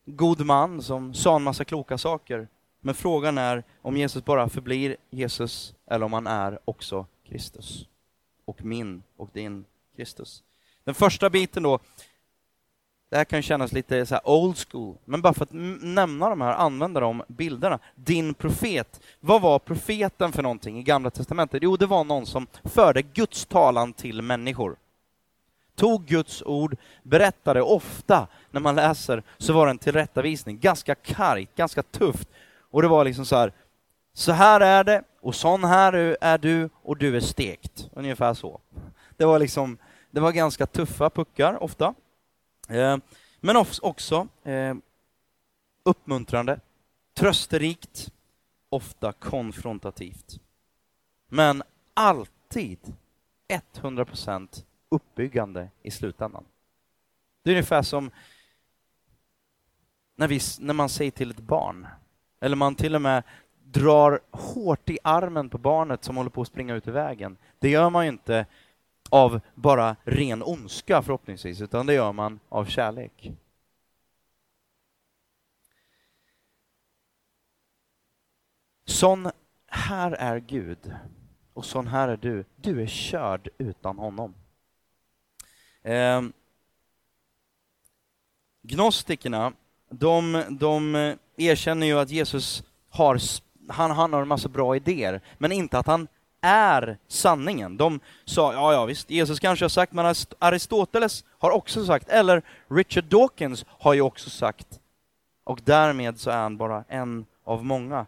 god 0.04 0.46
man 0.46 0.82
som 0.82 1.14
sa 1.14 1.36
en 1.36 1.42
massa 1.42 1.64
kloka 1.64 1.98
saker. 1.98 2.48
Men 2.80 2.94
frågan 2.94 3.38
är 3.38 3.64
om 3.82 3.96
Jesus 3.96 4.24
bara 4.24 4.48
förblir 4.48 4.96
Jesus 5.10 5.74
eller 5.86 6.06
om 6.06 6.12
han 6.12 6.26
är 6.26 6.58
också 6.64 7.06
Kristus. 7.24 7.86
Och 8.44 8.64
min 8.64 9.02
och 9.16 9.30
din 9.32 9.64
Kristus. 9.96 10.42
Den 10.90 10.94
första 10.94 11.30
biten 11.30 11.62
då, 11.62 11.78
det 13.10 13.16
här 13.16 13.24
kan 13.24 13.42
kännas 13.42 13.72
lite 13.72 14.06
så 14.06 14.20
old 14.24 14.56
school, 14.70 14.96
men 15.04 15.22
bara 15.22 15.34
för 15.34 15.42
att 15.42 15.52
nämna 15.82 16.28
de 16.28 16.40
här, 16.40 16.52
använda 16.52 17.00
de 17.00 17.22
bilderna. 17.28 17.78
Din 17.94 18.34
profet, 18.34 19.00
vad 19.20 19.42
var 19.42 19.58
profeten 19.58 20.32
för 20.32 20.42
någonting 20.42 20.78
i 20.78 20.82
Gamla 20.82 21.10
Testamentet? 21.10 21.62
Jo, 21.62 21.76
det 21.76 21.86
var 21.86 22.04
någon 22.04 22.26
som 22.26 22.46
förde 22.64 23.02
Guds 23.02 23.46
talan 23.46 23.92
till 23.92 24.22
människor. 24.22 24.76
Tog 25.74 26.04
Guds 26.04 26.42
ord, 26.42 26.76
berättade 27.02 27.62
ofta, 27.62 28.26
när 28.50 28.60
man 28.60 28.76
läser, 28.76 29.22
så 29.38 29.52
var 29.52 29.66
det 29.66 29.70
en 29.70 29.78
tillrättavisning, 29.78 30.58
ganska 30.58 30.94
kargt, 30.94 31.56
ganska 31.56 31.82
tufft. 31.82 32.28
Och 32.70 32.82
det 32.82 32.88
var 32.88 33.04
liksom 33.04 33.26
så 33.26 33.36
här, 33.36 33.52
så 34.12 34.32
här 34.32 34.60
är 34.60 34.84
det, 34.84 35.02
och 35.20 35.34
sån 35.34 35.64
här 35.64 36.16
är 36.20 36.38
du, 36.38 36.68
och 36.82 36.96
du 36.96 37.16
är 37.16 37.20
stekt. 37.20 37.88
Ungefär 37.92 38.34
så. 38.34 38.60
Det 39.16 39.24
var 39.24 39.38
liksom, 39.38 39.78
det 40.10 40.20
var 40.20 40.32
ganska 40.32 40.66
tuffa 40.66 41.10
puckar 41.10 41.62
ofta. 41.62 41.94
Eh, 42.68 42.96
men 43.40 43.56
också 43.82 44.28
eh, 44.44 44.74
uppmuntrande, 45.82 46.60
trösterikt, 47.14 48.12
ofta 48.68 49.12
konfrontativt. 49.12 50.40
Men 51.28 51.62
alltid 51.94 52.78
100% 53.48 54.64
uppbyggande 54.88 55.68
i 55.82 55.90
slutändan. 55.90 56.44
Det 57.42 57.50
är 57.50 57.54
ungefär 57.54 57.82
som 57.82 58.10
när, 60.16 60.28
vi, 60.28 60.40
när 60.58 60.74
man 60.74 60.88
säger 60.88 61.10
till 61.10 61.30
ett 61.30 61.40
barn, 61.40 61.86
eller 62.40 62.56
man 62.56 62.74
till 62.74 62.94
och 62.94 63.02
med 63.02 63.22
drar 63.64 64.20
hårt 64.30 64.90
i 64.90 64.98
armen 65.04 65.48
på 65.48 65.58
barnet 65.58 66.04
som 66.04 66.16
håller 66.16 66.30
på 66.30 66.42
att 66.42 66.48
springa 66.48 66.74
ut 66.74 66.88
i 66.88 66.90
vägen. 66.90 67.36
Det 67.58 67.68
gör 67.68 67.90
man 67.90 68.04
ju 68.04 68.12
inte 68.12 68.46
av 69.10 69.40
bara 69.54 69.96
ren 70.04 70.42
ondska 70.42 71.02
förhoppningsvis, 71.02 71.60
utan 71.60 71.86
det 71.86 71.94
gör 71.94 72.12
man 72.12 72.40
av 72.48 72.64
kärlek. 72.64 73.32
Sån 78.84 79.30
här 79.66 80.12
är 80.12 80.38
Gud 80.38 80.94
och 81.54 81.64
sån 81.64 81.86
här 81.86 82.08
är 82.08 82.16
du. 82.16 82.44
Du 82.56 82.82
är 82.82 82.86
körd 82.86 83.48
utan 83.58 83.98
honom. 83.98 84.34
Eh, 85.82 86.22
gnostikerna, 88.62 89.52
de, 89.90 90.44
de 90.50 90.94
erkänner 91.36 91.86
ju 91.86 91.98
att 91.98 92.10
Jesus 92.10 92.62
har, 92.88 93.20
han, 93.68 93.90
han 93.90 94.12
har 94.12 94.22
en 94.22 94.28
massa 94.28 94.48
bra 94.48 94.76
idéer, 94.76 95.20
men 95.38 95.52
inte 95.52 95.78
att 95.78 95.86
han 95.86 96.08
är 96.40 96.98
sanningen. 97.08 97.76
De 97.76 98.00
sa, 98.24 98.52
ja, 98.52 98.72
ja 98.72 98.84
visst, 98.84 99.10
Jesus 99.10 99.40
kanske 99.40 99.64
har 99.64 99.68
sagt, 99.70 99.92
men 99.92 100.14
Aristoteles 100.38 101.24
har 101.38 101.50
också 101.50 101.86
sagt, 101.86 102.08
eller 102.08 102.42
Richard 102.68 103.04
Dawkins 103.04 103.64
har 103.68 103.94
ju 103.94 104.00
också 104.00 104.30
sagt, 104.30 104.80
och 105.44 105.60
därmed 105.64 106.20
så 106.20 106.30
är 106.30 106.36
han 106.42 106.56
bara 106.56 106.84
en 106.88 107.26
av 107.44 107.64
många. 107.64 108.06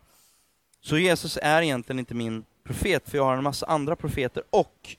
Så 0.81 0.99
Jesus 0.99 1.39
är 1.43 1.63
egentligen 1.63 1.99
inte 1.99 2.15
min 2.15 2.45
profet, 2.65 3.11
för 3.11 3.19
jag 3.19 3.25
har 3.25 3.37
en 3.37 3.43
massa 3.43 3.67
andra 3.67 3.97
profeter, 3.97 4.43
och 4.51 4.97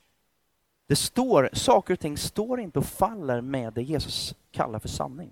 det 0.88 0.95
står, 0.95 1.49
saker 1.53 1.93
och 1.93 1.99
ting 1.99 2.17
står 2.17 2.59
inte 2.59 2.79
och 2.79 2.86
faller 2.86 3.41
med 3.41 3.73
det 3.73 3.81
Jesus 3.81 4.36
kallar 4.51 4.79
för 4.79 4.88
sanning. 4.89 5.31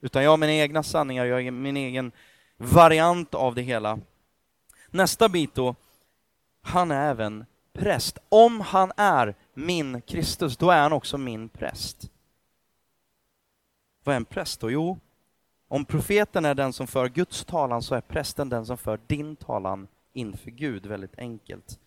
Utan 0.00 0.22
jag 0.22 0.30
har 0.30 0.36
mina 0.36 0.52
egna 0.52 0.82
sanningar, 0.82 1.24
jag 1.24 1.36
har 1.36 1.50
min 1.50 1.76
egen 1.76 2.12
variant 2.56 3.34
av 3.34 3.54
det 3.54 3.62
hela. 3.62 3.98
Nästa 4.90 5.28
bit 5.28 5.54
då, 5.54 5.74
han 6.62 6.90
är 6.90 7.10
även 7.10 7.44
präst. 7.72 8.18
Om 8.28 8.60
han 8.60 8.92
är 8.96 9.34
min 9.54 10.02
Kristus, 10.02 10.56
då 10.56 10.70
är 10.70 10.82
han 10.82 10.92
också 10.92 11.18
min 11.18 11.48
präst. 11.48 12.10
Vad 14.04 14.12
är 14.12 14.16
en 14.16 14.24
präst 14.24 14.60
då? 14.60 14.70
Jo, 14.70 14.98
om 15.68 15.84
profeten 15.84 16.44
är 16.44 16.54
den 16.54 16.72
som 16.72 16.86
för 16.86 17.08
Guds 17.08 17.44
talan 17.44 17.82
så 17.82 17.94
är 17.94 18.00
prästen 18.00 18.48
den 18.48 18.66
som 18.66 18.78
för 18.78 19.00
din 19.06 19.36
talan 19.36 19.88
inför 20.12 20.50
Gud, 20.50 20.86
väldigt 20.86 21.18
enkelt 21.18 21.78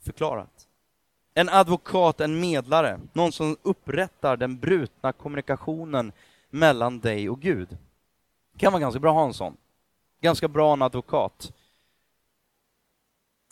förklarat. 0.00 0.68
En 1.34 1.48
advokat, 1.48 2.20
en 2.20 2.40
medlare, 2.40 3.00
någon 3.12 3.32
som 3.32 3.56
upprättar 3.62 4.36
den 4.36 4.58
brutna 4.58 5.12
kommunikationen 5.12 6.12
mellan 6.50 7.00
dig 7.00 7.30
och 7.30 7.40
Gud. 7.40 7.68
Det 8.52 8.58
kan 8.58 8.72
vara 8.72 8.80
ganska 8.80 9.00
bra 9.00 9.10
att 9.10 9.16
ha 9.16 9.26
en 9.26 9.34
sån. 9.34 9.56
Ganska 10.20 10.48
bra 10.48 10.72
en 10.72 10.82
advokat 10.82 11.52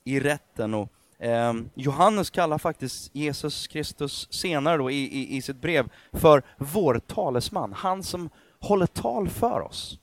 i 0.05 0.21
rätten. 0.21 0.75
Och, 0.75 0.89
eh, 1.19 1.55
Johannes 1.75 2.31
kallar 2.31 2.59
faktiskt 2.59 3.15
Jesus 3.15 3.67
Kristus 3.67 4.29
senare 4.31 4.77
då 4.77 4.91
i, 4.91 4.95
i, 4.95 5.37
i 5.37 5.43
sitt 5.43 5.61
brev 5.61 5.89
för 6.13 6.43
vår 6.57 6.99
talesman, 6.99 7.73
han 7.73 8.03
som 8.03 8.31
håller 8.61 8.87
tal 8.87 9.29
för 9.29 9.61
oss 9.61 9.99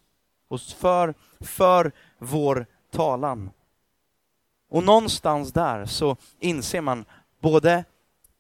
och 0.48 0.62
för, 0.62 1.14
för 1.40 1.92
vår 2.18 2.66
talan. 2.92 3.50
Och 4.70 4.84
någonstans 4.84 5.54
där 5.54 5.86
så 5.86 6.18
inser 6.40 6.82
man 6.82 7.06
både, 7.40 7.84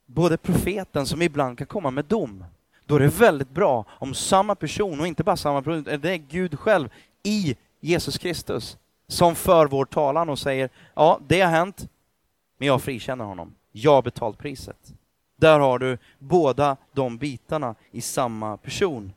både 0.05 0.37
profeten 0.37 1.05
som 1.05 1.21
ibland 1.21 1.57
kan 1.57 1.67
komma 1.67 1.91
med 1.91 2.05
dom, 2.05 2.45
då 2.85 2.95
är 2.95 2.99
det 2.99 3.07
väldigt 3.07 3.49
bra 3.49 3.85
om 3.89 4.13
samma 4.13 4.55
person, 4.55 4.99
och 4.99 5.07
inte 5.07 5.23
bara 5.23 5.37
samma 5.37 5.61
person, 5.61 5.83
det 5.83 6.11
är 6.11 6.17
Gud 6.17 6.59
själv 6.59 6.89
i 7.23 7.55
Jesus 7.79 8.17
Kristus, 8.17 8.77
som 9.09 9.35
för 9.35 9.67
vår 9.67 9.85
talan 9.85 10.29
och 10.29 10.39
säger, 10.39 10.69
ja, 10.93 11.19
det 11.27 11.41
har 11.41 11.51
hänt, 11.51 11.89
men 12.57 12.67
jag 12.67 12.81
frikänner 12.81 13.25
honom. 13.25 13.55
Jag 13.71 13.91
har 13.91 14.01
betalt 14.01 14.37
priset. 14.37 14.93
Där 15.35 15.59
har 15.59 15.79
du 15.79 15.97
båda 16.19 16.77
de 16.91 17.17
bitarna 17.17 17.75
i 17.91 18.01
samma 18.01 18.57
person. 18.57 19.13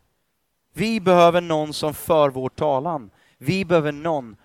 Vi 0.75 1.01
behöver 1.01 1.41
någon 1.41 1.73
som 1.73 1.95
för 1.95 2.31
vår 2.31 2.49
talan. 2.49 3.11
Vi 3.39 3.65
behöver 3.65 3.93
någon 3.93 4.37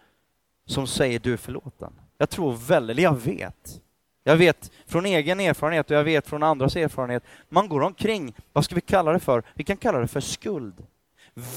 som 0.66 0.88
säger 0.88 1.20
du 1.20 1.34
är 1.34 1.38
förlåten. 1.38 1.94
Jag 2.18 2.30
tror 2.30 2.54
väldigt, 2.54 3.00
jag 3.00 3.16
vet, 3.16 3.82
jag 4.24 4.38
vet 4.38 4.72
från 4.86 5.06
egen 5.06 5.40
erfarenhet 5.40 5.92
och 5.92 5.98
jag 5.98 6.04
vet 6.04 6.28
från 6.28 6.44
andras 6.44 6.76
erfarenhet, 6.76 7.24
man 7.50 7.70
går 7.70 7.82
omkring, 7.82 8.36
vad 8.54 8.66
ska 8.66 8.76
vi 8.76 8.82
kalla 8.82 9.12
det 9.12 9.20
för? 9.20 9.44
Vi 9.54 9.64
kan 9.64 9.78
kalla 9.78 10.00
det 10.00 10.08
för 10.08 10.20
skuld. 10.20 10.86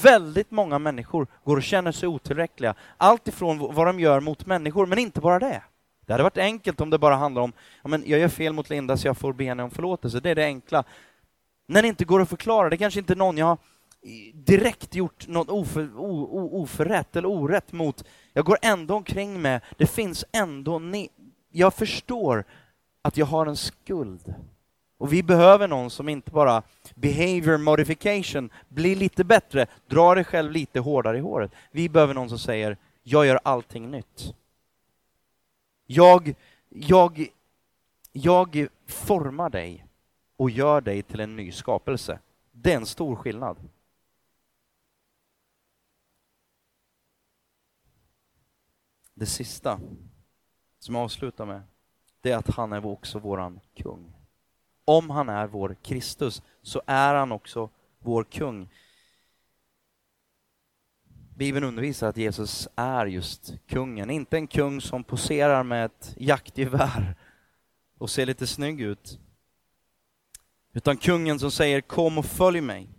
Väldigt 0.03 0.51
många 0.51 0.79
människor 0.79 1.27
går 1.43 1.57
och 1.57 1.63
känner 1.63 1.91
sig 1.91 2.09
otillräckliga, 2.09 2.75
allt 2.97 3.27
ifrån 3.27 3.57
vad 3.75 3.87
de 3.87 3.99
gör 3.99 4.19
mot 4.19 4.45
människor, 4.45 4.85
men 4.85 4.99
inte 4.99 5.21
bara 5.21 5.39
det. 5.39 5.63
Det 6.05 6.13
hade 6.13 6.23
varit 6.23 6.37
enkelt 6.37 6.81
om 6.81 6.89
det 6.89 6.97
bara 6.97 7.15
handlar 7.15 7.41
om, 7.41 7.53
ja, 7.83 7.89
men 7.89 8.03
jag 8.05 8.19
gör 8.19 8.27
fel 8.27 8.53
mot 8.53 8.69
Linda 8.69 8.97
så 8.97 9.07
jag 9.07 9.17
får 9.17 9.33
be 9.33 9.43
henne 9.43 9.63
om 9.63 9.71
förlåtelse, 9.71 10.19
det 10.19 10.29
är 10.29 10.35
det 10.35 10.45
enkla. 10.45 10.83
När 11.67 11.81
det 11.81 11.87
inte 11.87 12.05
går 12.05 12.21
att 12.21 12.29
förklara, 12.29 12.69
det 12.69 12.77
kanske 12.77 12.99
inte 12.99 13.13
är 13.13 13.17
någon 13.17 13.37
jag 13.37 13.45
har 13.45 13.57
direkt 14.33 14.95
gjort 14.95 15.27
något 15.27 15.49
oför, 15.49 15.89
o, 15.95 16.27
o, 16.31 16.61
oförrätt 16.61 17.15
eller 17.15 17.29
orätt 17.29 17.71
mot, 17.71 18.03
jag 18.33 18.45
går 18.45 18.57
ändå 18.61 18.95
omkring 18.95 19.41
med, 19.41 19.61
det 19.77 19.87
finns 19.87 20.25
ändå, 20.31 20.79
ne- 20.79 21.09
jag 21.51 21.73
förstår 21.73 22.43
att 23.01 23.17
jag 23.17 23.25
har 23.25 23.45
en 23.45 23.57
skuld. 23.57 24.33
Och 25.01 25.13
vi 25.13 25.23
behöver 25.23 25.67
någon 25.67 25.89
som 25.89 26.09
inte 26.09 26.31
bara 26.31 26.63
behavior 26.95 27.57
modification, 27.57 28.49
blir 28.69 28.95
lite 28.95 29.23
bättre, 29.23 29.67
drar 29.87 30.15
dig 30.15 30.23
själv 30.23 30.51
lite 30.51 30.79
hårdare 30.79 31.17
i 31.17 31.21
håret. 31.21 31.51
Vi 31.71 31.89
behöver 31.89 32.13
någon 32.13 32.29
som 32.29 32.39
säger, 32.39 32.77
jag 33.03 33.25
gör 33.25 33.39
allting 33.43 33.91
nytt. 33.91 34.35
Jag, 35.85 36.35
jag, 36.69 37.27
jag 38.11 38.67
formar 38.87 39.49
dig 39.49 39.85
och 40.37 40.49
gör 40.49 40.81
dig 40.81 41.03
till 41.03 41.19
en 41.19 41.35
ny 41.35 41.51
skapelse. 41.51 42.19
Det 42.51 42.71
är 42.71 42.77
en 42.77 42.85
stor 42.85 43.15
skillnad. 43.15 43.57
Det 49.13 49.25
sista 49.25 49.79
som 50.79 50.95
jag 50.95 51.03
avslutar 51.03 51.45
med, 51.45 51.61
det 52.21 52.31
är 52.31 52.37
att 52.37 52.55
han 52.55 52.73
är 52.73 52.85
också 52.85 53.19
våran 53.19 53.59
kung. 53.73 54.20
Om 54.91 55.09
han 55.09 55.29
är 55.29 55.47
vår 55.47 55.75
Kristus 55.81 56.41
så 56.61 56.81
är 56.85 57.15
han 57.15 57.31
också 57.31 57.69
vår 57.99 58.23
kung. 58.23 58.69
Bibeln 61.35 61.65
undervisar 61.65 62.07
att 62.07 62.17
Jesus 62.17 62.67
är 62.75 63.05
just 63.05 63.53
kungen, 63.67 64.09
inte 64.09 64.37
en 64.37 64.47
kung 64.47 64.81
som 64.81 65.03
poserar 65.03 65.63
med 65.63 65.85
ett 65.85 66.13
jaktgevär 66.17 67.15
och 67.97 68.09
ser 68.09 68.25
lite 68.25 68.47
snygg 68.47 68.81
ut. 68.81 69.19
utan 70.73 70.97
kungen 70.97 71.39
som 71.39 71.51
säger 71.51 71.81
kom 71.81 72.17
och 72.17 72.25
följ 72.25 72.61
mig. 72.61 72.89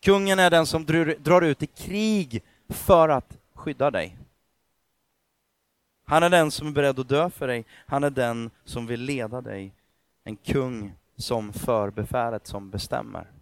Kungen 0.00 0.38
är 0.38 0.50
den 0.50 0.66
som 0.66 0.84
drar 1.18 1.42
ut 1.42 1.62
i 1.62 1.66
krig 1.66 2.42
för 2.68 3.08
att 3.08 3.38
skydda 3.54 3.90
dig. 3.90 4.18
Han 6.04 6.22
är 6.22 6.30
den 6.30 6.50
som 6.50 6.66
är 6.66 6.72
beredd 6.72 6.98
att 6.98 7.08
dö 7.08 7.30
för 7.30 7.46
dig. 7.46 7.64
Han 7.86 8.04
är 8.04 8.10
den 8.10 8.50
som 8.64 8.86
vill 8.86 9.00
leda 9.00 9.40
dig. 9.40 9.74
En 10.28 10.36
kung 10.36 10.94
som 11.16 11.52
förbefälet 11.52 12.46
som 12.46 12.70
bestämmer. 12.70 13.32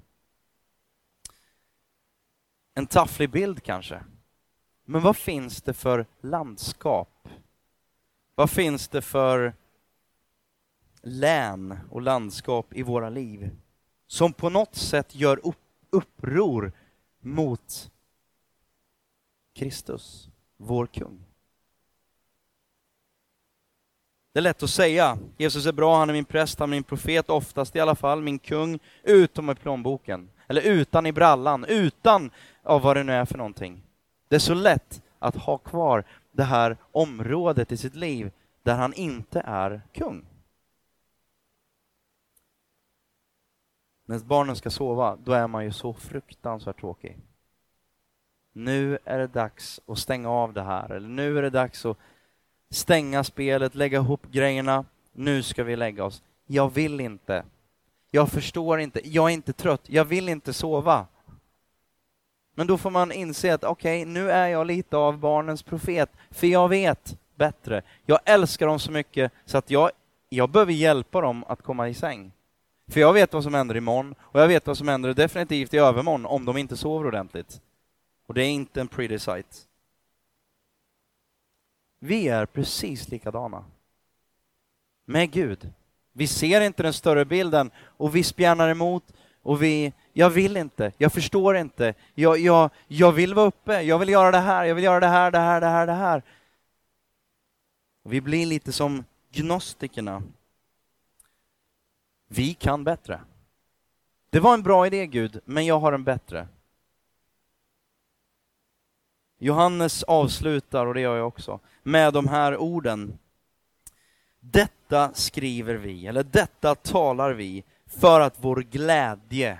En 2.75 2.87
tafflig 2.87 3.31
bild 3.31 3.63
kanske. 3.63 4.05
Men 4.85 5.03
vad 5.03 5.17
finns 5.17 5.63
det 5.63 5.75
för 5.75 6.07
landskap? 6.21 7.29
Vad 8.35 8.51
finns 8.51 8.89
det 8.89 9.03
för 9.03 9.55
län 11.03 11.79
och 11.91 12.03
landskap 12.03 12.73
i 12.73 12.83
våra 12.83 13.11
liv 13.11 13.57
som 14.07 14.33
på 14.33 14.51
något 14.51 14.75
sätt 14.75 15.15
gör 15.15 15.47
upp, 15.47 15.61
uppror 15.91 16.73
mot 17.21 17.91
Kristus, 19.55 20.29
vår 20.57 20.87
kung? 20.87 21.26
Det 24.37 24.41
är 24.41 24.43
lätt 24.43 24.63
att 24.63 24.71
säga, 24.71 25.19
Jesus 25.37 25.67
är 25.67 25.73
bra, 25.73 25.99
han 25.99 26.09
är 26.09 26.13
min 26.13 26.25
präst, 26.25 26.59
han 26.59 26.69
är 26.69 26.77
min 26.77 26.83
profet, 26.83 27.31
oftast 27.31 27.77
i 27.77 27.81
alla 27.81 27.95
fall, 27.95 28.23
min 28.23 28.39
kung, 28.39 28.79
utom 29.03 29.51
i 29.51 29.55
plånboken. 29.55 30.31
Eller 30.47 30.63
utan 30.63 31.07
i 31.07 31.13
brallan, 31.13 31.65
utan 31.69 32.31
av 32.63 32.83
vad 32.83 32.97
det 32.97 33.05
nu 33.05 33.13
är 33.13 33.25
för 33.25 33.39
någonting. 33.39 33.83
Det 34.29 34.35
är 34.35 34.41
så 34.41 34.55
lätt 34.55 35.03
att 35.19 35.37
ha 35.37 35.59
kvar 35.59 36.05
det 36.33 36.43
här 36.43 36.77
området 36.93 37.73
i 37.73 37.77
sitt 37.77 37.95
liv 37.95 38.31
där 38.63 38.75
han 38.75 38.95
inte 38.95 39.41
är 39.41 39.83
kung. 39.93 40.27
När 44.07 44.19
barnen 44.19 44.57
ska 44.57 44.71
sova, 44.71 45.17
då 45.25 45.33
är 45.33 45.47
man 45.47 45.65
ju 45.65 45.73
så 45.73 45.95
fruktansvärt 45.95 46.81
tråkig. 46.81 47.19
Nu 48.53 48.99
är 49.05 49.19
det 49.19 49.27
dags 49.27 49.81
att 49.87 49.99
stänga 49.99 50.31
av 50.31 50.53
det 50.53 50.63
här, 50.63 50.91
eller 50.91 51.09
nu 51.09 51.39
är 51.39 51.43
det 51.43 51.51
dags 51.51 51.87
att 51.87 51.99
stänga 52.71 53.25
spelet, 53.25 53.75
lägga 53.75 53.99
ihop 53.99 54.27
grejerna. 54.31 54.85
Nu 55.13 55.43
ska 55.43 55.65
vi 55.65 55.77
lägga 55.77 56.05
oss. 56.05 56.23
Jag 56.47 56.75
vill 56.75 57.01
inte. 57.01 57.45
Jag 58.11 58.29
förstår 58.29 58.81
inte. 58.81 59.09
Jag 59.09 59.25
är 59.31 59.35
inte 59.35 59.53
trött. 59.53 59.83
Jag 59.87 60.05
vill 60.05 60.29
inte 60.29 60.53
sova. 60.53 61.07
Men 62.55 62.67
då 62.67 62.79
får 62.79 62.91
man 62.91 63.13
inse 63.13 63.55
att 63.55 63.65
okej, 63.65 64.03
okay, 64.03 64.13
nu 64.13 64.31
är 64.31 64.49
jag 64.49 64.67
lite 64.67 64.97
av 64.97 65.19
barnens 65.19 65.63
profet, 65.63 66.11
för 66.31 66.47
jag 66.47 66.69
vet 66.69 67.17
bättre. 67.35 67.83
Jag 68.07 68.19
älskar 68.25 68.67
dem 68.67 68.79
så 68.79 68.93
mycket 68.93 69.33
så 69.45 69.59
att 69.59 69.71
jag, 69.71 69.91
jag 70.29 70.51
behöver 70.51 70.73
hjälpa 70.73 71.21
dem 71.21 71.45
att 71.49 71.63
komma 71.63 71.89
i 71.89 71.95
säng. 71.95 72.33
För 72.91 73.01
jag 73.01 73.13
vet 73.13 73.33
vad 73.33 73.43
som 73.43 73.55
händer 73.55 73.77
imorgon, 73.77 74.15
och 74.21 74.41
jag 74.41 74.49
vet 74.49 74.67
vad 74.67 74.79
som 74.79 74.89
händer 74.89 75.15
definitivt 75.15 75.75
i 75.75 75.79
övermorgon 75.79 76.27
om 76.27 76.45
de 76.45 76.57
inte 76.57 76.77
sover 76.77 77.07
ordentligt. 77.07 77.61
Och 78.27 78.35
det 78.35 78.43
är 78.43 78.51
inte 78.51 78.81
en 78.81 78.89
pretty 78.89 79.19
sight. 79.19 79.67
Vi 81.99 82.29
är 82.29 82.47
precis 82.47 83.09
likadana. 83.09 83.65
Med 85.05 85.31
Gud. 85.31 85.73
Vi 86.13 86.27
ser 86.27 86.61
inte 86.61 86.83
den 86.83 86.93
större 86.93 87.25
bilden 87.25 87.71
och 87.79 88.17
vi 88.17 88.23
spjärnar 88.23 88.69
emot 88.69 89.05
och 89.43 89.63
vi, 89.63 89.93
jag 90.13 90.31
vill 90.31 90.57
inte, 90.57 90.93
jag 90.99 91.13
förstår 91.13 91.57
inte, 91.57 91.95
jag, 92.15 92.39
jag, 92.39 92.71
jag 92.89 93.13
vill 93.13 93.35
vara 93.35 93.47
uppe, 93.47 93.81
jag 93.81 93.99
vill 93.99 94.09
göra 94.09 94.31
det 94.31 94.39
här, 94.39 94.65
jag 94.65 94.75
vill 94.75 94.85
göra 94.85 95.01
det 95.01 95.07
här, 95.07 95.31
det 95.31 95.39
här, 95.39 95.61
det 95.61 95.67
här, 95.67 95.87
det 95.87 95.93
här. 95.93 96.23
Och 98.03 98.13
vi 98.13 98.21
blir 98.21 98.47
lite 98.47 98.73
som 98.73 99.05
gnostikerna. 99.33 100.23
Vi 102.29 102.55
kan 102.55 102.85
bättre. 102.85 103.21
Det 104.31 104.41
var 104.41 104.55
en 104.55 104.63
bra 104.63 104.87
idé 104.87 105.07
Gud, 105.07 105.41
men 105.45 105.67
jag 105.67 105.79
har 105.79 105.93
en 105.93 106.05
bättre. 106.05 106.49
Johannes 109.39 110.03
avslutar, 110.03 110.87
och 110.87 110.95
det 110.95 111.01
gör 111.01 111.17
jag 111.17 111.29
också, 111.29 111.61
med 111.83 112.13
de 112.13 112.29
här 112.29 112.57
orden. 112.57 113.19
Detta 114.41 115.15
skriver 115.15 115.75
vi, 115.75 116.07
eller 116.07 116.23
detta 116.23 116.75
talar 116.75 117.33
vi, 117.33 117.65
för 117.87 118.21
att 118.21 118.37
vår 118.41 118.57
glädje 118.57 119.59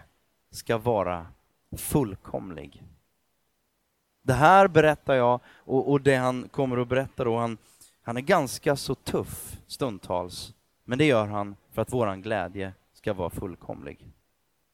ska 0.51 0.79
vara 0.79 1.27
fullkomlig. 1.77 2.83
Det 4.23 4.33
här 4.33 4.69
berättar 4.69 5.15
jag, 5.15 5.41
och, 5.49 5.91
och 5.91 6.01
det 6.01 6.17
han 6.17 6.49
kommer 6.49 6.77
att 6.77 6.89
berätta 6.89 7.25
då, 7.25 7.37
han, 7.37 7.59
han 8.03 8.17
är 8.17 8.21
ganska 8.21 8.77
så 8.77 8.95
tuff 8.95 9.57
stundtals, 9.67 10.55
men 10.85 10.99
det 10.99 11.05
gör 11.05 11.27
han 11.27 11.57
för 11.73 11.83
att 11.83 11.93
våran 11.93 12.23
glädje 12.23 12.73
ska 12.93 13.13
vara 13.13 13.31
fullkomlig. 13.31 14.16